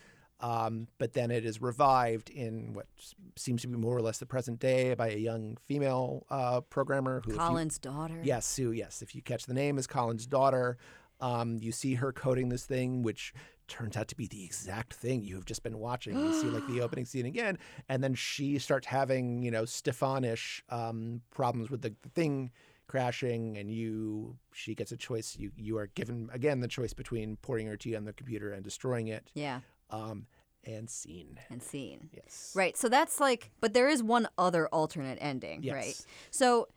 um, 0.42 0.88
but 0.98 1.14
then 1.14 1.32
it 1.32 1.46
is 1.46 1.62
revived 1.62 2.30
in 2.30 2.74
what 2.74 2.88
seems 3.36 3.62
to 3.62 3.68
be 3.68 3.78
more 3.78 3.96
or 3.96 4.02
less 4.02 4.18
the 4.18 4.26
present 4.26 4.60
day 4.60 4.94
by 4.96 5.10
a 5.12 5.18
young 5.18 5.58
female 5.68 6.26
uh, 6.30 6.62
programmer 6.62 7.22
who 7.24 7.32
if 7.32 7.36
you- 7.38 7.42
Colin's 7.42 7.78
daughter. 7.80 8.20
Yes, 8.24 8.46
Sue. 8.46 8.72
Yes, 8.72 9.02
if 9.02 9.16
you 9.16 9.22
catch 9.22 9.46
the 9.46 9.54
name, 9.54 9.78
is 9.78 9.88
Colin's 9.88 10.26
daughter. 10.26 10.78
Um, 11.20 11.58
you 11.62 11.72
see 11.72 11.94
her 11.96 12.12
coding 12.12 12.50
this 12.50 12.66
thing, 12.66 13.04
which 13.04 13.34
turns 13.68 13.96
out 13.96 14.08
to 14.10 14.16
be 14.18 14.26
the 14.28 14.44
exact 14.44 14.94
thing 14.96 15.24
you 15.24 15.36
have 15.36 15.46
just 15.46 15.62
been 15.64 15.78
watching. 15.78 16.18
You 16.20 16.34
see 16.34 16.48
like 16.48 16.68
the 16.68 16.82
opening 16.86 17.06
scene 17.06 17.26
again, 17.28 17.58
and 17.88 18.04
then 18.04 18.16
she 18.16 18.58
starts 18.58 18.88
having 18.88 19.44
you 19.44 19.52
know 19.52 19.64
Stefanish 19.66 20.64
um, 20.70 21.22
problems 21.30 21.70
with 21.70 21.84
the, 21.84 21.94
the 22.02 22.10
thing 22.10 22.52
crashing, 22.88 23.58
and 23.58 23.72
you 23.72 24.36
she 24.52 24.74
gets 24.76 24.92
a 24.92 24.98
choice. 24.98 25.36
You 25.38 25.52
you 25.56 25.78
are 25.78 25.88
given 25.88 26.30
again 26.34 26.60
the 26.60 26.68
choice 26.68 26.94
between 26.94 27.38
pouring 27.38 27.68
your 27.68 27.78
tea 27.78 27.96
on 27.96 28.04
the 28.06 28.14
computer 28.14 28.52
and 28.52 28.64
destroying 28.64 29.08
it. 29.08 29.30
Yeah. 29.36 29.60
Um, 29.92 30.26
and 30.64 30.90
seen. 30.90 31.40
And 31.50 31.62
seen. 31.62 32.10
Yes. 32.14 32.54
Right. 32.56 32.78
So 32.78 32.88
that's 32.90 33.20
like, 33.20 33.52
but 33.62 33.74
there 33.74 33.90
is 33.90 34.04
one 34.04 34.28
other 34.38 34.68
alternate 34.68 35.18
ending, 35.22 35.64
Yes. 35.64 35.74
right? 35.74 36.06
So 36.30 36.68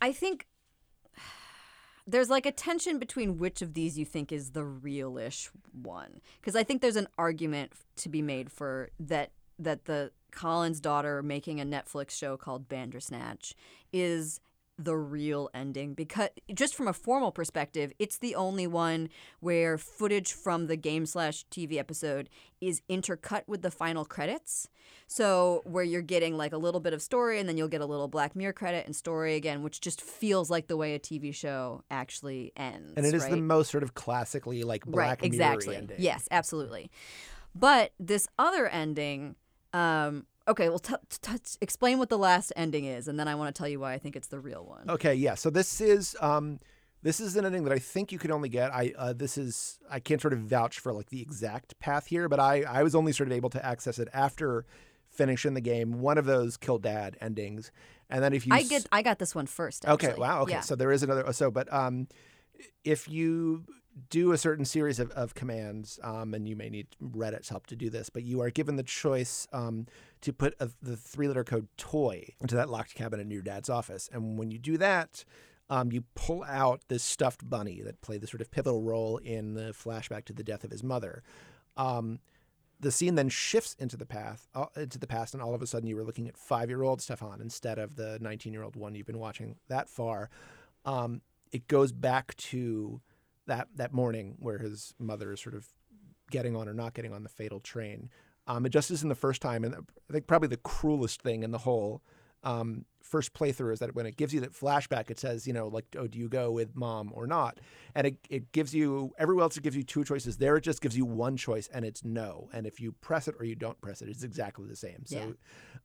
I 0.00 0.12
think 0.12 0.46
there's 2.06 2.30
like 2.30 2.46
a 2.46 2.52
tension 2.52 2.98
between 2.98 3.38
which 3.38 3.62
of 3.62 3.74
these 3.74 3.98
you 3.98 4.04
think 4.04 4.32
is 4.32 4.50
the 4.50 4.62
realish 4.62 5.48
one. 5.72 6.20
Because 6.40 6.56
I 6.56 6.64
think 6.64 6.82
there's 6.82 6.96
an 6.96 7.08
argument 7.16 7.72
to 7.96 8.08
be 8.08 8.22
made 8.22 8.50
for 8.50 8.90
that 9.00 9.30
that 9.58 9.84
the 9.84 10.10
Colin's 10.32 10.80
daughter 10.80 11.22
making 11.22 11.60
a 11.60 11.64
Netflix 11.64 12.10
show 12.12 12.36
called 12.36 12.68
Bandersnatch 12.68 13.54
is 13.92 14.40
the 14.78 14.96
real 14.96 15.50
ending 15.54 15.94
because 15.94 16.28
just 16.54 16.74
from 16.74 16.88
a 16.88 16.92
formal 16.92 17.30
perspective 17.30 17.92
it's 17.98 18.18
the 18.18 18.34
only 18.34 18.66
one 18.66 19.08
where 19.40 19.76
footage 19.76 20.32
from 20.32 20.66
the 20.66 20.76
game 20.76 21.04
slash 21.04 21.44
tv 21.50 21.76
episode 21.76 22.28
is 22.60 22.80
intercut 22.88 23.42
with 23.46 23.62
the 23.62 23.70
final 23.70 24.04
credits. 24.04 24.68
So 25.08 25.62
where 25.64 25.84
you're 25.84 26.00
getting 26.00 26.36
like 26.36 26.52
a 26.52 26.56
little 26.56 26.80
bit 26.80 26.92
of 26.94 27.02
story 27.02 27.38
and 27.38 27.48
then 27.48 27.56
you'll 27.56 27.68
get 27.68 27.80
a 27.80 27.86
little 27.86 28.08
black 28.08 28.34
mirror 28.34 28.52
credit 28.52 28.86
and 28.86 28.96
story 28.96 29.34
again 29.34 29.62
which 29.62 29.80
just 29.80 30.00
feels 30.00 30.48
like 30.48 30.68
the 30.68 30.76
way 30.76 30.94
a 30.94 30.98
tv 30.98 31.34
show 31.34 31.82
actually 31.90 32.52
ends 32.56 32.92
And 32.96 33.04
it 33.04 33.12
is 33.14 33.26
the 33.28 33.36
most 33.36 33.70
sort 33.70 33.82
of 33.82 33.94
classically 33.94 34.62
like 34.62 34.86
Black 34.86 35.20
right 35.20 35.24
exactly. 35.24 35.66
Mirror 35.68 35.78
ending. 35.78 35.96
yes 36.00 36.28
absolutely. 36.30 36.90
But 37.54 37.92
this 38.00 38.26
other 38.38 38.68
ending 38.68 39.36
um 39.74 40.26
okay 40.48 40.68
well 40.68 40.78
t- 40.78 40.94
t- 41.08 41.32
explain 41.60 41.98
what 41.98 42.08
the 42.08 42.18
last 42.18 42.52
ending 42.56 42.84
is 42.84 43.08
and 43.08 43.18
then 43.18 43.28
i 43.28 43.34
want 43.34 43.54
to 43.54 43.58
tell 43.58 43.68
you 43.68 43.80
why 43.80 43.92
i 43.92 43.98
think 43.98 44.16
it's 44.16 44.28
the 44.28 44.40
real 44.40 44.64
one 44.64 44.88
Okay, 44.90 45.14
yeah. 45.14 45.34
So 45.34 45.50
this 45.50 45.80
is 45.80 46.16
um 46.20 46.58
this 47.02 47.18
is 47.18 47.36
an 47.36 47.44
ending 47.44 47.64
that 47.64 47.72
I 47.72 47.78
think 47.78 48.12
you 48.12 48.18
could 48.18 48.30
only 48.30 48.48
get. 48.48 48.72
I 48.72 48.92
uh, 48.96 49.12
this 49.12 49.36
is 49.36 49.78
I 49.90 49.98
can't 49.98 50.20
sort 50.20 50.32
of 50.32 50.40
vouch 50.40 50.78
for 50.78 50.92
like 50.92 51.10
the 51.10 51.20
exact 51.20 51.78
path 51.80 52.06
here, 52.06 52.28
but 52.28 52.38
I 52.38 52.62
I 52.62 52.82
was 52.82 52.94
only 52.94 53.12
sort 53.12 53.28
of 53.28 53.32
able 53.32 53.50
to 53.50 53.64
access 53.64 53.98
it 53.98 54.08
after 54.12 54.64
finishing 55.10 55.54
the 55.54 55.60
game. 55.60 56.00
One 56.00 56.16
of 56.18 56.26
those 56.26 56.56
kill 56.56 56.78
dad 56.78 57.16
endings, 57.20 57.72
and 58.08 58.22
then 58.22 58.32
if 58.32 58.46
you 58.46 58.54
i 58.54 58.62
get 58.62 58.86
i 58.92 59.02
got 59.02 59.18
this 59.18 59.34
one 59.34 59.46
first 59.46 59.86
Okay, 59.86 60.14
wow. 60.16 60.42
Okay, 60.42 60.52
yeah. 60.52 60.60
so 60.60 60.76
there 60.76 60.92
is 60.92 61.02
another. 61.02 61.32
So, 61.32 61.50
but 61.50 61.72
um, 61.72 62.06
if 62.84 63.08
you 63.08 63.64
do 64.10 64.32
a 64.32 64.38
certain 64.38 64.64
series 64.64 64.98
of, 64.98 65.10
of 65.10 65.34
commands, 65.34 65.98
um, 66.02 66.34
and 66.34 66.48
you 66.48 66.56
may 66.56 66.70
need 66.70 66.86
Reddit's 67.02 67.48
help 67.48 67.66
to 67.66 67.76
do 67.76 67.90
this, 67.90 68.08
but 68.08 68.22
you 68.22 68.40
are 68.40 68.50
given 68.50 68.76
the 68.76 68.82
choice 68.82 69.46
um, 69.52 69.86
to 70.22 70.32
put 70.32 70.54
a, 70.60 70.70
the 70.80 70.96
three 70.96 71.28
letter 71.28 71.44
code 71.44 71.68
toy 71.76 72.32
into 72.40 72.54
that 72.54 72.70
locked 72.70 72.94
cabinet 72.94 73.22
in 73.22 73.30
your 73.30 73.42
dad's 73.42 73.68
office. 73.68 74.08
And 74.12 74.38
when 74.38 74.50
you 74.50 74.58
do 74.58 74.78
that, 74.78 75.24
um, 75.68 75.92
you 75.92 76.04
pull 76.14 76.44
out 76.44 76.82
this 76.88 77.02
stuffed 77.02 77.48
bunny 77.48 77.82
that 77.82 78.00
played 78.00 78.20
the 78.20 78.26
sort 78.26 78.40
of 78.40 78.50
pivotal 78.50 78.82
role 78.82 79.18
in 79.18 79.54
the 79.54 79.72
flashback 79.72 80.24
to 80.26 80.32
the 80.32 80.44
death 80.44 80.64
of 80.64 80.70
his 80.70 80.82
mother. 80.82 81.22
Um, 81.76 82.20
the 82.80 82.90
scene 82.90 83.14
then 83.14 83.28
shifts 83.28 83.76
into 83.78 83.96
the 83.96 84.04
path 84.06 84.48
uh, 84.54 84.66
into 84.76 84.98
the 84.98 85.06
past, 85.06 85.34
and 85.34 85.42
all 85.42 85.54
of 85.54 85.62
a 85.62 85.66
sudden 85.66 85.88
you 85.88 85.96
were 85.96 86.02
looking 86.02 86.28
at 86.28 86.36
five-year-old 86.36 87.00
Stefan 87.00 87.40
instead 87.40 87.78
of 87.78 87.96
the 87.96 88.18
19-year-old 88.20 88.74
one 88.74 88.94
you've 88.94 89.06
been 89.06 89.18
watching 89.18 89.56
that 89.68 89.88
far. 89.88 90.30
Um, 90.84 91.22
it 91.52 91.68
goes 91.68 91.92
back 91.92 92.34
to 92.36 93.00
that 93.52 93.68
that 93.76 93.92
morning 93.92 94.36
where 94.38 94.58
his 94.58 94.94
mother 94.98 95.32
is 95.32 95.40
sort 95.40 95.54
of 95.54 95.66
getting 96.30 96.56
on 96.56 96.68
or 96.68 96.74
not 96.74 96.94
getting 96.94 97.12
on 97.12 97.22
the 97.22 97.28
fatal 97.28 97.60
train. 97.60 98.08
Um, 98.46 98.66
it 98.66 98.70
just 98.70 98.90
isn't 98.90 99.08
the 99.08 99.14
first 99.14 99.40
time, 99.42 99.62
and 99.64 99.74
I 99.74 100.12
think 100.12 100.26
probably 100.26 100.48
the 100.48 100.56
cruelest 100.56 101.22
thing 101.22 101.42
in 101.42 101.50
the 101.52 101.58
whole 101.58 102.02
um, 102.42 102.86
first 103.02 103.34
playthrough 103.34 103.72
is 103.72 103.78
that 103.78 103.94
when 103.94 104.06
it 104.06 104.16
gives 104.16 104.32
you 104.34 104.40
that 104.40 104.52
flashback, 104.52 105.10
it 105.10 105.20
says, 105.20 105.46
you 105.46 105.52
know, 105.52 105.68
like, 105.68 105.84
oh, 105.96 106.08
do 106.08 106.18
you 106.18 106.28
go 106.28 106.50
with 106.50 106.74
mom 106.74 107.12
or 107.14 107.26
not? 107.26 107.60
And 107.94 108.06
it, 108.08 108.16
it 108.28 108.50
gives 108.50 108.74
you, 108.74 109.12
everywhere 109.16 109.44
else 109.44 109.56
it 109.56 109.62
gives 109.62 109.76
you 109.76 109.84
two 109.84 110.02
choices. 110.02 110.38
There 110.38 110.56
it 110.56 110.62
just 110.62 110.80
gives 110.80 110.96
you 110.96 111.04
one 111.04 111.36
choice, 111.36 111.68
and 111.72 111.84
it's 111.84 112.02
no. 112.04 112.48
And 112.52 112.66
if 112.66 112.80
you 112.80 112.92
press 112.92 113.28
it 113.28 113.36
or 113.38 113.44
you 113.44 113.54
don't 113.54 113.80
press 113.80 114.02
it, 114.02 114.08
it's 114.08 114.24
exactly 114.24 114.66
the 114.66 114.76
same. 114.76 115.04
So 115.06 115.16
Yeah. 115.18 115.30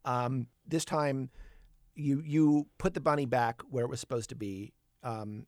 um, 0.05 0.47
this 0.65 0.86
time, 0.86 1.30
you 1.95 2.24
you 2.26 2.68
put 2.78 2.93
the 2.93 3.01
bunny 3.01 3.26
back 3.26 3.61
where 3.70 3.84
it 3.84 3.89
was 3.89 3.99
supposed 3.99 4.30
to 4.30 4.36
be. 4.36 4.74
Um, 5.03 5.45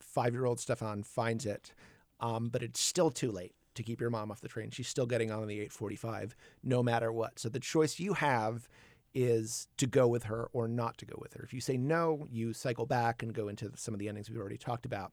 Five 0.00 0.34
year 0.34 0.44
old 0.44 0.60
Stefan 0.60 1.02
finds 1.02 1.46
it, 1.46 1.72
um, 2.20 2.48
but 2.48 2.62
it's 2.62 2.80
still 2.80 3.10
too 3.10 3.30
late 3.30 3.54
to 3.74 3.82
keep 3.82 4.00
your 4.00 4.10
mom 4.10 4.30
off 4.30 4.40
the 4.40 4.48
train. 4.48 4.70
She's 4.70 4.88
still 4.88 5.06
getting 5.06 5.30
on 5.30 5.46
the 5.46 5.54
845 5.54 6.34
no 6.62 6.82
matter 6.82 7.12
what. 7.12 7.38
So 7.38 7.48
the 7.48 7.60
choice 7.60 7.98
you 7.98 8.14
have 8.14 8.68
is 9.14 9.68
to 9.78 9.86
go 9.86 10.06
with 10.06 10.24
her 10.24 10.48
or 10.52 10.68
not 10.68 10.98
to 10.98 11.06
go 11.06 11.16
with 11.18 11.34
her. 11.34 11.42
If 11.42 11.54
you 11.54 11.60
say 11.60 11.76
no, 11.76 12.26
you 12.30 12.52
cycle 12.52 12.86
back 12.86 13.22
and 13.22 13.32
go 13.32 13.48
into 13.48 13.70
some 13.76 13.94
of 13.94 14.00
the 14.00 14.08
endings 14.08 14.28
we've 14.28 14.38
already 14.38 14.58
talked 14.58 14.84
about. 14.84 15.12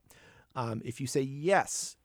Um, 0.55 0.81
if 0.83 0.99
you 0.99 1.07
say 1.07 1.21
yes, 1.21 1.95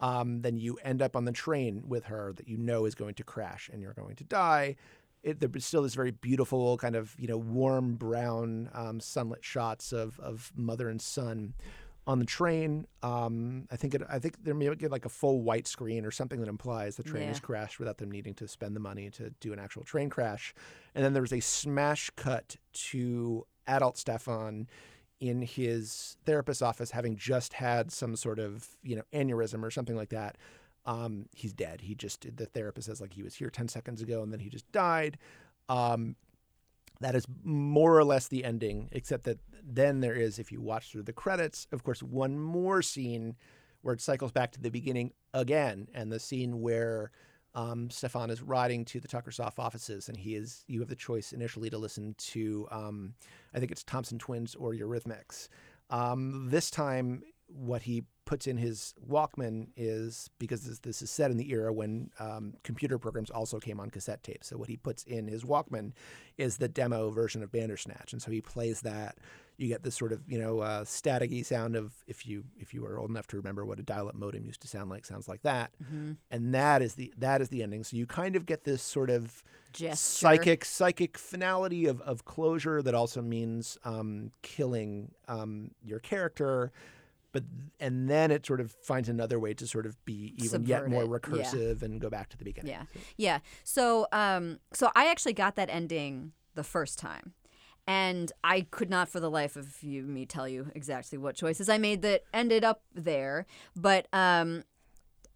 um, 0.00 0.42
then 0.42 0.56
you 0.56 0.78
end 0.84 1.02
up 1.02 1.16
on 1.16 1.24
the 1.24 1.32
train 1.32 1.82
with 1.86 2.04
her 2.04 2.32
that 2.36 2.48
you 2.48 2.56
know 2.56 2.84
is 2.84 2.94
going 2.94 3.14
to 3.14 3.24
crash 3.24 3.70
and 3.72 3.82
you're 3.82 3.94
going 3.94 4.16
to 4.16 4.24
die. 4.24 4.76
It, 5.22 5.40
there's 5.40 5.64
still 5.64 5.82
this 5.82 5.94
very 5.94 6.12
beautiful 6.12 6.76
kind 6.78 6.94
of 6.94 7.14
you 7.18 7.26
know 7.26 7.38
warm 7.38 7.94
brown 7.94 8.70
um, 8.72 9.00
sunlit 9.00 9.44
shots 9.44 9.92
of 9.92 10.18
of 10.20 10.52
mother 10.54 10.88
and 10.88 11.02
son 11.02 11.54
on 12.08 12.18
the 12.18 12.24
train. 12.24 12.86
Um, 13.02 13.68
I 13.70 13.76
think 13.76 13.94
it, 13.94 14.02
I 14.08 14.18
think 14.18 14.42
there 14.42 14.54
may 14.54 14.74
get 14.74 14.90
like 14.90 15.04
a 15.04 15.10
full 15.10 15.42
white 15.42 15.66
screen 15.68 16.06
or 16.06 16.10
something 16.10 16.40
that 16.40 16.48
implies 16.48 16.96
the 16.96 17.02
train 17.02 17.28
has 17.28 17.38
crashed 17.38 17.78
without 17.78 17.98
them 17.98 18.10
needing 18.10 18.32
to 18.36 18.48
spend 18.48 18.74
the 18.74 18.80
money 18.80 19.10
to 19.10 19.30
do 19.40 19.52
an 19.52 19.58
actual 19.58 19.84
train 19.84 20.08
crash. 20.08 20.54
And 20.94 21.04
then 21.04 21.12
there 21.12 21.22
was 21.22 21.34
a 21.34 21.40
smash 21.40 22.10
cut 22.16 22.56
to 22.72 23.46
adult 23.66 23.98
Stefan 23.98 24.68
in 25.20 25.42
his 25.42 26.16
therapist's 26.24 26.62
office 26.62 26.92
having 26.92 27.14
just 27.14 27.52
had 27.52 27.92
some 27.92 28.16
sort 28.16 28.38
of 28.38 28.68
you 28.82 28.96
know 28.96 29.02
aneurysm 29.12 29.62
or 29.62 29.70
something 29.70 29.96
like 29.96 30.08
that. 30.08 30.38
Um, 30.86 31.26
he's 31.34 31.52
dead. 31.52 31.82
He 31.82 31.94
just 31.94 32.24
the 32.36 32.46
therapist 32.46 32.86
says 32.86 33.02
like 33.02 33.12
he 33.12 33.22
was 33.22 33.34
here 33.34 33.50
ten 33.50 33.68
seconds 33.68 34.00
ago 34.00 34.22
and 34.22 34.32
then 34.32 34.40
he 34.40 34.48
just 34.48 34.70
died. 34.72 35.18
Um, 35.68 36.16
that 37.00 37.14
is 37.14 37.26
more 37.44 37.96
or 37.96 38.04
less 38.04 38.28
the 38.28 38.44
ending, 38.44 38.88
except 38.92 39.24
that 39.24 39.38
then 39.62 40.00
there 40.00 40.14
is, 40.14 40.38
if 40.38 40.50
you 40.50 40.60
watch 40.60 40.90
through 40.90 41.04
the 41.04 41.12
credits, 41.12 41.66
of 41.72 41.84
course, 41.84 42.02
one 42.02 42.38
more 42.38 42.82
scene 42.82 43.36
where 43.82 43.94
it 43.94 44.00
cycles 44.00 44.32
back 44.32 44.50
to 44.52 44.60
the 44.60 44.70
beginning 44.70 45.12
again, 45.32 45.88
and 45.94 46.10
the 46.10 46.18
scene 46.18 46.60
where 46.60 47.12
um, 47.54 47.90
Stefan 47.90 48.30
is 48.30 48.42
riding 48.42 48.84
to 48.86 49.00
the 49.00 49.08
Tuckersoft 49.08 49.58
offices, 49.58 50.08
and 50.08 50.16
he 50.16 50.34
is. 50.34 50.64
You 50.66 50.80
have 50.80 50.88
the 50.88 50.96
choice 50.96 51.32
initially 51.32 51.70
to 51.70 51.78
listen 51.78 52.14
to, 52.18 52.66
um, 52.70 53.14
I 53.54 53.58
think 53.58 53.70
it's 53.70 53.84
Thompson 53.84 54.18
Twins 54.18 54.54
or 54.54 54.72
Eurythmics. 54.72 55.48
Um, 55.90 56.48
this 56.50 56.70
time, 56.70 57.22
what 57.46 57.82
he 57.82 58.04
puts 58.28 58.46
in 58.46 58.58
his 58.58 58.94
Walkman 59.10 59.68
is 59.74 60.28
because 60.38 60.60
this, 60.60 60.80
this 60.80 61.00
is 61.00 61.10
set 61.10 61.30
in 61.30 61.38
the 61.38 61.50
era 61.50 61.72
when 61.72 62.10
um, 62.20 62.52
computer 62.62 62.98
programs 62.98 63.30
also 63.30 63.58
came 63.58 63.80
on 63.80 63.88
cassette 63.88 64.22
tape. 64.22 64.44
So 64.44 64.58
what 64.58 64.68
he 64.68 64.76
puts 64.76 65.02
in 65.04 65.26
his 65.26 65.44
Walkman 65.44 65.92
is 66.36 66.58
the 66.58 66.68
demo 66.68 67.08
version 67.08 67.42
of 67.42 67.50
Bandersnatch, 67.50 68.12
and 68.12 68.20
so 68.20 68.30
he 68.30 68.42
plays 68.42 68.82
that. 68.82 69.16
You 69.56 69.66
get 69.66 69.82
this 69.82 69.96
sort 69.96 70.12
of 70.12 70.20
you 70.28 70.38
know 70.38 70.60
uh, 70.60 70.84
staticky 70.84 71.44
sound 71.44 71.74
of 71.74 71.94
if 72.06 72.26
you 72.26 72.44
if 72.60 72.74
you 72.74 72.84
are 72.84 72.98
old 72.98 73.08
enough 73.08 73.26
to 73.28 73.36
remember 73.38 73.64
what 73.64 73.80
a 73.80 73.82
dial-up 73.82 74.14
modem 74.14 74.44
used 74.44 74.60
to 74.60 74.68
sound 74.68 74.90
like, 74.90 75.06
sounds 75.06 75.26
like 75.26 75.42
that, 75.42 75.72
and 76.30 76.54
that 76.54 76.82
is 76.82 76.94
the 76.94 77.12
that 77.16 77.40
is 77.40 77.48
the 77.48 77.62
ending. 77.62 77.82
So 77.82 77.96
you 77.96 78.06
kind 78.06 78.36
of 78.36 78.44
get 78.44 78.64
this 78.64 78.82
sort 78.82 79.08
of 79.08 79.42
Gesture. 79.72 79.96
psychic 79.96 80.64
psychic 80.66 81.16
finality 81.16 81.86
of, 81.86 82.02
of 82.02 82.26
closure 82.26 82.82
that 82.82 82.94
also 82.94 83.22
means 83.22 83.78
um, 83.84 84.32
killing 84.42 85.12
um, 85.28 85.70
your 85.82 85.98
character 85.98 86.72
but 87.32 87.44
and 87.80 88.08
then 88.08 88.30
it 88.30 88.46
sort 88.46 88.60
of 88.60 88.72
finds 88.82 89.08
another 89.08 89.38
way 89.38 89.54
to 89.54 89.66
sort 89.66 89.86
of 89.86 90.02
be 90.04 90.34
even 90.38 90.64
yet 90.64 90.88
more 90.88 91.02
it, 91.02 91.08
yeah. 91.10 91.18
recursive 91.18 91.82
and 91.82 92.00
go 92.00 92.08
back 92.08 92.28
to 92.28 92.36
the 92.36 92.44
beginning 92.44 92.70
Yeah. 92.70 92.82
Yeah. 93.16 93.38
So 93.64 94.06
um 94.12 94.58
so 94.72 94.90
I 94.94 95.10
actually 95.10 95.34
got 95.34 95.56
that 95.56 95.68
ending 95.70 96.32
the 96.54 96.64
first 96.64 96.98
time. 96.98 97.34
And 97.86 98.30
I 98.44 98.66
could 98.70 98.90
not 98.90 99.08
for 99.08 99.18
the 99.18 99.30
life 99.30 99.56
of 99.56 99.82
you 99.82 100.02
me 100.02 100.26
tell 100.26 100.46
you 100.46 100.70
exactly 100.74 101.16
what 101.16 101.36
choices 101.36 101.70
I 101.70 101.78
made 101.78 102.02
that 102.02 102.22
ended 102.34 102.64
up 102.64 102.82
there, 102.94 103.46
but 103.76 104.08
um 104.12 104.64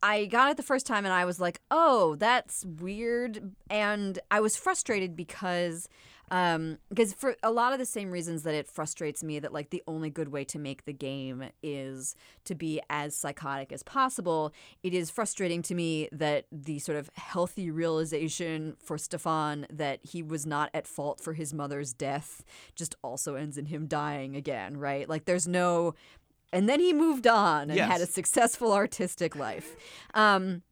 I 0.03 0.27
got 0.27 0.51
it 0.51 0.57
the 0.57 0.65
first 0.65 0.85
time 0.85 1.05
and 1.05 1.15
I 1.15 1.25
was 1.25 1.41
like, 1.41 1.61
"Oh, 1.71 2.17
that's 2.17 2.65
weird." 2.65 3.55
And 3.71 4.19
I 4.33 4.41
was 4.41 4.57
frustrated 4.57 5.15
because 5.15 5.89
Um, 6.33 6.79
because 6.89 7.13
for 7.13 7.37
a 7.43 7.51
lot 7.51 7.75
of 7.75 7.79
the 7.79 7.85
same 7.85 8.11
reasons 8.11 8.43
that 8.45 8.55
it 8.55 8.67
frustrates 8.67 9.23
me 9.23 9.39
that 9.39 9.53
like 9.53 9.69
the 9.69 9.83
only 9.87 10.09
good 10.09 10.29
way 10.29 10.45
to 10.45 10.59
make 10.59 10.87
the 10.87 10.93
game 10.95 11.45
is 11.63 12.17
to 12.47 12.55
be 12.55 12.81
as 12.89 13.15
psychotic 13.15 13.71
as 13.71 13.83
possible, 13.83 14.55
it 14.83 14.95
is 14.95 15.11
frustrating 15.11 15.61
to 15.61 15.75
me 15.75 16.09
that 16.11 16.47
the 16.51 16.79
sort 16.79 16.97
of 16.97 17.11
healthy 17.17 17.71
realization 17.71 18.77
for 18.83 18.97
Stefan 18.97 19.67
that 19.71 20.01
he 20.03 20.23
was 20.23 20.47
not 20.47 20.71
at 20.73 20.87
fault 20.87 21.21
for 21.21 21.35
his 21.35 21.53
mother's 21.53 21.93
death 21.93 22.43
just 22.75 22.95
also 23.05 23.35
ends 23.35 23.59
in 23.59 23.67
him 23.67 23.87
dying 23.87 24.35
again, 24.35 24.79
right? 24.79 25.07
Like 25.11 25.27
there's 25.27 25.47
no 25.47 25.95
and 26.51 26.67
then 26.67 26.81
he 26.81 26.95
moved 26.95 27.27
on 27.27 27.69
and 27.69 27.79
had 27.79 28.01
a 28.01 28.07
successful 28.07 28.73
artistic 28.73 29.37
life. 29.37 29.77
Um, 30.15 30.63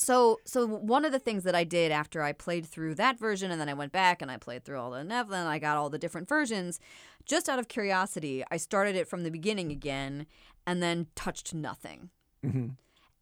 so 0.00 0.40
so 0.44 0.66
one 0.66 1.04
of 1.04 1.12
the 1.12 1.18
things 1.18 1.44
that 1.44 1.54
I 1.54 1.64
did 1.64 1.92
after 1.92 2.22
I 2.22 2.32
played 2.32 2.66
through 2.66 2.94
that 2.96 3.18
version 3.18 3.50
and 3.50 3.60
then 3.60 3.68
I 3.68 3.74
went 3.74 3.92
back 3.92 4.22
and 4.22 4.30
I 4.30 4.36
played 4.36 4.64
through 4.64 4.78
all 4.78 4.90
the 4.90 4.98
Nevlin, 4.98 5.46
I 5.46 5.58
got 5.58 5.76
all 5.76 5.90
the 5.90 5.98
different 5.98 6.28
versions. 6.28 6.80
Just 7.26 7.48
out 7.48 7.58
of 7.58 7.68
curiosity, 7.68 8.42
I 8.50 8.56
started 8.56 8.96
it 8.96 9.08
from 9.08 9.22
the 9.22 9.30
beginning 9.30 9.70
again 9.70 10.26
and 10.66 10.82
then 10.82 11.08
touched 11.14 11.54
nothing. 11.54 12.10
Mm-hmm. 12.44 12.68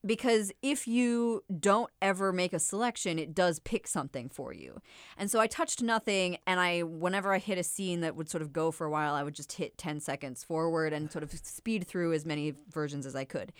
Because 0.09 0.51
if 0.63 0.89
you 0.89 1.45
don't 1.61 1.91
ever 2.01 2.33
make 2.33 2.55
a 2.55 2.59
selection, 2.59 3.19
it 3.19 3.35
does 3.35 3.59
pick 3.59 3.87
something 3.87 4.31
for 4.31 4.55
you. 4.55 4.81
And 5.19 5.31
so 5.31 5.39
I 5.39 5.47
touched 5.47 5.83
nothing 5.83 6.39
and 6.47 6.59
I 6.59 6.81
whenever 6.81 7.35
I 7.35 7.39
hit 7.39 7.59
a 7.59 7.63
scene 7.63 8.01
that 8.01 8.17
would 8.17 8.31
sort 8.31 8.41
of 8.41 8.51
go 8.51 8.71
for 8.71 8.87
a 8.87 8.91
while, 8.91 9.15
I 9.15 9.23
would 9.23 9.35
just 9.35 9.53
hit 9.53 9.77
10 9.77 10.01
seconds 10.01 10.43
forward 10.43 10.95
and 10.95 11.13
sort 11.13 11.25
of 11.25 11.33
speed 11.33 11.87
through 11.87 12.15
as 12.15 12.25
many 12.25 12.55
versions 12.73 13.05
as 13.05 13.15
I 13.15 13.25
could. 13.25 13.53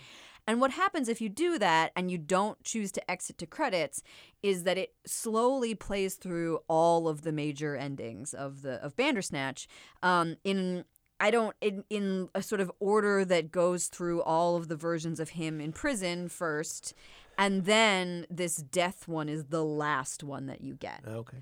And 0.47 0.59
what 0.59 0.71
happens 0.71 1.07
if 1.07 1.21
you 1.21 1.29
do 1.29 1.59
that 1.59 1.91
and 1.95 2.09
you 2.09 2.17
don't 2.17 2.63
choose 2.63 2.91
to 2.93 3.11
exit 3.11 3.37
to 3.37 3.45
credits 3.45 4.01
is 4.41 4.63
that 4.63 4.79
it 4.79 4.95
slowly 5.05 5.75
plays 5.75 6.15
through 6.15 6.61
all 6.67 7.07
of 7.07 7.21
the 7.21 7.31
major 7.31 7.75
endings 7.75 8.33
of 8.33 8.63
the 8.63 8.83
of 8.83 8.95
Bandersnatch 8.95 9.67
um, 10.01 10.37
in 10.43 10.85
I 11.19 11.31
don't 11.31 11.55
in 11.61 11.83
in 11.89 12.29
a 12.33 12.41
sort 12.41 12.61
of 12.61 12.71
order 12.79 13.25
that 13.25 13.51
goes 13.51 13.87
through 13.87 14.21
all 14.21 14.55
of 14.55 14.67
the 14.67 14.75
versions 14.75 15.19
of 15.19 15.29
him 15.29 15.59
in 15.59 15.71
prison 15.71 16.29
first, 16.29 16.93
and 17.37 17.65
then 17.65 18.25
this 18.29 18.57
death 18.57 19.07
one 19.07 19.29
is 19.29 19.45
the 19.45 19.63
last 19.63 20.23
one 20.23 20.45
that 20.47 20.61
you 20.61 20.75
get. 20.75 21.01
Okay. 21.07 21.37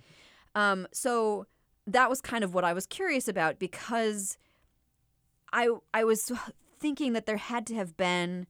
Um, 0.55 0.87
so 0.91 1.45
that 1.85 2.09
was 2.09 2.21
kind 2.21 2.43
of 2.43 2.53
what 2.53 2.63
I 2.63 2.73
was 2.73 2.85
curious 2.85 3.27
about 3.27 3.59
because 3.59 4.37
I 5.53 5.69
I 5.93 6.03
was 6.03 6.31
thinking 6.79 7.13
that 7.13 7.25
there 7.25 7.37
had 7.37 7.65
to 7.67 7.75
have 7.75 7.95
been 7.97 8.47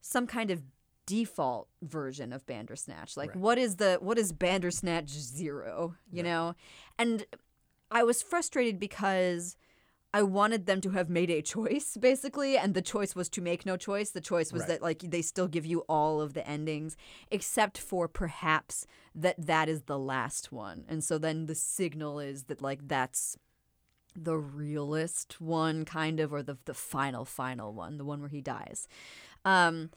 some 0.00 0.26
kind 0.26 0.50
of 0.50 0.62
default 1.06 1.68
version 1.82 2.32
of 2.32 2.46
Bandersnatch. 2.46 3.16
Like 3.16 3.34
what 3.34 3.58
is 3.58 3.76
the 3.76 3.98
what 4.00 4.18
is 4.18 4.32
Bandersnatch 4.32 5.08
zero? 5.08 5.94
You 6.10 6.22
know? 6.22 6.54
And 6.98 7.26
I 7.90 8.02
was 8.04 8.22
frustrated 8.22 8.78
because 8.78 9.56
I 10.14 10.22
wanted 10.22 10.66
them 10.66 10.80
to 10.82 10.90
have 10.90 11.08
made 11.08 11.30
a 11.30 11.40
choice, 11.40 11.96
basically, 12.00 12.56
and 12.58 12.74
the 12.74 12.82
choice 12.82 13.14
was 13.14 13.28
to 13.30 13.40
make 13.40 13.64
no 13.64 13.76
choice. 13.76 14.10
The 14.10 14.20
choice 14.20 14.52
was 14.52 14.60
Right. 14.62 14.68
that 14.68 14.82
like 14.82 14.98
they 15.00 15.22
still 15.22 15.48
give 15.48 15.64
you 15.66 15.80
all 15.88 16.20
of 16.20 16.34
the 16.34 16.46
endings, 16.46 16.96
except 17.30 17.78
for 17.78 18.08
perhaps 18.08 18.86
that 19.14 19.36
that 19.38 19.68
is 19.68 19.82
the 19.82 19.98
last 19.98 20.52
one, 20.52 20.84
and 20.88 21.02
so 21.02 21.18
then 21.18 21.46
the 21.46 21.54
signal 21.54 22.20
is 22.20 22.44
that 22.44 22.60
like 22.60 22.88
that's 22.88 23.36
the 24.14 24.36
realist 24.36 25.40
one, 25.40 25.86
kind 25.86 26.20
of, 26.20 26.32
or 26.32 26.42
the 26.42 26.58
the 26.66 26.74
final 26.74 27.24
final 27.24 27.72
one, 27.72 27.96
the 27.96 28.04
one 28.04 28.20
where 28.20 28.28
he 28.28 28.42
dies. 28.42 28.86
Um, 29.44 29.90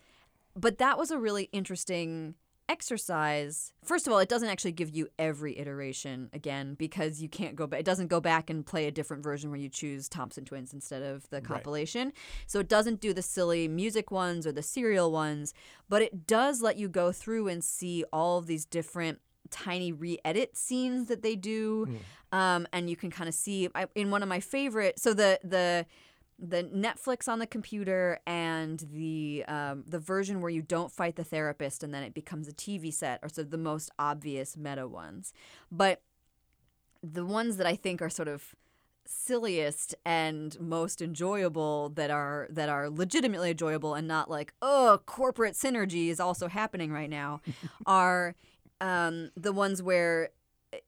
but 0.55 0.77
that 0.77 0.97
was 0.97 1.11
a 1.11 1.19
really 1.19 1.49
interesting 1.51 2.35
exercise. 2.67 3.73
First 3.83 4.07
of 4.07 4.13
all, 4.13 4.19
it 4.19 4.29
doesn't 4.29 4.49
actually 4.49 4.71
give 4.71 4.89
you 4.89 5.07
every 5.19 5.57
iteration 5.57 6.29
again 6.33 6.75
because 6.75 7.21
you 7.21 7.29
can't 7.29 7.55
go 7.55 7.67
back. 7.67 7.79
It 7.79 7.85
doesn't 7.85 8.07
go 8.07 8.19
back 8.19 8.49
and 8.49 8.65
play 8.65 8.87
a 8.87 8.91
different 8.91 9.23
version 9.23 9.49
where 9.49 9.59
you 9.59 9.69
choose 9.69 10.09
Thompson 10.09 10.45
Twins 10.45 10.73
instead 10.73 11.03
of 11.03 11.29
the 11.29 11.41
compilation. 11.41 12.13
So 12.47 12.59
it 12.59 12.67
doesn't 12.67 13.01
do 13.01 13.13
the 13.13 13.21
silly 13.21 13.67
music 13.67 14.11
ones 14.11 14.47
or 14.47 14.51
the 14.51 14.63
cereal 14.63 15.11
ones, 15.11 15.53
but 15.89 16.01
it 16.01 16.27
does 16.27 16.61
let 16.61 16.77
you 16.77 16.89
go 16.89 17.11
through 17.11 17.47
and 17.47 17.63
see 17.63 18.03
all 18.11 18.37
of 18.37 18.47
these 18.47 18.65
different 18.65 19.19
tiny 19.51 19.91
re-edit 19.91 20.57
scenes 20.57 21.07
that 21.07 21.21
they 21.21 21.35
do 21.35 21.87
um, 22.31 22.67
and 22.73 22.89
you 22.89 22.95
can 22.95 23.11
kind 23.11 23.27
of 23.27 23.35
see 23.35 23.69
I, 23.75 23.85
in 23.93 24.09
one 24.09 24.23
of 24.23 24.27
my 24.27 24.39
favorite 24.39 24.99
so 24.99 25.13
the 25.13 25.39
the 25.43 25.85
the 26.37 26.63
Netflix 26.63 27.27
on 27.27 27.39
the 27.39 27.47
computer 27.47 28.19
and 28.27 28.85
the 28.91 29.45
um, 29.47 29.83
the 29.87 29.99
version 29.99 30.41
where 30.41 30.49
you 30.49 30.61
don't 30.61 30.91
fight 30.91 31.15
the 31.15 31.23
therapist 31.23 31.83
and 31.83 31.93
then 31.93 32.03
it 32.03 32.13
becomes 32.13 32.47
a 32.47 32.53
TV 32.53 32.93
set 32.93 33.19
are 33.23 33.29
sort 33.29 33.45
of 33.45 33.51
the 33.51 33.57
most 33.57 33.89
obvious 33.97 34.57
meta 34.57 34.87
ones. 34.87 35.33
But 35.71 36.01
the 37.01 37.25
ones 37.25 37.57
that 37.57 37.67
I 37.67 37.75
think 37.75 38.01
are 38.01 38.09
sort 38.09 38.27
of 38.27 38.55
silliest 39.05 39.93
and 40.03 40.59
most 40.59 41.01
enjoyable 41.01 41.89
that 41.89 42.09
are 42.09 42.47
that 42.49 42.69
are 42.69 42.89
legitimately 42.89 43.51
enjoyable 43.51 43.93
and 43.93 44.07
not 44.07 44.29
like 44.29 44.51
oh 44.61 44.99
corporate 45.05 45.53
synergy 45.53 46.09
is 46.09 46.19
also 46.19 46.47
happening 46.47 46.91
right 46.91 47.09
now 47.09 47.39
are 47.85 48.35
um, 48.81 49.29
the 49.37 49.53
ones 49.53 49.81
where 49.81 50.29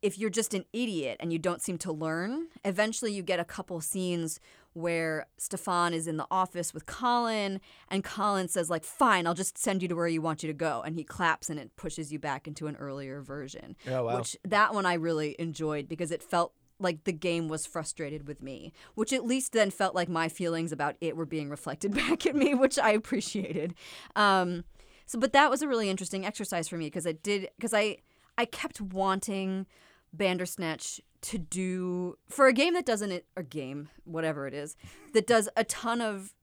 if 0.02 0.18
you're 0.18 0.30
just 0.30 0.54
an 0.54 0.66
idiot 0.74 1.18
and 1.20 1.32
you 1.32 1.40
don't 1.40 1.62
seem 1.62 1.78
to 1.80 1.92
learn, 1.92 2.48
eventually 2.66 3.12
you 3.12 3.22
get 3.24 3.40
a 3.40 3.46
couple 3.46 3.80
scenes 3.82 4.40
where 4.74 5.26
Stefan 5.38 5.94
is 5.94 6.08
in 6.08 6.18
the 6.18 6.28
office 6.30 6.72
with 6.74 6.86
Colin 6.86 7.60
and 7.90 8.04
Colin 8.04 8.48
says 8.48 8.70
like 8.70 8.84
fine 8.84 9.26
I'll 9.26 9.34
just 9.34 9.58
send 9.58 9.82
you 9.82 9.88
to 9.88 9.96
where 9.96 10.08
you 10.08 10.22
want 10.22 10.44
you 10.44 10.48
to 10.48 10.54
go. 10.54 10.84
And 10.86 10.96
he 10.96 11.04
claps 11.04 11.50
and 11.50 11.60
it 11.60 11.76
pushes 11.76 12.14
you 12.14 12.20
back 12.20 12.48
into 12.48 12.68
an 12.68 12.76
earlier 12.76 13.22
version. 13.22 13.76
Oh, 13.88 14.04
wow. 14.04 14.18
which 14.18 14.38
that 14.44 14.74
one 14.74 14.86
I 14.86 14.94
really 14.94 15.36
enjoyed 15.40 15.90
because 15.90 16.12
it 16.12 16.22
felt 16.22 16.54
like 16.80 17.06
the 17.06 17.12
game 17.12 17.48
was 17.48 17.66
frustrated 17.66 18.28
with 18.28 18.44
me 18.44 18.72
which 18.94 19.12
at 19.12 19.26
least 19.26 19.52
then 19.52 19.72
felt 19.72 19.96
like 19.96 20.08
my 20.08 20.30
feelings 20.30 20.72
about 20.72 20.96
it 21.02 21.18
were 21.18 21.26
being 21.26 21.50
reflected 21.50 21.92
back 21.96 22.28
at 22.28 22.36
me 22.36 22.54
which 22.54 22.78
I 22.78 22.92
appreciated. 22.92 23.74
Um 24.16 24.64
so 25.08 25.18
but 25.18 25.34
that 25.34 25.50
was 25.50 25.64
a 25.64 25.68
really 25.68 25.90
interesting 25.90 26.24
exercise 26.24 26.68
for 26.68 26.78
me 26.78 26.86
because 26.86 27.08
it 27.08 27.24
did 27.24 27.50
because 27.58 27.74
I 27.74 27.98
I 28.38 28.46
kept 28.46 28.80
wanting 28.80 29.66
Bandersnatch 30.14 31.02
to 31.22 31.38
do 31.38 32.18
for 32.30 32.48
a 32.48 32.54
game 32.54 32.74
that 32.76 32.86
doesn't 32.86 33.24
a 33.36 33.44
game 33.44 33.90
whatever 34.04 34.46
it 34.48 34.54
is 34.54 34.76
that 35.14 35.26
does 35.26 35.50
a 35.58 35.64
ton 35.64 36.00
of 36.00 36.34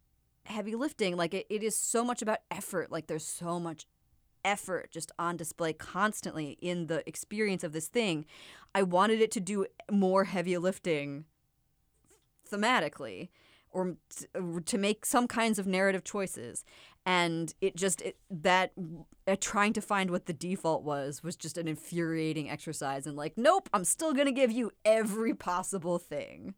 heavy 0.47 0.74
lifting 0.74 1.16
like 1.16 1.32
it, 1.32 1.47
it 1.49 1.62
is 1.62 1.76
so 1.76 2.05
much 2.05 2.20
about 2.20 2.38
effort 2.51 2.90
like 2.90 3.07
there's 3.07 3.24
so 3.24 3.61
much 3.61 3.86
effort 4.45 4.90
just 4.90 5.11
on 5.18 5.36
display 5.36 5.72
constantly 5.72 6.59
in 6.61 6.86
the 6.86 7.07
experience 7.09 7.64
of 7.64 7.72
this 7.72 7.88
thing. 7.88 8.26
I 8.74 8.82
wanted 8.82 9.20
it 9.20 9.30
to 9.32 9.40
do 9.40 9.66
more 9.90 10.24
heavy 10.24 10.59
lifting 10.59 11.24
thematically 12.51 13.30
or 13.75 13.97
to 14.64 14.79
make 14.79 15.05
some 15.05 15.29
kinds 15.29 15.59
of 15.59 15.66
narrative 15.66 16.05
choices. 16.05 16.64
And 17.05 17.53
it 17.61 17.77
just 17.77 18.01
it, 18.01 18.16
that 18.31 18.72
uh, 19.27 19.37
trying 19.39 19.75
to 19.75 19.83
find 19.83 20.11
what 20.11 20.25
the 20.27 20.33
default 20.33 20.85
was 20.85 21.22
was 21.22 21.37
just 21.37 21.59
an 21.59 21.68
infuriating 21.68 22.49
exercise 22.49 23.07
and 23.07 23.14
like 23.14 23.35
nope 23.37 23.68
i'm 23.75 23.85
still 23.85 24.14
going 24.14 24.27
to 24.27 24.33
give 24.33 24.51
you 24.51 24.70
every 24.85 25.35
possible 25.35 25.99
thing. 25.99 26.55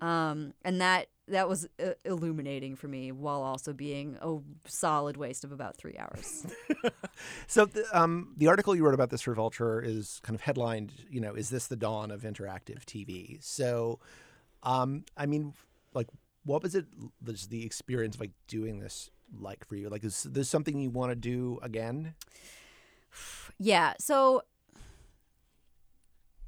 Um, 0.00 0.54
and 0.64 0.80
that 0.80 1.06
that 1.28 1.48
was 1.48 1.68
uh, 1.82 1.92
illuminating 2.04 2.76
for 2.76 2.88
me 2.88 3.12
while 3.12 3.42
also 3.42 3.72
being 3.72 4.18
a 4.20 4.38
solid 4.66 5.16
waste 5.16 5.44
of 5.44 5.52
about 5.52 5.76
three 5.76 5.96
hours. 5.98 6.46
So 7.46 7.66
the, 7.66 7.84
um, 7.92 8.32
the 8.36 8.48
article 8.48 8.74
you 8.74 8.84
wrote 8.84 8.94
about 8.94 9.10
this 9.10 9.22
for 9.22 9.34
Vulture 9.34 9.80
is 9.80 10.20
kind 10.22 10.34
of 10.34 10.40
headlined, 10.40 10.92
you 11.08 11.20
know, 11.20 11.34
is 11.34 11.50
this 11.50 11.66
the 11.66 11.76
dawn 11.76 12.10
of 12.10 12.22
interactive 12.22 12.84
TV? 12.84 13.42
So, 13.42 14.00
um, 14.62 15.04
I 15.16 15.26
mean, 15.26 15.54
like, 15.92 16.08
what 16.44 16.62
was 16.62 16.74
it? 16.74 16.86
Was 17.24 17.48
the 17.48 17.64
experience 17.64 18.16
of 18.16 18.20
like 18.20 18.32
doing 18.46 18.80
this 18.80 19.10
like 19.38 19.66
for 19.66 19.76
you? 19.76 19.88
Like, 19.88 20.04
is 20.04 20.24
this 20.24 20.48
something 20.48 20.78
you 20.78 20.90
want 20.90 21.10
to 21.10 21.16
do 21.16 21.58
again? 21.62 22.14
Yeah. 23.58 23.94
So 23.98 24.42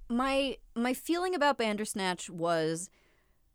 my 0.09 0.57
my 0.75 0.95
feeling 0.95 1.35
about 1.35 1.59
Bandersnatch 1.59 2.31
was 2.31 2.91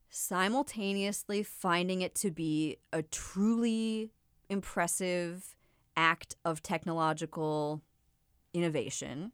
simultaneously 0.10 1.44
finding 1.44 2.02
it 2.02 2.14
to 2.16 2.32
be 2.32 2.78
a 2.92 3.02
truly 3.02 4.12
impressive 4.50 5.56
act 5.96 6.36
of 6.44 6.62
technological 6.62 7.82
innovation 8.54 9.32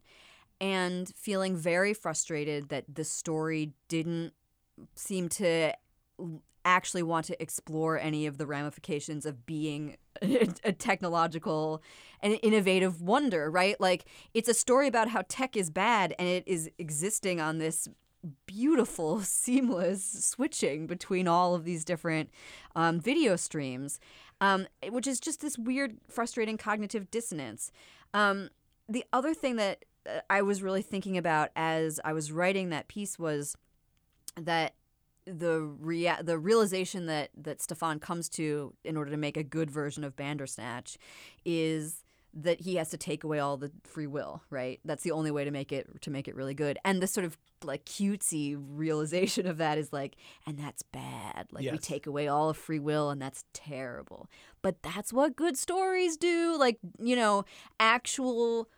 and 0.60 1.12
feeling 1.16 1.56
very 1.56 1.94
frustrated 1.94 2.68
that 2.68 2.84
the 2.92 3.04
story 3.04 3.72
didn't 3.88 4.32
seem 4.94 5.28
to 5.28 5.72
actually 6.64 7.02
want 7.02 7.26
to 7.26 7.42
explore 7.42 7.98
any 7.98 8.26
of 8.26 8.38
the 8.38 8.46
ramifications 8.46 9.26
of 9.26 9.46
being 9.46 9.96
a, 10.22 10.72
technological 10.72 11.82
and 12.20 12.38
innovative 12.42 13.00
wonder, 13.00 13.50
right? 13.50 13.80
Like 13.80 14.04
it's 14.34 14.48
a 14.48 14.54
story 14.54 14.88
about 14.88 15.08
how 15.08 15.22
tech 15.28 15.56
is 15.56 15.70
bad 15.70 16.14
and 16.18 16.28
it 16.28 16.44
is 16.46 16.70
existing 16.78 17.40
on 17.40 17.58
this 17.58 17.88
beautiful, 18.46 19.20
seamless 19.22 20.04
switching 20.24 20.86
between 20.86 21.28
all 21.28 21.54
of 21.54 21.64
these 21.64 21.84
different 21.84 22.30
um, 22.74 23.00
video 23.00 23.36
streams, 23.36 24.00
um, 24.40 24.66
which 24.90 25.06
is 25.06 25.20
just 25.20 25.40
this 25.40 25.58
weird, 25.58 25.96
frustrating 26.08 26.56
cognitive 26.56 27.10
dissonance. 27.10 27.70
Um, 28.14 28.50
the 28.88 29.04
other 29.12 29.34
thing 29.34 29.56
that 29.56 29.84
uh, 30.08 30.20
I 30.30 30.42
was 30.42 30.62
really 30.62 30.82
thinking 30.82 31.16
about 31.16 31.50
as 31.54 32.00
I 32.04 32.12
was 32.12 32.32
writing 32.32 32.70
that 32.70 32.88
piece 32.88 33.18
was 33.18 33.56
that 34.36 34.74
the 35.28 35.60
rea- 35.60 36.22
the 36.22 36.38
realization 36.38 37.06
that 37.06 37.30
that 37.36 37.60
Stefan 37.62 37.98
comes 38.00 38.28
to 38.30 38.74
in 38.84 38.96
order 38.96 39.10
to 39.10 39.16
make 39.16 39.36
a 39.36 39.44
good 39.44 39.70
version 39.70 40.04
of 40.04 40.16
Bandersnatch 40.16 40.98
is 41.44 42.04
that 42.34 42.60
he 42.60 42.76
has 42.76 42.90
to 42.90 42.96
take 42.96 43.24
away 43.24 43.38
all 43.38 43.56
the 43.56 43.70
free 43.84 44.06
will, 44.06 44.42
right? 44.50 44.80
That's 44.84 45.02
the 45.02 45.12
only 45.12 45.30
way 45.30 45.44
to 45.44 45.50
make 45.50 45.72
it 45.72 46.02
to 46.02 46.10
make 46.10 46.28
it 46.28 46.36
really 46.36 46.54
good. 46.54 46.78
And 46.84 47.02
the 47.02 47.06
sort 47.06 47.24
of 47.24 47.36
like 47.64 47.84
cutesy 47.84 48.56
realization 48.58 49.46
of 49.46 49.58
that 49.58 49.78
is 49.78 49.92
like, 49.92 50.16
and 50.46 50.58
that's 50.58 50.82
bad. 50.82 51.48
Like 51.50 51.64
we 51.72 51.78
take 51.78 52.06
away 52.06 52.28
all 52.28 52.50
of 52.50 52.56
free 52.56 52.78
will, 52.78 53.10
and 53.10 53.20
that's 53.20 53.44
terrible. 53.52 54.28
But 54.62 54.82
that's 54.82 55.12
what 55.12 55.36
good 55.36 55.56
stories 55.56 56.16
do. 56.16 56.56
Like 56.58 56.78
you 57.00 57.16
know, 57.16 57.44
actual 57.80 58.68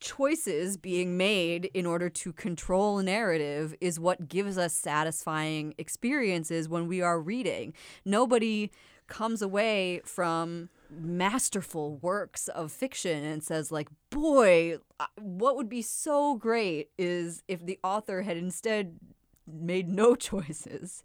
choices 0.00 0.76
being 0.76 1.16
made 1.16 1.66
in 1.74 1.86
order 1.86 2.08
to 2.08 2.32
control 2.32 2.98
narrative 2.98 3.74
is 3.80 3.98
what 3.98 4.28
gives 4.28 4.56
us 4.58 4.74
satisfying 4.74 5.74
experiences 5.78 6.68
when 6.68 6.86
we 6.86 7.00
are 7.00 7.20
reading. 7.20 7.74
Nobody 8.04 8.70
comes 9.08 9.42
away 9.42 10.00
from 10.04 10.68
masterful 10.90 11.96
works 11.96 12.48
of 12.48 12.70
fiction 12.72 13.24
and 13.24 13.42
says 13.42 13.70
like 13.70 13.88
boy 14.10 14.76
what 15.16 15.56
would 15.56 15.68
be 15.68 15.82
so 15.82 16.34
great 16.36 16.90
is 16.96 17.42
if 17.46 17.64
the 17.64 17.78
author 17.82 18.22
had 18.22 18.36
instead 18.36 18.98
made 19.46 19.88
no 19.88 20.14
choices 20.14 21.02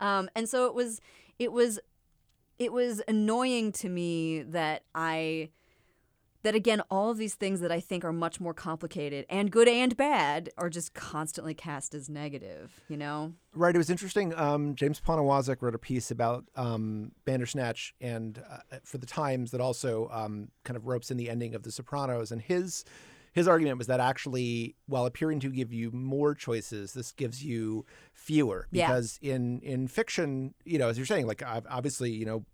um, 0.00 0.28
and 0.36 0.48
so 0.48 0.66
it 0.66 0.74
was 0.74 1.00
it 1.38 1.52
was 1.52 1.80
it 2.58 2.72
was 2.72 3.02
annoying 3.08 3.72
to 3.72 3.88
me 3.88 4.42
that 4.42 4.82
i 4.94 5.48
that 6.44 6.54
again 6.54 6.80
all 6.90 7.10
of 7.10 7.18
these 7.18 7.34
things 7.34 7.60
that 7.60 7.72
i 7.72 7.80
think 7.80 8.04
are 8.04 8.12
much 8.12 8.40
more 8.40 8.54
complicated 8.54 9.26
and 9.28 9.50
good 9.50 9.66
and 9.68 9.96
bad 9.96 10.48
are 10.56 10.70
just 10.70 10.94
constantly 10.94 11.52
cast 11.54 11.94
as 11.94 12.08
negative 12.08 12.80
you 12.88 12.96
know 12.96 13.32
Right. 13.56 13.72
It 13.72 13.78
was 13.78 13.88
interesting. 13.88 14.34
Um, 14.34 14.74
James 14.74 15.00
Poniewozik 15.00 15.62
wrote 15.62 15.76
a 15.76 15.78
piece 15.78 16.10
about 16.10 16.44
um, 16.56 17.12
Bandersnatch 17.24 17.94
and 18.00 18.42
uh, 18.50 18.78
for 18.82 18.98
the 18.98 19.06
Times 19.06 19.52
that 19.52 19.60
also 19.60 20.08
um, 20.12 20.48
kind 20.64 20.76
of 20.76 20.88
ropes 20.88 21.12
in 21.12 21.16
the 21.18 21.30
ending 21.30 21.54
of 21.54 21.62
The 21.62 21.70
Sopranos. 21.70 22.32
And 22.32 22.42
his 22.42 22.84
his 23.32 23.46
argument 23.46 23.78
was 23.78 23.86
that 23.86 24.00
actually, 24.00 24.74
while 24.86 25.06
appearing 25.06 25.38
to 25.38 25.50
give 25.50 25.72
you 25.72 25.92
more 25.92 26.34
choices, 26.34 26.94
this 26.94 27.12
gives 27.12 27.44
you 27.44 27.86
fewer 28.12 28.66
Yeah. 28.72 28.88
because 28.88 29.20
in 29.22 29.60
in 29.60 29.86
fiction, 29.86 30.54
you 30.64 30.78
know, 30.78 30.88
as 30.88 30.96
you're 30.98 31.06
saying, 31.06 31.28
like 31.28 31.40
ob- 31.40 31.66
obviously, 31.70 32.10
you 32.10 32.24
know, 32.26 32.44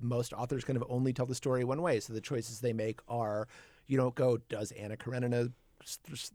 most 0.00 0.32
authors 0.32 0.64
kind 0.64 0.76
of 0.76 0.84
only 0.88 1.12
tell 1.12 1.26
the 1.26 1.34
story 1.34 1.64
one 1.64 1.82
way. 1.82 2.00
So 2.00 2.12
the 2.12 2.20
choices 2.20 2.60
they 2.60 2.72
make 2.72 3.00
are, 3.08 3.48
you 3.86 3.96
don't 3.96 4.14
go, 4.14 4.38
does 4.48 4.72
Anna 4.72 4.96
Karenina 4.96 5.50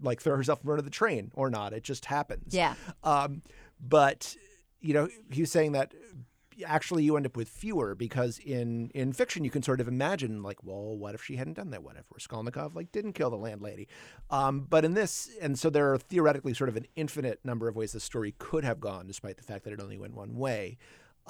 like 0.01 0.21
throw 0.21 0.35
herself 0.35 0.59
in 0.59 0.65
front 0.65 0.79
of 0.79 0.85
the 0.85 0.91
train 0.91 1.31
or 1.35 1.49
not? 1.49 1.73
It 1.73 1.83
just 1.83 2.05
happens. 2.05 2.53
Yeah. 2.53 2.75
Um, 3.03 3.41
but 3.79 4.35
you 4.79 4.93
know, 4.93 5.09
he 5.29 5.41
was 5.41 5.51
saying 5.51 5.73
that 5.73 5.93
actually 6.65 7.03
you 7.03 7.15
end 7.15 7.25
up 7.25 7.35
with 7.35 7.47
fewer 7.47 7.95
because 7.95 8.37
in 8.39 8.91
in 8.93 9.13
fiction 9.13 9.43
you 9.43 9.49
can 9.49 9.63
sort 9.63 9.81
of 9.81 9.87
imagine 9.87 10.43
like, 10.43 10.63
well, 10.63 10.97
what 10.97 11.15
if 11.15 11.23
she 11.23 11.35
hadn't 11.35 11.53
done 11.53 11.71
that? 11.71 11.83
What 11.83 11.95
if 11.95 12.05
Raskolnikov 12.11 12.75
like 12.75 12.91
didn't 12.91 13.13
kill 13.13 13.29
the 13.29 13.37
landlady? 13.37 13.87
Um, 14.29 14.67
but 14.69 14.85
in 14.85 14.93
this, 14.93 15.29
and 15.41 15.57
so 15.57 15.69
there 15.69 15.93
are 15.93 15.97
theoretically 15.97 16.53
sort 16.53 16.69
of 16.69 16.75
an 16.75 16.87
infinite 16.95 17.39
number 17.43 17.67
of 17.67 17.75
ways 17.75 17.93
the 17.93 17.99
story 17.99 18.35
could 18.37 18.63
have 18.63 18.79
gone, 18.79 19.07
despite 19.07 19.37
the 19.37 19.43
fact 19.43 19.63
that 19.65 19.73
it 19.73 19.81
only 19.81 19.97
went 19.97 20.15
one 20.15 20.35
way. 20.35 20.77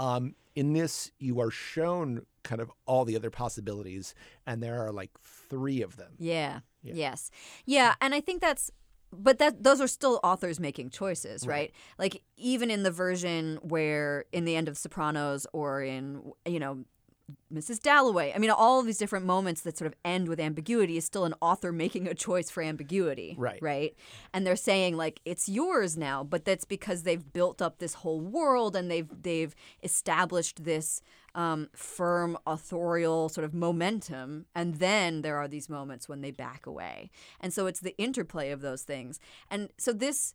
Um, 0.02 0.36
in 0.56 0.74
this, 0.74 1.12
you 1.20 1.40
are 1.40 1.52
shown 1.52 2.26
kind 2.44 2.60
of 2.60 2.72
all 2.86 3.06
the 3.06 3.16
other 3.16 3.30
possibilities, 3.30 4.16
and 4.48 4.62
there 4.62 4.84
are 4.86 4.92
like 4.92 5.12
three 5.22 5.82
of 5.82 5.96
them. 5.96 6.14
Yeah. 6.18 6.62
Yeah. 6.82 6.94
Yes. 6.96 7.32
Yeah, 7.66 7.94
and 8.02 8.16
I 8.16 8.22
think 8.22 8.42
that's 8.42 8.72
but 9.14 9.40
that 9.40 9.64
those 9.64 9.82
are 9.82 9.88
still 9.88 10.20
authors 10.24 10.60
making 10.60 10.90
choices, 10.90 11.46
right? 11.46 11.72
Like 12.00 12.24
even 12.38 12.72
in 12.72 12.84
the 12.84 12.92
version 12.92 13.60
where 13.62 14.26
in 14.32 14.46
the 14.46 14.56
end 14.56 14.68
of 14.68 14.78
Sopranos 14.78 15.46
or 15.54 15.84
in 15.84 16.32
you 16.46 16.60
know 16.60 16.86
Mrs. 17.54 17.80
Dalloway. 17.80 18.34
I 18.36 18.38
mean, 18.38 18.50
all 18.50 18.80
of 18.80 18.86
these 18.86 18.98
different 18.98 19.26
moments 19.26 19.62
that 19.62 19.78
sort 19.78 19.88
of 19.88 19.96
end 20.04 20.28
with 20.28 20.40
ambiguity 20.40 20.98
is 20.98 21.06
still 21.06 21.26
an 21.26 21.34
author 21.42 21.72
making 21.82 22.08
a 22.08 22.14
choice 22.14 22.50
for 22.50 22.64
ambiguity. 22.64 23.36
Right. 23.38 23.60
Right. 23.62 23.96
And 24.34 24.46
they're 24.46 24.56
saying 24.56 24.98
like 24.98 25.22
it's 25.26 25.50
yours 25.50 25.98
now, 25.98 26.24
but 26.24 26.46
that's 26.46 26.66
because 26.66 27.04
they've 27.04 27.34
built 27.34 27.62
up 27.62 27.80
this 27.80 27.96
whole 27.96 28.22
world 28.22 28.76
and 28.76 28.90
they've 28.90 29.10
they've 29.22 29.56
established 29.84 30.64
this 30.64 31.02
um, 31.34 31.70
firm 31.74 32.38
authorial 32.46 33.30
sort 33.30 33.46
of 33.46 33.54
momentum. 33.54 34.46
And 34.56 34.76
then 34.76 35.22
there 35.22 35.38
are 35.38 35.48
these 35.48 35.70
moments 35.70 36.10
when 36.10 36.22
they 36.22 36.32
back 36.32 36.66
away. 36.66 37.10
And 37.40 37.54
so 37.54 37.68
it's 37.68 37.80
the 37.80 37.98
interplay 37.98 38.52
of 38.52 38.62
those 38.62 38.84
things. 38.84 39.20
And 39.50 39.70
so 39.78 39.94
this 39.94 40.34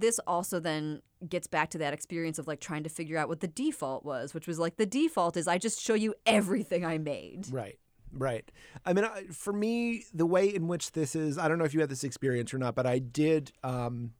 this 0.00 0.18
also 0.26 0.60
then 0.60 1.00
gets 1.28 1.46
back 1.46 1.70
to 1.70 1.78
that 1.78 1.92
experience 1.94 2.38
of 2.38 2.46
like 2.46 2.60
trying 2.60 2.82
to 2.82 2.88
figure 2.88 3.16
out 3.16 3.28
what 3.28 3.40
the 3.40 3.48
default 3.48 4.04
was, 4.04 4.34
which 4.34 4.46
was 4.46 4.58
like 4.58 4.76
the 4.76 4.86
default 4.86 5.36
is 5.36 5.48
I 5.48 5.58
just 5.58 5.80
show 5.80 5.94
you 5.94 6.14
everything 6.26 6.84
I 6.84 6.98
made. 6.98 7.46
Right. 7.50 7.78
Right. 8.12 8.50
I 8.84 8.92
mean, 8.92 9.04
I- 9.04 9.24
for 9.32 9.52
me, 9.52 10.04
the 10.14 10.26
way 10.26 10.54
in 10.54 10.68
which 10.68 10.92
this 10.92 11.14
is, 11.16 11.38
I 11.38 11.48
don't 11.48 11.58
know 11.58 11.64
if 11.64 11.74
you 11.74 11.80
had 11.80 11.88
this 11.88 12.04
experience 12.04 12.54
or 12.54 12.58
not, 12.58 12.74
but 12.74 12.86
I 12.86 12.98
did 12.98 13.52
um, 13.64 14.12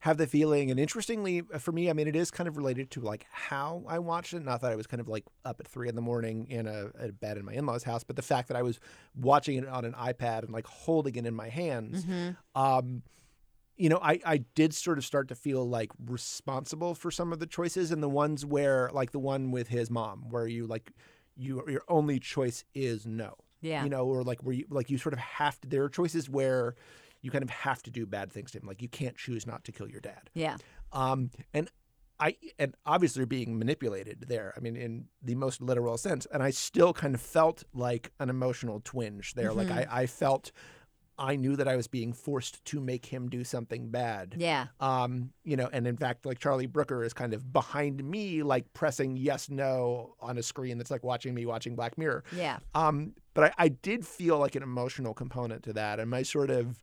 have 0.00 0.18
the 0.18 0.26
feeling, 0.26 0.70
and 0.70 0.78
interestingly, 0.78 1.42
uh, 1.52 1.58
for 1.58 1.72
me, 1.72 1.88
I 1.88 1.94
mean, 1.94 2.06
it 2.06 2.14
is 2.14 2.30
kind 2.30 2.46
of 2.46 2.56
related 2.58 2.90
to 2.92 3.00
like 3.00 3.26
how 3.32 3.82
I 3.88 3.98
watched 3.98 4.34
it. 4.34 4.44
Not 4.44 4.60
that 4.60 4.70
I 4.70 4.76
was 4.76 4.86
kind 4.86 5.00
of 5.00 5.08
like 5.08 5.24
up 5.44 5.58
at 5.60 5.66
three 5.66 5.88
in 5.88 5.94
the 5.96 6.02
morning 6.02 6.46
in 6.50 6.66
a, 6.66 6.90
a 6.98 7.12
bed 7.12 7.38
in 7.38 7.46
my 7.46 7.54
in 7.54 7.64
law's 7.64 7.82
house, 7.84 8.04
but 8.04 8.14
the 8.16 8.22
fact 8.22 8.48
that 8.48 8.56
I 8.56 8.62
was 8.62 8.78
watching 9.16 9.56
it 9.56 9.66
on 9.66 9.84
an 9.86 9.94
iPad 9.94 10.42
and 10.42 10.50
like 10.52 10.66
holding 10.66 11.16
it 11.16 11.24
in 11.24 11.34
my 11.34 11.48
hands. 11.48 12.04
Um, 12.54 13.02
you 13.76 13.88
know, 13.88 13.98
I, 14.00 14.20
I 14.24 14.38
did 14.54 14.74
sort 14.74 14.98
of 14.98 15.04
start 15.04 15.28
to 15.28 15.34
feel 15.34 15.68
like 15.68 15.90
responsible 16.06 16.94
for 16.94 17.10
some 17.10 17.32
of 17.32 17.38
the 17.38 17.46
choices 17.46 17.90
and 17.90 18.02
the 18.02 18.08
ones 18.08 18.46
where, 18.46 18.90
like 18.92 19.10
the 19.10 19.18
one 19.18 19.50
with 19.50 19.68
his 19.68 19.90
mom, 19.90 20.26
where 20.30 20.46
you 20.46 20.66
like, 20.66 20.92
you 21.36 21.64
your 21.68 21.82
only 21.88 22.20
choice 22.20 22.64
is 22.74 23.06
no. 23.06 23.34
Yeah. 23.60 23.82
You 23.82 23.90
know, 23.90 24.04
or 24.04 24.22
like 24.22 24.42
where 24.42 24.54
you 24.54 24.66
like 24.68 24.90
you 24.90 24.98
sort 24.98 25.14
of 25.14 25.18
have 25.18 25.60
to. 25.62 25.68
There 25.68 25.82
are 25.82 25.88
choices 25.88 26.28
where 26.28 26.74
you 27.22 27.30
kind 27.30 27.42
of 27.42 27.50
have 27.50 27.82
to 27.84 27.90
do 27.90 28.04
bad 28.04 28.30
things 28.30 28.52
to 28.52 28.58
him. 28.58 28.66
Like 28.66 28.82
you 28.82 28.88
can't 28.88 29.16
choose 29.16 29.46
not 29.46 29.64
to 29.64 29.72
kill 29.72 29.88
your 29.88 30.00
dad. 30.00 30.28
Yeah. 30.34 30.58
Um, 30.92 31.30
and 31.54 31.70
I 32.20 32.36
and 32.58 32.74
obviously 32.86 33.24
being 33.24 33.58
manipulated 33.58 34.26
there. 34.28 34.52
I 34.56 34.60
mean, 34.60 34.76
in 34.76 35.06
the 35.22 35.34
most 35.34 35.60
literal 35.60 35.96
sense. 35.96 36.26
And 36.32 36.42
I 36.42 36.50
still 36.50 36.92
kind 36.92 37.14
of 37.14 37.20
felt 37.20 37.64
like 37.72 38.12
an 38.20 38.28
emotional 38.28 38.80
twinge 38.84 39.34
there. 39.34 39.52
Like 39.52 39.70
I, 39.70 39.86
I 39.90 40.06
felt 40.06 40.52
I 41.16 41.36
knew 41.36 41.54
that 41.56 41.68
I 41.68 41.76
was 41.76 41.86
being 41.86 42.12
forced 42.12 42.64
to 42.66 42.80
make 42.80 43.06
him 43.06 43.28
do 43.28 43.44
something 43.44 43.88
bad. 43.88 44.34
Yeah. 44.36 44.66
Um, 44.80 45.30
you 45.44 45.56
know, 45.56 45.68
and 45.72 45.86
in 45.86 45.96
fact, 45.96 46.26
like 46.26 46.38
Charlie 46.38 46.66
Brooker 46.66 47.04
is 47.04 47.12
kind 47.12 47.32
of 47.32 47.52
behind 47.52 48.02
me, 48.02 48.42
like 48.42 48.72
pressing 48.72 49.16
yes, 49.16 49.48
no 49.48 50.16
on 50.20 50.38
a 50.38 50.42
screen 50.42 50.76
that's 50.76 50.90
like 50.90 51.04
watching 51.04 51.34
me 51.34 51.46
watching 51.46 51.76
Black 51.76 51.96
Mirror. 51.96 52.24
Yeah. 52.34 52.58
Um, 52.74 53.14
but 53.34 53.44
I, 53.44 53.64
I 53.64 53.68
did 53.68 54.04
feel 54.06 54.38
like 54.38 54.56
an 54.56 54.62
emotional 54.62 55.14
component 55.14 55.62
to 55.64 55.72
that, 55.74 56.00
and 56.00 56.10
my 56.10 56.22
sort 56.22 56.50
of, 56.50 56.82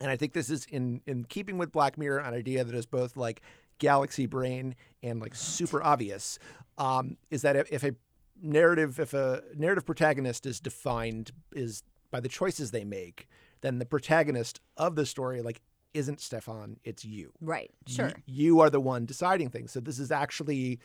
and 0.00 0.10
I 0.10 0.16
think 0.16 0.32
this 0.32 0.50
is 0.50 0.66
in 0.66 1.00
in 1.06 1.24
keeping 1.24 1.58
with 1.58 1.70
Black 1.70 1.98
Mirror, 1.98 2.20
an 2.20 2.34
idea 2.34 2.64
that 2.64 2.74
is 2.74 2.86
both 2.86 3.16
like 3.16 3.42
galaxy 3.78 4.26
brain 4.26 4.74
and 5.02 5.20
like 5.20 5.34
super 5.34 5.82
obvious, 5.82 6.38
um, 6.78 7.16
is 7.30 7.42
that 7.42 7.56
if, 7.56 7.70
if 7.72 7.84
a 7.84 7.94
narrative, 8.42 8.98
if 8.98 9.14
a 9.14 9.42
narrative 9.56 9.86
protagonist 9.86 10.46
is 10.46 10.60
defined 10.60 11.30
is 11.52 11.82
by 12.10 12.20
the 12.20 12.28
choices 12.28 12.70
they 12.70 12.84
make, 12.84 13.28
then 13.60 13.78
the 13.78 13.86
protagonist 13.86 14.60
of 14.76 14.96
the 14.96 15.06
story 15.06 15.42
like 15.42 15.60
isn't 15.94 16.20
Stefan, 16.20 16.76
it's 16.84 17.04
you. 17.04 17.32
Right. 17.40 17.70
Y- 17.88 17.92
Sure. 17.94 18.12
you 18.26 18.60
are 18.60 18.70
the 18.70 18.80
one 18.80 19.06
deciding 19.06 19.50
things. 19.50 19.72
So 19.72 19.80
this 19.80 19.98
is 19.98 20.10
actually, 20.12 20.78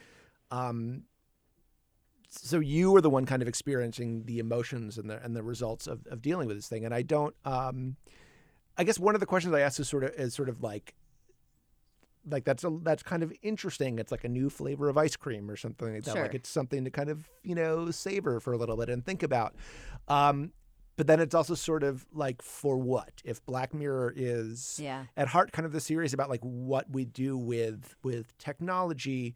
um, 0.52 1.04
so 2.30 2.60
you 2.60 2.96
are 2.96 3.02
the 3.02 3.10
one 3.10 3.26
kind 3.26 3.42
of 3.42 3.48
experiencing 3.48 4.24
the 4.26 4.40
emotions 4.40 4.98
and 4.98 5.10
the 5.10 5.24
and 5.24 5.36
the 5.36 5.44
results 5.44 5.88
of, 5.88 6.06
of 6.08 6.22
dealing 6.22 6.48
with 6.48 6.58
this 6.58 6.68
thing. 6.68 6.84
And 6.86 6.94
I 6.94 7.02
don't. 7.02 7.36
Um, 7.46 7.96
I 8.78 8.84
guess 8.84 9.00
one 9.00 9.16
of 9.16 9.22
the 9.22 9.26
questions 9.26 9.54
I 9.54 9.62
asked 9.62 9.80
is 9.80 9.88
sort 9.88 10.04
of 10.04 10.12
is 10.16 10.34
sort 10.34 10.50
of 10.50 10.62
like. 10.62 10.96
Like 12.28 12.44
that's 12.44 12.64
a 12.64 12.72
that's 12.82 13.04
kind 13.04 13.22
of 13.22 13.32
interesting. 13.44 14.00
It's 14.00 14.12
like 14.12 14.24
a 14.24 14.28
new 14.28 14.50
flavor 14.50 14.90
of 14.90 14.98
ice 14.98 15.16
cream 15.16 15.50
or 15.50 15.56
something 15.56 15.94
like 15.94 16.04
that. 16.06 16.14
Sure. 16.16 16.24
Like 16.24 16.34
it's 16.34 16.50
something 16.50 16.84
to 16.84 16.90
kind 16.90 17.10
of 17.12 17.30
you 17.44 17.54
know 17.54 17.92
savor 17.92 18.40
for 18.40 18.52
a 18.54 18.58
little 18.58 18.76
bit 18.76 18.90
and 18.90 19.06
think 19.06 19.22
about. 19.22 19.54
Um, 20.08 20.52
but 20.98 21.08
then 21.08 21.20
it's 21.20 21.36
also 21.36 21.56
sort 21.56 21.84
of 21.84 22.06
like 22.14 22.42
for 22.42 22.78
what 22.78 23.22
if 23.26 23.46
Black 23.46 23.74
Mirror 23.74 24.14
is 24.16 24.80
Yeah. 24.82 25.06
at 25.18 25.28
heart 25.30 25.52
kind 25.52 25.66
of 25.66 25.72
the 25.72 25.82
series 25.82 26.14
about 26.14 26.30
like 26.30 26.42
what 26.42 26.90
we 26.90 27.06
do 27.06 27.38
with 27.38 27.96
with 28.04 28.38
technology 28.38 29.36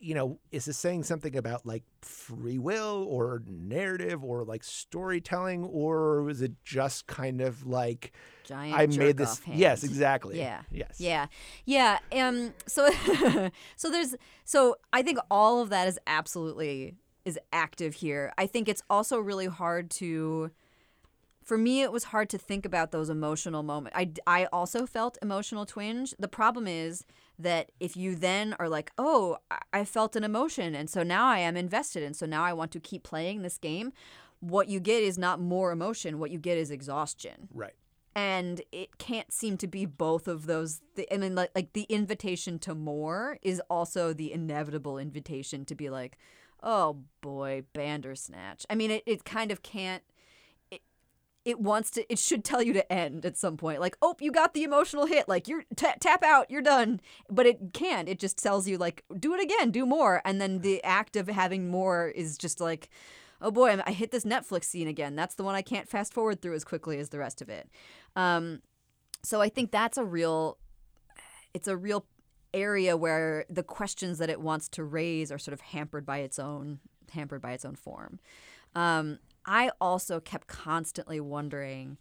you 0.00 0.14
know 0.14 0.38
is 0.50 0.64
this 0.66 0.76
saying 0.76 1.02
something 1.04 1.34
about 1.36 1.64
like 1.64 1.82
free 2.02 2.58
will 2.58 3.06
or 3.08 3.42
narrative 3.46 4.22
or 4.22 4.44
like 4.44 4.62
storytelling 4.64 5.64
or 5.64 6.28
is 6.28 6.42
it 6.42 6.52
just 6.64 7.06
kind 7.06 7.40
of 7.40 7.64
like 7.64 8.12
Giant. 8.44 8.74
i 8.76 8.86
made 8.86 9.16
this 9.16 9.40
yes 9.46 9.82
exactly 9.84 10.36
Yeah. 10.38 10.62
yes 10.70 10.96
Yeah. 11.00 11.26
Yeah. 11.64 12.00
Um 12.12 12.52
so 12.66 12.90
so 13.76 13.90
there's 13.90 14.14
so 14.44 14.76
I 14.92 15.02
think 15.02 15.18
all 15.30 15.62
of 15.62 15.70
that 15.70 15.86
is 15.88 15.98
absolutely 16.06 16.96
is 17.24 17.38
active 17.54 17.94
here. 17.94 18.30
I 18.36 18.46
think 18.46 18.68
it's 18.68 18.82
also 18.90 19.18
really 19.18 19.46
hard 19.46 19.90
to 19.92 20.50
for 21.44 21.58
me 21.58 21.82
it 21.82 21.92
was 21.92 22.04
hard 22.04 22.28
to 22.30 22.38
think 22.38 22.64
about 22.66 22.90
those 22.90 23.10
emotional 23.10 23.62
moments. 23.62 23.96
I 23.96 24.10
I 24.26 24.46
also 24.46 24.86
felt 24.86 25.18
emotional 25.22 25.66
twinge. 25.66 26.14
The 26.18 26.28
problem 26.28 26.66
is 26.66 27.04
that 27.38 27.70
if 27.80 27.96
you 27.96 28.14
then 28.14 28.54
are 28.58 28.68
like, 28.68 28.92
"Oh, 28.98 29.38
I- 29.72 29.84
felt 29.84 30.16
an 30.16 30.24
emotion 30.24 30.74
and 30.74 30.88
so 30.88 31.02
now 31.02 31.26
I 31.26 31.38
am 31.40 31.56
invested 31.56 32.02
and 32.02 32.16
so 32.16 32.26
now 32.26 32.42
I 32.44 32.52
want 32.52 32.70
to 32.72 32.80
keep 32.80 33.02
playing 33.02 33.42
this 33.42 33.58
game." 33.58 33.92
What 34.40 34.68
you 34.68 34.78
get 34.80 35.02
is 35.02 35.16
not 35.16 35.40
more 35.40 35.72
emotion, 35.72 36.18
what 36.18 36.30
you 36.30 36.38
get 36.38 36.58
is 36.58 36.70
exhaustion 36.70 37.48
Right. 37.52 37.72
and 38.14 38.60
it 38.72 38.98
can't 38.98 39.32
seem 39.32 39.56
to 39.58 39.66
be 39.66 39.86
both 39.86 40.28
of 40.28 40.44
those 40.46 40.80
th- 40.96 41.08
i 41.10 41.16
mean 41.16 41.34
like, 41.34 41.50
like 41.54 41.72
the 41.72 41.84
invitation 41.84 42.58
to 42.60 42.74
more 42.74 43.38
is 43.42 43.60
also 43.70 44.12
the 44.12 44.30
inevitable 44.32 44.98
invitation 44.98 45.64
to 45.64 45.74
be 45.74 45.88
like 45.90 46.16
oh 46.62 46.98
boy 47.22 47.62
bandersnatch 47.72 48.66
i 48.70 48.74
mean 48.74 48.90
it, 48.90 49.02
it 49.06 49.24
kind 49.24 49.50
of 49.50 49.62
can't 49.62 50.02
it 51.44 51.60
wants 51.60 51.90
to 51.92 52.12
it 52.12 52.18
should 52.18 52.44
tell 52.44 52.62
you 52.62 52.72
to 52.72 52.92
end 52.92 53.24
at 53.26 53.36
some 53.36 53.56
point. 53.56 53.80
Like 53.80 53.96
oh 54.02 54.14
you 54.20 54.32
got 54.32 54.54
the 54.54 54.64
emotional 54.64 55.06
hit. 55.06 55.28
Like 55.28 55.48
you're 55.48 55.64
ta 55.76 55.94
tap 56.00 56.22
out. 56.22 56.50
You're 56.50 56.62
done. 56.62 57.00
But 57.30 57.46
it 57.46 57.72
can't. 57.72 58.08
It 58.08 58.18
just 58.18 58.38
tells 58.38 58.68
you 58.68 58.78
like 58.78 59.04
do 59.18 59.34
it 59.34 59.42
again. 59.42 59.70
Do 59.70 59.86
more. 59.86 60.22
And 60.24 60.40
then 60.40 60.60
the 60.60 60.82
act 60.84 61.16
of 61.16 61.28
having 61.28 61.70
more 61.70 62.08
is 62.08 62.38
just 62.38 62.60
like 62.60 62.88
oh 63.40 63.50
boy 63.50 63.78
i 63.84 63.92
hit 63.92 64.10
this 64.10 64.24
netflix 64.24 64.64
scene 64.64 64.88
again. 64.88 65.16
That's 65.16 65.34
the 65.34 65.44
one 65.44 65.54
i 65.54 65.62
can't 65.62 65.88
fast 65.88 66.14
forward 66.14 66.40
through 66.40 66.54
as 66.54 66.64
quickly 66.64 66.98
as 66.98 67.10
the 67.10 67.18
rest 67.18 67.42
of 67.42 67.48
it. 67.48 67.68
Um, 68.16 68.62
so 69.22 69.40
i 69.40 69.48
think 69.48 69.70
that's 69.70 69.98
a 69.98 70.04
real 70.04 70.58
it's 71.52 71.68
a 71.68 71.76
real 71.76 72.04
area 72.52 72.96
where 72.96 73.44
the 73.50 73.62
questions 73.62 74.18
that 74.18 74.30
it 74.30 74.40
wants 74.40 74.68
to 74.68 74.84
raise 74.84 75.32
are 75.32 75.38
sort 75.38 75.52
of 75.52 75.60
hampered 75.60 76.06
by 76.06 76.18
its 76.18 76.38
own 76.38 76.78
hampered 77.12 77.42
by 77.42 77.52
its 77.52 77.64
own 77.64 77.74
form. 77.76 78.18
Um, 78.74 79.18
I 79.46 79.70
also 79.80 80.20
kept 80.20 80.46
constantly 80.46 81.20
wondering 81.20 81.98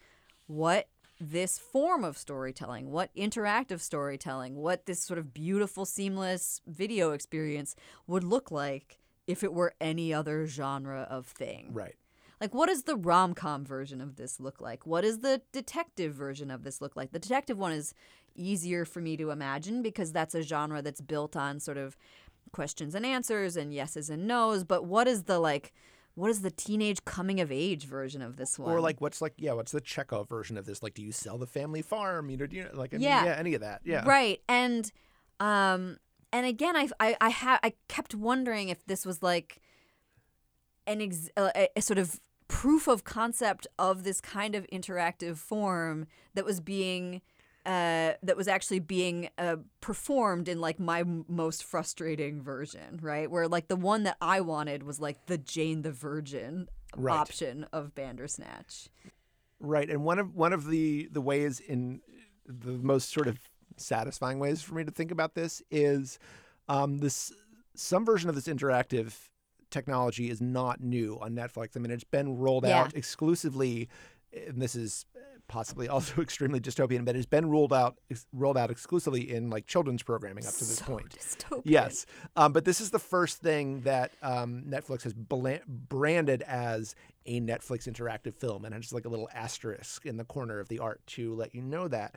what 0.48 0.88
this 1.20 1.58
form 1.58 2.04
of 2.04 2.18
storytelling, 2.18 2.92
what 2.92 3.14
interactive 3.16 3.80
storytelling, 3.80 4.56
what 4.56 4.86
this 4.86 5.02
sort 5.02 5.20
of 5.20 5.34
beautiful, 5.34 5.86
seamless 5.86 6.62
video 6.68 7.12
experience 7.12 7.76
would 8.08 8.24
look 8.24 8.52
like 8.52 9.00
if 9.28 9.44
it 9.44 9.54
were 9.54 9.74
any 9.80 10.14
other 10.14 10.46
genre 10.46 11.08
of 11.10 11.28
thing. 11.28 11.70
Right. 11.72 11.96
Like, 12.42 12.54
what 12.54 12.68
does 12.68 12.84
the 12.84 12.98
rom 12.98 13.34
com 13.34 13.64
version 13.64 14.02
of 14.02 14.18
this 14.18 14.40
look 14.40 14.60
like? 14.60 14.86
What 14.86 15.02
does 15.02 15.20
the 15.20 15.42
detective 15.54 16.14
version 16.14 16.52
of 16.52 16.64
this 16.64 16.82
look 16.82 16.96
like? 16.96 17.14
The 17.14 17.20
detective 17.20 17.58
one 17.58 17.72
is 17.72 17.94
easier 18.36 18.84
for 18.84 19.00
me 19.00 19.16
to 19.18 19.30
imagine 19.30 19.82
because 19.82 20.12
that's 20.12 20.36
a 20.36 20.42
genre 20.42 20.82
that's 20.82 21.00
built 21.00 21.38
on 21.38 21.62
sort 21.62 21.78
of 21.78 21.96
questions 22.52 22.96
and 22.96 23.06
answers 23.06 23.56
and 23.56 23.74
yeses 23.74 24.10
and 24.10 24.28
nos. 24.28 24.66
But 24.66 24.84
what 24.86 25.08
is 25.08 25.24
the 25.24 25.40
like, 25.40 25.72
what 26.16 26.30
is 26.30 26.42
the 26.42 26.52
teenage 26.52 27.04
coming 27.06 27.40
of 27.40 27.52
age 27.52 27.86
version 27.86 28.22
of 28.22 28.38
this 28.38 28.60
one? 28.60 28.72
Or 28.72 28.80
like, 28.80 29.02
what's 29.02 29.22
like, 29.22 29.34
yeah, 29.38 29.54
what's 29.54 29.72
the 29.72 29.82
Chekhov 29.82 30.30
version 30.30 30.58
of 30.58 30.66
this? 30.66 30.84
Like, 30.84 30.94
do 30.94 31.02
you 31.02 31.12
sell 31.12 31.38
the 31.38 31.48
family 31.48 31.82
farm? 31.82 32.30
You 32.30 32.38
know, 32.38 32.46
do 32.46 32.56
you 32.56 32.68
like, 32.74 32.94
I 32.94 32.98
mean, 32.98 33.04
Yeah. 33.08 33.26
yeah, 33.26 33.36
any 33.36 33.54
of 33.56 33.62
that? 33.62 33.82
Yeah. 33.84 34.04
Right. 34.06 34.42
And 34.48 34.92
um 35.40 35.98
and 36.32 36.46
again 36.46 36.76
I 36.76 36.88
I 37.00 37.18
I, 37.20 37.30
ha- 37.32 37.60
I 37.64 37.74
kept 37.88 38.14
wondering 38.14 38.70
if 38.70 38.86
this 38.86 39.06
was 39.06 39.24
like 39.24 39.60
an 40.86 41.02
ex- 41.02 41.30
a, 41.38 41.68
a 41.76 41.82
sort 41.82 41.98
of 41.98 42.20
proof 42.48 42.88
of 42.88 43.04
concept 43.04 43.66
of 43.80 44.04
this 44.04 44.22
kind 44.22 44.54
of 44.54 44.68
interactive 44.68 45.38
form 45.38 46.06
that 46.36 46.46
was 46.46 46.60
being 46.60 47.22
uh, 47.66 48.14
that 48.24 48.36
was 48.36 48.48
actually 48.48 48.80
being 48.80 49.30
uh, 49.38 49.58
performed 49.82 50.48
in 50.48 50.60
like 50.60 50.80
my 50.80 51.00
m- 51.02 51.26
most 51.28 51.64
frustrating 51.64 52.42
version, 52.42 53.00
right? 53.02 53.30
Where 53.32 53.48
like 53.48 53.68
the 53.68 53.76
one 53.76 54.04
that 54.04 54.18
I 54.22 54.42
wanted 54.42 54.84
was 54.84 55.00
like 55.00 55.26
the 55.28 55.38
Jane 55.38 55.82
the 55.82 55.92
Virgin 55.92 56.68
Right. 56.96 57.18
option 57.18 57.66
of 57.74 57.96
Bandersnatch. 57.96 58.88
Right, 59.60 59.90
and 59.90 60.04
one 60.04 60.20
of 60.20 60.36
one 60.36 60.54
of 60.54 60.68
the 60.68 61.08
the 61.12 61.22
ways 61.22 61.60
in 61.60 62.02
the 62.46 62.74
most 62.74 63.12
sort 63.12 63.28
of 63.28 63.40
satisfying 63.78 64.38
ways 64.40 64.62
for 64.62 64.76
me 64.76 64.84
to 64.84 64.92
think 64.92 65.10
about 65.10 65.34
this 65.34 65.64
is 65.72 66.20
um, 66.68 66.98
this 67.00 67.32
some 67.76 68.06
version 68.06 68.30
of 68.30 68.36
this 68.36 68.48
interactive 68.48 69.14
technology 69.72 70.30
is 70.30 70.40
not 70.42 70.82
new 70.82 71.18
on 71.20 71.32
Netflix. 71.34 71.70
I 71.76 71.80
mean, 71.80 71.90
it's 71.92 72.04
been 72.04 72.38
rolled 72.38 72.66
Yeah. 72.66 72.82
out 72.82 72.94
exclusively, 72.96 73.90
and 74.32 74.62
this 74.62 74.76
is 74.76 75.06
possibly 75.48 75.88
also 75.90 76.22
extremely 76.22 76.60
dystopian, 76.60 77.06
but 77.06 77.16
it's 77.16 77.26
been 77.26 77.50
ruled 77.50 77.74
out 77.74 77.98
ex- 78.10 78.26
rolled 78.34 78.58
out 78.58 78.72
exclusively 78.72 79.30
in 79.32 79.50
like 79.50 79.68
children's 79.68 80.04
programming 80.04 80.46
up 80.46 80.54
to 80.54 80.60
this 80.60 80.78
So 80.78 80.86
point. 80.86 81.10
dystopian. 81.10 81.62
Yes, 81.66 82.06
um, 82.36 82.54
but 82.54 82.66
this 82.66 82.82
is 82.82 82.90
the 82.92 83.00
first 83.00 83.38
thing 83.42 83.82
that 83.82 84.12
um, 84.22 84.64
Netflix 84.68 85.04
has 85.04 85.14
bla- 85.14 85.60
branded 85.68 86.42
as 86.44 86.96
a 87.26 87.40
Netflix 87.42 87.88
interactive 87.88 88.36
film, 88.36 88.66
and 88.66 88.74
it's 88.76 88.86
just 88.86 88.94
like 88.94 89.06
a 89.06 89.10
little 89.10 89.30
asterisk 89.34 90.06
in 90.06 90.18
the 90.18 90.26
corner 90.26 90.60
of 90.60 90.68
the 90.70 90.80
art 90.80 91.00
to 91.08 91.34
let 91.36 91.54
you 91.56 91.62
know 91.62 91.88
that. 91.88 92.16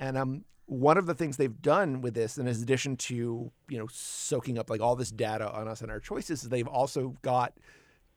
And 0.00 0.16
um, 0.16 0.44
one 0.66 0.98
of 0.98 1.06
the 1.06 1.14
things 1.14 1.36
they've 1.36 1.62
done 1.62 2.00
with 2.00 2.14
this, 2.14 2.38
in 2.38 2.46
addition 2.46 2.96
to 2.96 3.50
you 3.68 3.78
know 3.78 3.86
soaking 3.90 4.58
up 4.58 4.68
like 4.70 4.80
all 4.80 4.96
this 4.96 5.10
data 5.10 5.50
on 5.50 5.68
us 5.68 5.80
and 5.80 5.90
our 5.90 6.00
choices, 6.00 6.42
is 6.42 6.48
they've 6.48 6.66
also 6.68 7.16
got 7.22 7.54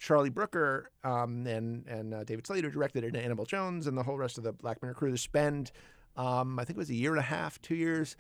Charlie 0.02 0.32
Brooker 0.32 0.89
um, 1.04 1.45
and 1.45 1.86
and 1.88 2.14
uh, 2.14 2.24
David 2.24 2.47
Slade 2.47 2.70
directed 2.72 3.04
it, 3.04 3.10
and 3.10 3.18
Annabel 3.18 3.45
Jones, 3.45 3.86
and 3.86 3.95
the 3.95 4.02
whole 4.02 4.18
rest 4.18 4.39
of 4.39 4.43
the 4.43 4.52
Black 4.52 4.82
Mirror 4.82 4.95
crew 4.95 5.12
to 5.12 5.18
spend, 5.18 5.72
um, 6.18 6.58
I 6.58 6.66
think 6.66 6.76
it 6.76 6.80
was 6.80 6.89
a 6.89 6.95
year 6.95 7.12
and 7.12 7.20
a 7.20 7.24
half, 7.24 7.62
two 7.62 7.76
years, 7.76 8.16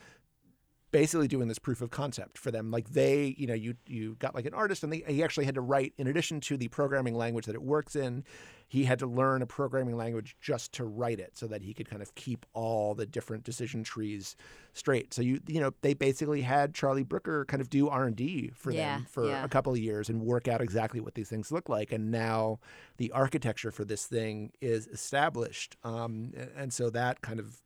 basically 0.91 1.27
doing 1.27 1.47
this 1.47 1.59
proof 1.59 1.81
of 1.81 1.89
concept 1.89 2.37
for 2.37 2.51
them. 2.51 2.71
Like 2.71 2.89
they, 2.89 3.35
you 3.37 3.47
know, 3.47 3.53
you 3.53 3.75
you 3.87 4.15
got 4.19 4.35
like 4.35 4.45
an 4.45 4.53
artist, 4.53 4.83
and 4.83 4.91
they, 4.91 5.03
he 5.07 5.23
actually 5.23 5.45
had 5.45 5.55
to 5.55 5.61
write, 5.61 5.93
in 5.97 6.07
addition 6.07 6.39
to 6.41 6.57
the 6.57 6.67
programming 6.67 7.15
language 7.15 7.45
that 7.45 7.55
it 7.55 7.61
works 7.61 7.95
in, 7.95 8.23
he 8.67 8.85
had 8.85 8.99
to 8.99 9.07
learn 9.07 9.41
a 9.41 9.45
programming 9.45 9.97
language 9.97 10.35
just 10.39 10.71
to 10.73 10.85
write 10.85 11.19
it, 11.19 11.31
so 11.37 11.47
that 11.47 11.61
he 11.61 11.73
could 11.73 11.89
kind 11.89 12.01
of 12.01 12.13
keep 12.15 12.45
all 12.53 12.93
the 12.95 13.05
different 13.05 13.43
decision 13.43 13.83
trees 13.83 14.35
straight. 14.73 15.13
So 15.13 15.21
you 15.21 15.39
you 15.47 15.59
know 15.59 15.71
they 15.81 15.93
basically 15.93 16.41
had 16.41 16.73
Charlie 16.73 17.03
Brooker 17.03 17.45
kind 17.45 17.61
of 17.61 17.69
do 17.69 17.87
R 17.89 18.05
and 18.05 18.15
D 18.15 18.51
for 18.53 18.71
Yeah, 18.71 18.95
them 18.97 19.07
for 19.09 19.27
yeah. 19.27 19.43
a 19.43 19.47
couple 19.47 19.73
of 19.73 19.79
years 19.79 20.09
and 20.09 20.21
work 20.21 20.47
out 20.47 20.61
exactly 20.61 20.99
what 20.99 21.15
these 21.15 21.29
things 21.29 21.51
look 21.51 21.69
like. 21.69 21.91
And 21.91 22.11
now 22.11 22.59
the 22.97 23.11
architecture 23.11 23.71
for 23.71 23.85
this 23.85 24.05
thing 24.05 24.51
is 24.61 24.87
established, 24.87 25.75
um, 25.83 26.33
and 26.55 26.71
so 26.73 26.89
that 26.89 27.21
kind 27.21 27.39
of 27.39 27.61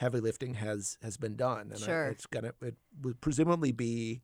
heavy 0.00 0.18
lifting 0.18 0.54
has 0.54 0.96
has 1.02 1.16
been 1.18 1.36
done. 1.36 1.70
And 1.72 1.84
I- 1.84 2.08
it's 2.08 2.26
gonna 2.26 2.52
it 2.62 2.74
would 3.02 3.20
presumably 3.20 3.70
be 3.70 4.22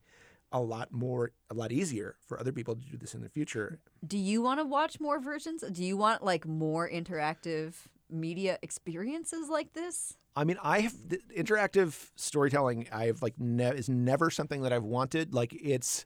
a 0.51 0.59
lot 0.61 0.91
more 0.91 1.31
a 1.49 1.53
lot 1.53 1.71
easier 1.71 2.15
for 2.25 2.39
other 2.39 2.51
people 2.51 2.75
to 2.75 2.81
do 2.81 2.97
this 2.97 3.13
in 3.13 3.21
the 3.21 3.29
future. 3.29 3.79
Do 4.05 4.17
you 4.17 4.41
want 4.41 4.59
to 4.59 4.65
watch 4.65 4.99
more 4.99 5.19
versions? 5.19 5.63
Do 5.71 5.83
you 5.83 5.95
want 5.95 6.23
like 6.23 6.47
more 6.47 6.89
interactive 6.89 7.73
media 8.09 8.57
experiences 8.63 9.49
like 9.49 9.73
this? 9.73 10.17
I 10.35 10.43
mean, 10.45 10.57
I 10.63 10.79
have 10.81 10.95
the 11.09 11.19
interactive 11.35 12.09
storytelling. 12.15 12.87
I've 12.91 13.21
like 13.21 13.35
ne- 13.39 13.75
is 13.75 13.89
never 13.89 14.29
something 14.31 14.61
that 14.61 14.73
I've 14.73 14.83
wanted. 14.83 15.33
Like 15.33 15.53
it's, 15.53 16.05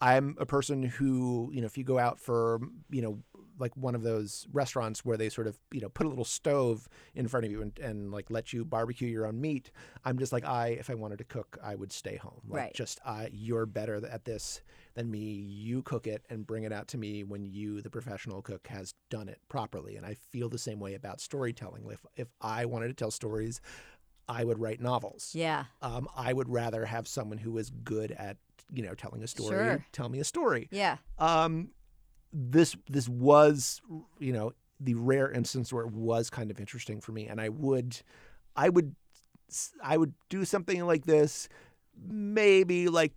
I'm 0.00 0.34
a 0.38 0.46
person 0.46 0.82
who 0.82 1.50
you 1.54 1.60
know, 1.62 1.66
if 1.66 1.78
you 1.78 1.84
go 1.84 1.98
out 1.98 2.18
for 2.18 2.60
you 2.90 3.00
know, 3.02 3.18
like 3.58 3.76
one 3.76 3.94
of 3.94 4.02
those 4.02 4.46
restaurants 4.52 5.04
where 5.04 5.16
they 5.16 5.28
sort 5.28 5.46
of 5.46 5.58
you 5.72 5.80
know 5.80 5.88
put 5.88 6.06
a 6.06 6.08
little 6.08 6.24
stove 6.24 6.88
in 7.14 7.26
front 7.28 7.46
of 7.46 7.52
you 7.52 7.62
and, 7.62 7.78
and 7.78 8.12
like 8.12 8.30
let 8.30 8.52
you 8.52 8.64
barbecue 8.64 9.08
your 9.08 9.26
own 9.26 9.40
meat. 9.40 9.70
I'm 10.04 10.18
just 10.18 10.32
like 10.32 10.44
I, 10.44 10.68
if 10.68 10.90
I 10.90 10.94
wanted 10.94 11.18
to 11.18 11.24
cook, 11.24 11.58
I 11.62 11.74
would 11.74 11.92
stay 11.92 12.16
home. 12.16 12.40
Like 12.48 12.60
Right. 12.62 12.74
just 12.74 13.00
I, 13.04 13.30
you're 13.32 13.66
better 13.66 14.04
at 14.06 14.24
this 14.24 14.60
than 14.94 15.10
me. 15.10 15.18
You 15.20 15.82
cook 15.82 16.06
it 16.06 16.24
and 16.30 16.46
bring 16.46 16.64
it 16.64 16.72
out 16.72 16.88
to 16.88 16.98
me 16.98 17.22
when 17.24 17.44
you, 17.44 17.82
the 17.82 17.90
professional 17.90 18.40
cook, 18.42 18.66
has 18.68 18.94
done 19.10 19.28
it 19.28 19.40
properly. 19.48 19.96
And 19.96 20.06
I 20.06 20.14
feel 20.14 20.48
the 20.48 20.58
same 20.58 20.80
way 20.80 20.94
about 20.94 21.20
storytelling. 21.20 21.84
If 21.90 22.04
if 22.16 22.28
I 22.40 22.64
wanted 22.66 22.88
to 22.88 22.94
tell 22.94 23.10
stories, 23.10 23.60
I 24.28 24.44
would 24.44 24.58
write 24.58 24.80
novels. 24.80 25.32
Yeah. 25.34 25.64
Um, 25.82 26.08
I 26.16 26.32
would 26.32 26.48
rather 26.48 26.84
have 26.86 27.06
someone 27.06 27.38
who 27.38 27.56
is 27.58 27.70
good 27.70 28.10
at 28.12 28.36
you 28.72 28.82
know 28.82 28.94
telling 28.94 29.22
a 29.22 29.28
story 29.28 29.54
Sure. 29.56 29.86
tell 29.92 30.08
me 30.08 30.18
a 30.18 30.24
story. 30.24 30.68
Yeah. 30.72 30.96
Um, 31.18 31.68
this 32.32 32.76
this 32.88 33.08
was 33.08 33.80
you 34.18 34.32
know 34.32 34.52
the 34.80 34.94
rare 34.94 35.30
instance 35.30 35.72
where 35.72 35.84
it 35.84 35.92
was 35.92 36.30
kind 36.30 36.50
of 36.50 36.60
interesting 36.60 37.00
for 37.00 37.12
me, 37.12 37.26
and 37.26 37.40
I 37.40 37.48
would 37.48 38.00
I 38.54 38.68
would 38.68 38.94
I 39.82 39.96
would 39.96 40.14
do 40.28 40.44
something 40.44 40.84
like 40.84 41.04
this 41.06 41.48
maybe 42.08 42.88
like 42.88 43.12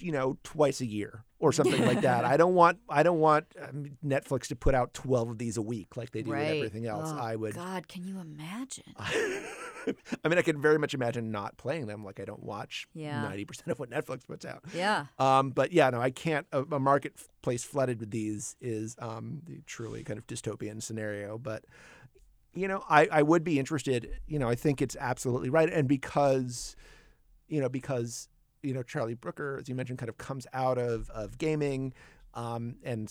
you 0.00 0.12
know 0.12 0.38
twice 0.44 0.80
a 0.80 0.86
year 0.86 1.24
or 1.44 1.52
something 1.52 1.84
like 1.84 2.00
that. 2.00 2.24
I 2.24 2.36
don't 2.36 2.54
want 2.54 2.78
I 2.88 3.02
don't 3.02 3.20
want 3.20 3.46
um, 3.60 3.98
Netflix 4.04 4.46
to 4.48 4.56
put 4.56 4.74
out 4.74 4.94
12 4.94 5.30
of 5.30 5.38
these 5.38 5.56
a 5.56 5.62
week 5.62 5.96
like 5.96 6.10
they 6.10 6.22
do 6.22 6.32
right. 6.32 6.40
with 6.40 6.56
everything 6.56 6.86
else. 6.86 7.10
Oh, 7.12 7.18
I 7.18 7.36
would 7.36 7.54
God, 7.54 7.86
can 7.86 8.04
you 8.04 8.18
imagine? 8.18 8.84
I 8.98 10.28
mean 10.28 10.38
I 10.38 10.42
can 10.42 10.60
very 10.60 10.78
much 10.78 10.94
imagine 10.94 11.30
not 11.30 11.58
playing 11.58 11.86
them 11.86 12.02
like 12.02 12.18
I 12.18 12.24
don't 12.24 12.42
watch 12.42 12.86
Yeah. 12.94 13.30
90% 13.30 13.68
of 13.68 13.78
what 13.78 13.90
Netflix 13.90 14.26
puts 14.26 14.46
out. 14.46 14.64
Yeah. 14.74 15.06
Um, 15.18 15.50
but 15.50 15.72
yeah, 15.72 15.90
no, 15.90 16.00
I 16.00 16.10
can't. 16.10 16.46
A, 16.52 16.62
a 16.62 16.80
marketplace 16.80 17.62
flooded 17.62 18.00
with 18.00 18.10
these 18.10 18.56
is 18.60 18.96
um, 18.98 19.42
the 19.44 19.60
truly 19.66 20.02
kind 20.02 20.18
of 20.18 20.26
dystopian 20.26 20.82
scenario. 20.82 21.36
But 21.36 21.64
you 22.54 22.68
know, 22.68 22.84
I, 22.88 23.08
I 23.10 23.22
would 23.22 23.44
be 23.44 23.58
interested. 23.58 24.08
You 24.26 24.38
know, 24.38 24.48
I 24.48 24.54
think 24.54 24.80
it's 24.80 24.96
absolutely 24.98 25.50
right, 25.50 25.70
and 25.70 25.88
because 25.88 26.76
you 27.48 27.60
know, 27.60 27.68
because 27.68 28.28
you 28.64 28.74
know, 28.74 28.82
Charlie 28.82 29.14
Brooker, 29.14 29.58
as 29.60 29.68
you 29.68 29.74
mentioned, 29.74 29.98
kind 29.98 30.08
of 30.08 30.18
comes 30.18 30.46
out 30.52 30.78
of 30.78 31.10
of 31.10 31.38
gaming. 31.38 31.92
Um, 32.36 32.78
and 32.82 33.08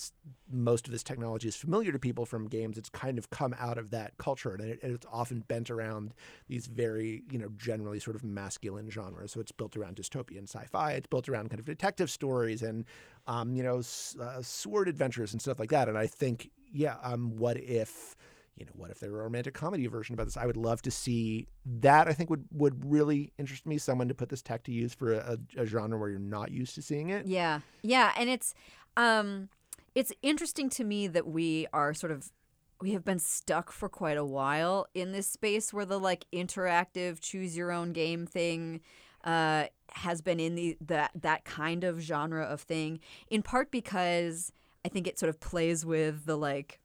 most 0.51 0.86
of 0.86 0.91
this 0.91 1.01
technology 1.01 1.47
is 1.47 1.56
familiar 1.56 1.93
to 1.93 1.97
people 1.99 2.26
from 2.26 2.49
games. 2.49 2.78
It's 2.78 2.89
kind 2.89 3.18
of 3.18 3.30
come 3.30 3.56
out 3.58 3.78
of 3.78 3.89
that 3.91 4.18
culture, 4.18 4.54
and, 4.54 4.62
it, 4.62 4.80
and 4.84 4.93
it's 4.93 5.06
often 5.10 5.45
bent 5.47 5.70
around 5.72 6.14
these 6.49 6.68
very, 6.68 7.24
you 7.32 7.39
know, 7.39 7.47
generally 7.56 8.01
sort 8.01 8.18
of 8.18 8.26
masculine 8.26 8.89
genres. 8.89 9.32
So 9.32 9.39
it's 9.39 9.54
built 9.54 9.78
around 9.78 9.95
dystopian 9.95 10.43
sci-fi. 10.43 10.91
It's 10.91 11.08
built 11.08 11.30
around 11.30 11.51
kind 11.51 11.62
of 11.62 11.66
detective 11.66 12.10
stories 12.12 12.64
and, 12.64 12.84
um, 13.26 13.56
you 13.56 13.64
know, 13.64 13.78
s- 13.80 14.18
uh, 14.20 14.41
sword 14.41 14.89
adventures 14.89 15.32
and 15.32 15.41
stuff 15.41 15.58
like 15.58 15.70
that. 15.70 15.88
And 15.88 15.97
I 15.97 16.06
think, 16.06 16.51
yeah, 16.74 16.97
um, 17.01 17.38
what 17.38 17.56
if 17.56 18.18
you 18.56 18.66
know, 18.66 18.72
what 18.76 18.91
if 18.91 18.99
there 18.99 19.12
were 19.12 19.22
a 19.22 19.24
romantic 19.24 19.54
comedy 19.54 19.88
version 19.88 20.14
about 20.14 20.26
this? 20.26 20.38
I 20.38 20.45
would 20.45 20.58
love 20.58 20.82
to 20.84 20.91
see 20.91 21.47
that. 21.66 22.08
I 22.08 22.14
think 22.14 22.30
would 22.30 22.45
would 22.51 22.89
really 22.89 23.34
interest 23.38 23.66
me. 23.66 23.78
Someone 23.78 24.08
to 24.08 24.14
put 24.14 24.30
this 24.30 24.41
tech 24.41 24.64
to 24.66 24.72
use 24.72 24.93
for 24.93 25.14
a, 25.14 25.38
a 25.58 25.66
genre 25.66 25.97
where 25.97 26.10
you're 26.10 26.20
not 26.20 26.51
used 26.51 26.76
to 26.76 26.82
seeing 26.82 27.10
it. 27.10 27.26
Yeah. 27.26 27.62
Yeah, 27.82 28.14
and 28.18 28.30
it's 28.30 28.54
um 28.95 29.49
it's 29.95 30.12
interesting 30.22 30.70
to 30.70 30.84
me 30.84 31.08
that 31.08 31.28
we 31.28 31.68
are 31.74 31.93
sort 31.93 32.12
of 32.12 32.32
we 32.80 32.91
have 32.91 33.06
been 33.06 33.20
stuck 33.20 33.72
for 33.72 33.89
quite 33.89 34.18
a 34.18 34.26
while 34.26 34.88
in 34.93 35.14
this 35.14 35.28
space 35.28 35.74
where 35.74 35.86
the 35.86 35.99
like 35.99 36.26
interactive 36.34 37.20
choose 37.20 37.56
your 37.58 37.72
own 37.72 37.93
game 37.93 38.26
thing 38.28 38.82
uh 39.24 39.66
has 39.89 40.22
been 40.22 40.39
in 40.39 40.56
the 40.56 40.78
that 40.82 41.12
that 41.16 41.45
kind 41.45 41.84
of 41.84 42.01
genre 42.01 42.43
of 42.43 42.62
thing 42.62 42.99
in 43.30 43.41
part 43.41 43.72
because 43.72 44.51
I 44.86 44.89
think 44.89 45.08
it 45.08 45.18
sort 45.18 45.30
of 45.30 45.39
plays 45.39 45.86
with 45.86 46.26
the 46.26 46.36
like 46.36 46.80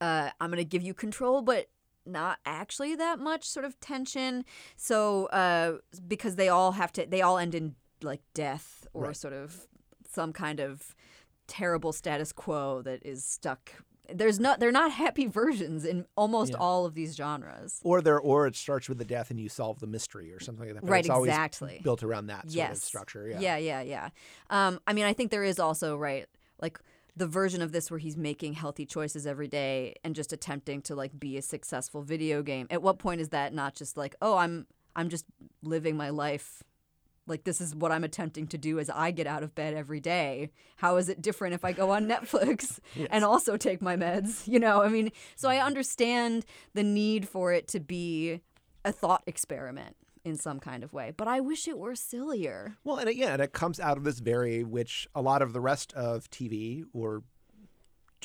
uh, 0.00 0.30
I'm 0.40 0.50
going 0.50 0.58
to 0.58 0.64
give 0.64 0.82
you 0.82 0.94
control, 0.94 1.42
but 1.42 1.68
not 2.06 2.38
actually 2.44 2.94
that 2.96 3.18
much 3.18 3.44
sort 3.44 3.64
of 3.64 3.78
tension. 3.80 4.44
So, 4.76 5.26
uh, 5.26 5.78
because 6.06 6.36
they 6.36 6.48
all 6.48 6.72
have 6.72 6.92
to, 6.94 7.06
they 7.06 7.22
all 7.22 7.38
end 7.38 7.54
in 7.54 7.74
like 8.02 8.20
death 8.34 8.86
or 8.92 9.04
Right. 9.04 9.16
sort 9.16 9.32
of 9.32 9.66
some 10.12 10.32
kind 10.32 10.60
of 10.60 10.94
terrible 11.46 11.92
status 11.92 12.32
quo 12.32 12.82
that 12.82 13.04
is 13.06 13.24
stuck. 13.24 13.72
There's 14.12 14.38
not, 14.38 14.60
they're 14.60 14.70
not 14.70 14.92
happy 14.92 15.26
versions 15.42 15.84
in 15.86 16.04
almost 16.14 16.52
Yeah. 16.52 16.58
all 16.58 16.84
of 16.84 16.92
these 16.94 17.16
genres. 17.16 17.80
Or 17.82 18.02
there, 18.02 18.20
or 18.20 18.46
it 18.46 18.54
starts 18.56 18.86
with 18.88 18.98
the 18.98 19.04
death 19.06 19.30
and 19.30 19.40
you 19.40 19.48
solve 19.48 19.80
the 19.80 19.86
mystery 19.86 20.30
or 20.32 20.40
something 20.40 20.66
like 20.66 20.74
that. 20.74 20.82
But 20.82 20.90
Right, 20.90 21.00
it's 21.06 21.10
always 21.10 21.30
exactly. 21.30 21.80
built 21.82 22.02
around 22.02 22.26
that 22.26 22.42
sort 22.42 22.54
yes. 22.54 22.76
of 22.78 22.82
structure. 22.82 23.26
Yeah. 23.28 23.40
Yeah, 23.40 23.56
yeah, 23.56 23.80
yeah. 23.80 24.08
Um, 24.50 24.78
I 24.86 24.92
mean, 24.92 25.06
I 25.06 25.14
think 25.14 25.30
there 25.30 25.44
is 25.44 25.58
also 25.58 25.96
right, 25.96 26.26
like 26.60 26.78
the 27.16 27.26
version 27.26 27.62
of 27.62 27.72
this 27.72 27.90
where 27.90 27.98
he's 27.98 28.16
making 28.16 28.54
healthy 28.54 28.84
choices 28.84 29.26
every 29.26 29.48
day 29.48 29.94
and 30.02 30.14
just 30.14 30.32
attempting 30.32 30.82
to 30.82 30.94
like 30.94 31.18
be 31.18 31.36
a 31.36 31.42
successful 31.42 32.02
video 32.02 32.42
game. 32.42 32.66
At 32.70 32.82
what 32.82 32.98
point 32.98 33.20
is 33.20 33.28
that 33.30 33.54
not 33.54 33.74
just 33.74 33.96
like, 33.96 34.14
oh, 34.20 34.36
I'm 34.36 34.66
I'm 34.96 35.08
just 35.08 35.24
living 35.62 35.96
my 35.96 36.10
life 36.10 36.62
like 37.26 37.44
this 37.44 37.60
is 37.60 37.74
what 37.74 37.90
I'm 37.90 38.04
attempting 38.04 38.46
to 38.48 38.58
do 38.58 38.78
as 38.78 38.90
I 38.90 39.10
get 39.10 39.26
out 39.26 39.42
of 39.42 39.54
bed 39.54 39.74
every 39.74 40.00
day. 40.00 40.50
How 40.76 40.96
is 40.96 41.08
it 41.08 41.22
different 41.22 41.54
if 41.54 41.64
I 41.64 41.72
go 41.72 41.90
on 41.90 42.06
Netflix 42.06 42.80
and 43.10 43.24
also 43.24 43.56
take 43.56 43.80
my 43.80 43.96
meds? 43.96 44.42
You 44.54 44.60
know, 44.60 44.82
I 44.82 44.88
mean, 44.88 45.10
so 45.34 45.48
I 45.48 45.56
understand 45.56 46.44
the 46.74 46.84
need 46.84 47.26
for 47.28 47.52
it 47.52 47.66
to 47.68 47.80
be 47.80 48.40
a 48.84 48.92
thought 48.92 49.24
experiment 49.26 49.96
in 50.24 50.36
some 50.36 50.58
kind 50.58 50.82
of 50.82 50.92
way, 50.92 51.12
but 51.16 51.28
I 51.28 51.40
wish 51.40 51.68
it 51.68 51.78
were 51.78 51.94
sillier. 51.94 52.76
Well, 52.82 52.96
and 52.96 53.08
it, 53.08 53.16
yeah, 53.16 53.34
and 53.34 53.42
it 53.42 53.52
comes 53.52 53.78
out 53.78 53.96
of 53.98 54.04
this 54.04 54.20
very, 54.20 54.64
which 54.64 55.06
a 55.14 55.20
lot 55.20 55.42
of 55.42 55.52
the 55.52 55.60
rest 55.60 55.92
of 55.92 56.30
TV 56.30 56.84
or 56.94 57.22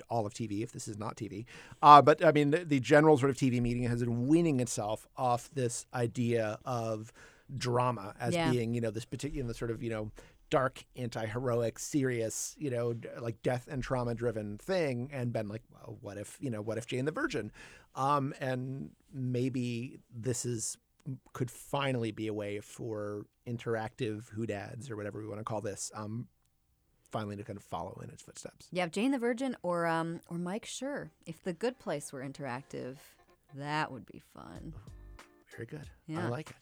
all 0.10 0.26
of 0.26 0.34
TV, 0.34 0.64
if 0.64 0.72
this 0.72 0.88
is 0.88 0.98
not 0.98 1.18
TV, 1.18 1.46
uh, 1.82 2.02
but 2.02 2.24
I 2.24 2.32
mean, 2.32 2.52
the, 2.52 2.64
the 2.64 2.80
general 2.80 3.18
sort 3.18 3.30
of 3.32 3.36
TV 3.38 3.62
meeting 3.62 3.84
has 3.84 4.00
been 4.00 4.28
weaning 4.28 4.62
itself 4.62 5.06
off 5.18 5.50
this 5.54 5.86
idea 5.94 6.58
of 6.64 7.12
drama 7.58 8.14
as 8.20 8.34
Yeah. 8.34 8.50
being, 8.50 8.74
you 8.74 8.80
know, 8.82 8.92
this 8.92 9.04
particular 9.06 9.54
sort 9.54 9.72
of, 9.72 9.84
you 9.84 9.90
know, 9.90 10.12
dark, 10.50 10.86
anti-heroic, 10.96 11.78
serious, 11.78 12.56
you 12.58 12.70
know, 12.70 12.94
d- 12.94 13.10
like 13.20 13.42
death 13.44 13.68
and 13.70 13.84
trauma-driven 13.84 14.58
thing, 14.58 15.10
and 15.12 15.34
been 15.34 15.50
like, 15.50 15.64
well, 15.74 15.98
what 16.02 16.18
if, 16.18 16.38
you 16.40 16.50
know, 16.50 16.62
what 16.62 16.78
if 16.78 16.88
Jane 16.88 17.04
the 17.06 17.12
Virgin, 17.12 17.52
um, 17.96 18.34
and 18.40 18.92
maybe 19.14 20.00
this 20.16 20.46
is 20.46 20.78
could 21.34 21.50
finally 21.52 22.12
be 22.12 22.28
a 22.28 22.34
way 22.34 22.60
for 22.60 23.26
interactive 23.48 24.30
hoodads 24.30 24.90
or 24.90 24.96
whatever 24.96 25.20
we 25.20 25.28
want 25.28 25.40
to 25.40 25.44
call 25.44 25.62
this, 25.62 25.92
um, 25.96 26.28
finally 27.12 27.36
to 27.36 27.44
kind 27.44 27.58
of 27.58 27.64
follow 27.64 28.00
in 28.04 28.10
its 28.10 28.22
footsteps. 28.22 28.68
Yeah, 28.72 28.88
Jane 28.88 29.12
the 29.12 29.18
Virgin 29.20 29.56
or 29.64 29.86
um 29.88 30.22
or 30.30 30.38
Mike 30.38 30.66
Schur. 30.66 31.10
If 31.26 31.44
the 31.44 31.54
Good 31.54 31.80
Place 31.80 32.12
were 32.14 32.24
interactive, 32.24 32.98
that 33.56 33.92
would 33.92 34.06
be 34.06 34.22
fun. 34.34 34.74
Very 35.56 35.66
good. 35.66 35.90
I 36.16 36.28
like 36.28 36.52
it. 36.52 36.56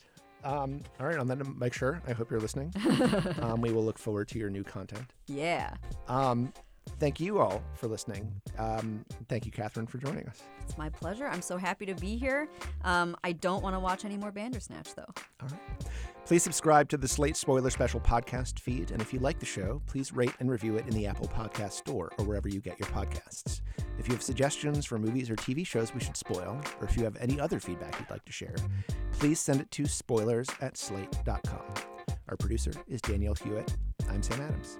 Um, 0.45 0.81
all 0.99 1.07
right, 1.07 1.17
on 1.17 1.27
that, 1.27 1.43
Mike 1.57 1.73
Schur. 1.73 1.99
I 2.07 2.13
hope 2.13 2.29
you're 2.31 2.39
listening. 2.39 2.71
um, 3.41 3.59
we 3.59 3.71
will 3.71 3.83
look 3.83 3.97
forward 3.97 4.27
to 4.29 4.39
your 4.39 4.49
new 4.49 4.63
content. 4.63 5.11
Yeah, 5.27 5.73
Um, 6.07 6.53
thank 6.99 7.19
you 7.19 7.39
all 7.39 7.61
for 7.75 7.87
listening. 7.87 8.31
Um, 8.57 9.05
thank 9.29 9.45
you, 9.45 9.51
Kathryn, 9.51 9.87
for 9.87 9.97
joining 9.97 10.27
us. 10.27 10.41
it's 10.63 10.77
my 10.77 10.89
pleasure. 10.89 11.27
I'm 11.27 11.41
so 11.41 11.57
happy 11.57 11.85
to 11.85 11.95
be 11.95 12.17
here. 12.17 12.47
Um, 12.83 13.15
I 13.23 13.31
don't 13.33 13.61
want 13.63 13.75
to 13.75 13.79
watch 13.79 14.05
any 14.05 14.17
more 14.17 14.31
Bandersnatch 14.31 14.95
though. 14.95 15.05
All 15.41 15.47
right. 15.49 15.59
Please 16.25 16.43
subscribe 16.43 16.89
to 16.89 16.97
the 16.97 17.07
Slate 17.07 17.37
Spoiler 17.37 17.69
Special 17.69 18.01
podcast 18.01 18.59
feed. 18.59 18.91
And 18.91 19.01
if 19.01 19.13
you 19.13 19.19
like 19.19 19.39
the 19.39 19.45
show, 19.45 19.81
please 19.87 20.11
rate 20.11 20.33
and 20.41 20.51
review 20.51 20.75
it 20.75 20.85
in 20.85 20.93
the 20.93 21.07
Apple 21.07 21.27
Podcast 21.29 21.71
Store 21.71 22.11
or 22.17 22.25
wherever 22.25 22.49
you 22.49 22.59
get 22.59 22.77
your 22.77 22.89
podcasts. 22.89 23.61
If 23.97 24.07
you 24.09 24.13
have 24.13 24.21
suggestions 24.21 24.85
for 24.85 24.99
movies 24.99 25.29
or 25.29 25.37
TV 25.37 25.65
shows 25.65 25.93
we 25.93 26.01
should 26.01 26.17
spoil, 26.17 26.59
or 26.81 26.85
if 26.87 26.97
you 26.97 27.03
have 27.05 27.15
any 27.21 27.39
other 27.39 27.61
feedback 27.61 27.97
you'd 27.97 28.09
like 28.09 28.25
to 28.25 28.31
share, 28.33 28.55
please 29.13 29.39
send 29.39 29.61
it 29.61 29.71
to 29.71 29.85
spoilers 29.85 30.47
at 30.59 30.75
slate.com. 30.75 31.61
Our 32.27 32.35
producer 32.35 32.71
is 32.89 32.99
Danielle 33.01 33.35
Hewitt. 33.35 33.73
I'm 34.09 34.21
Sam 34.21 34.41
Adams. 34.41 34.79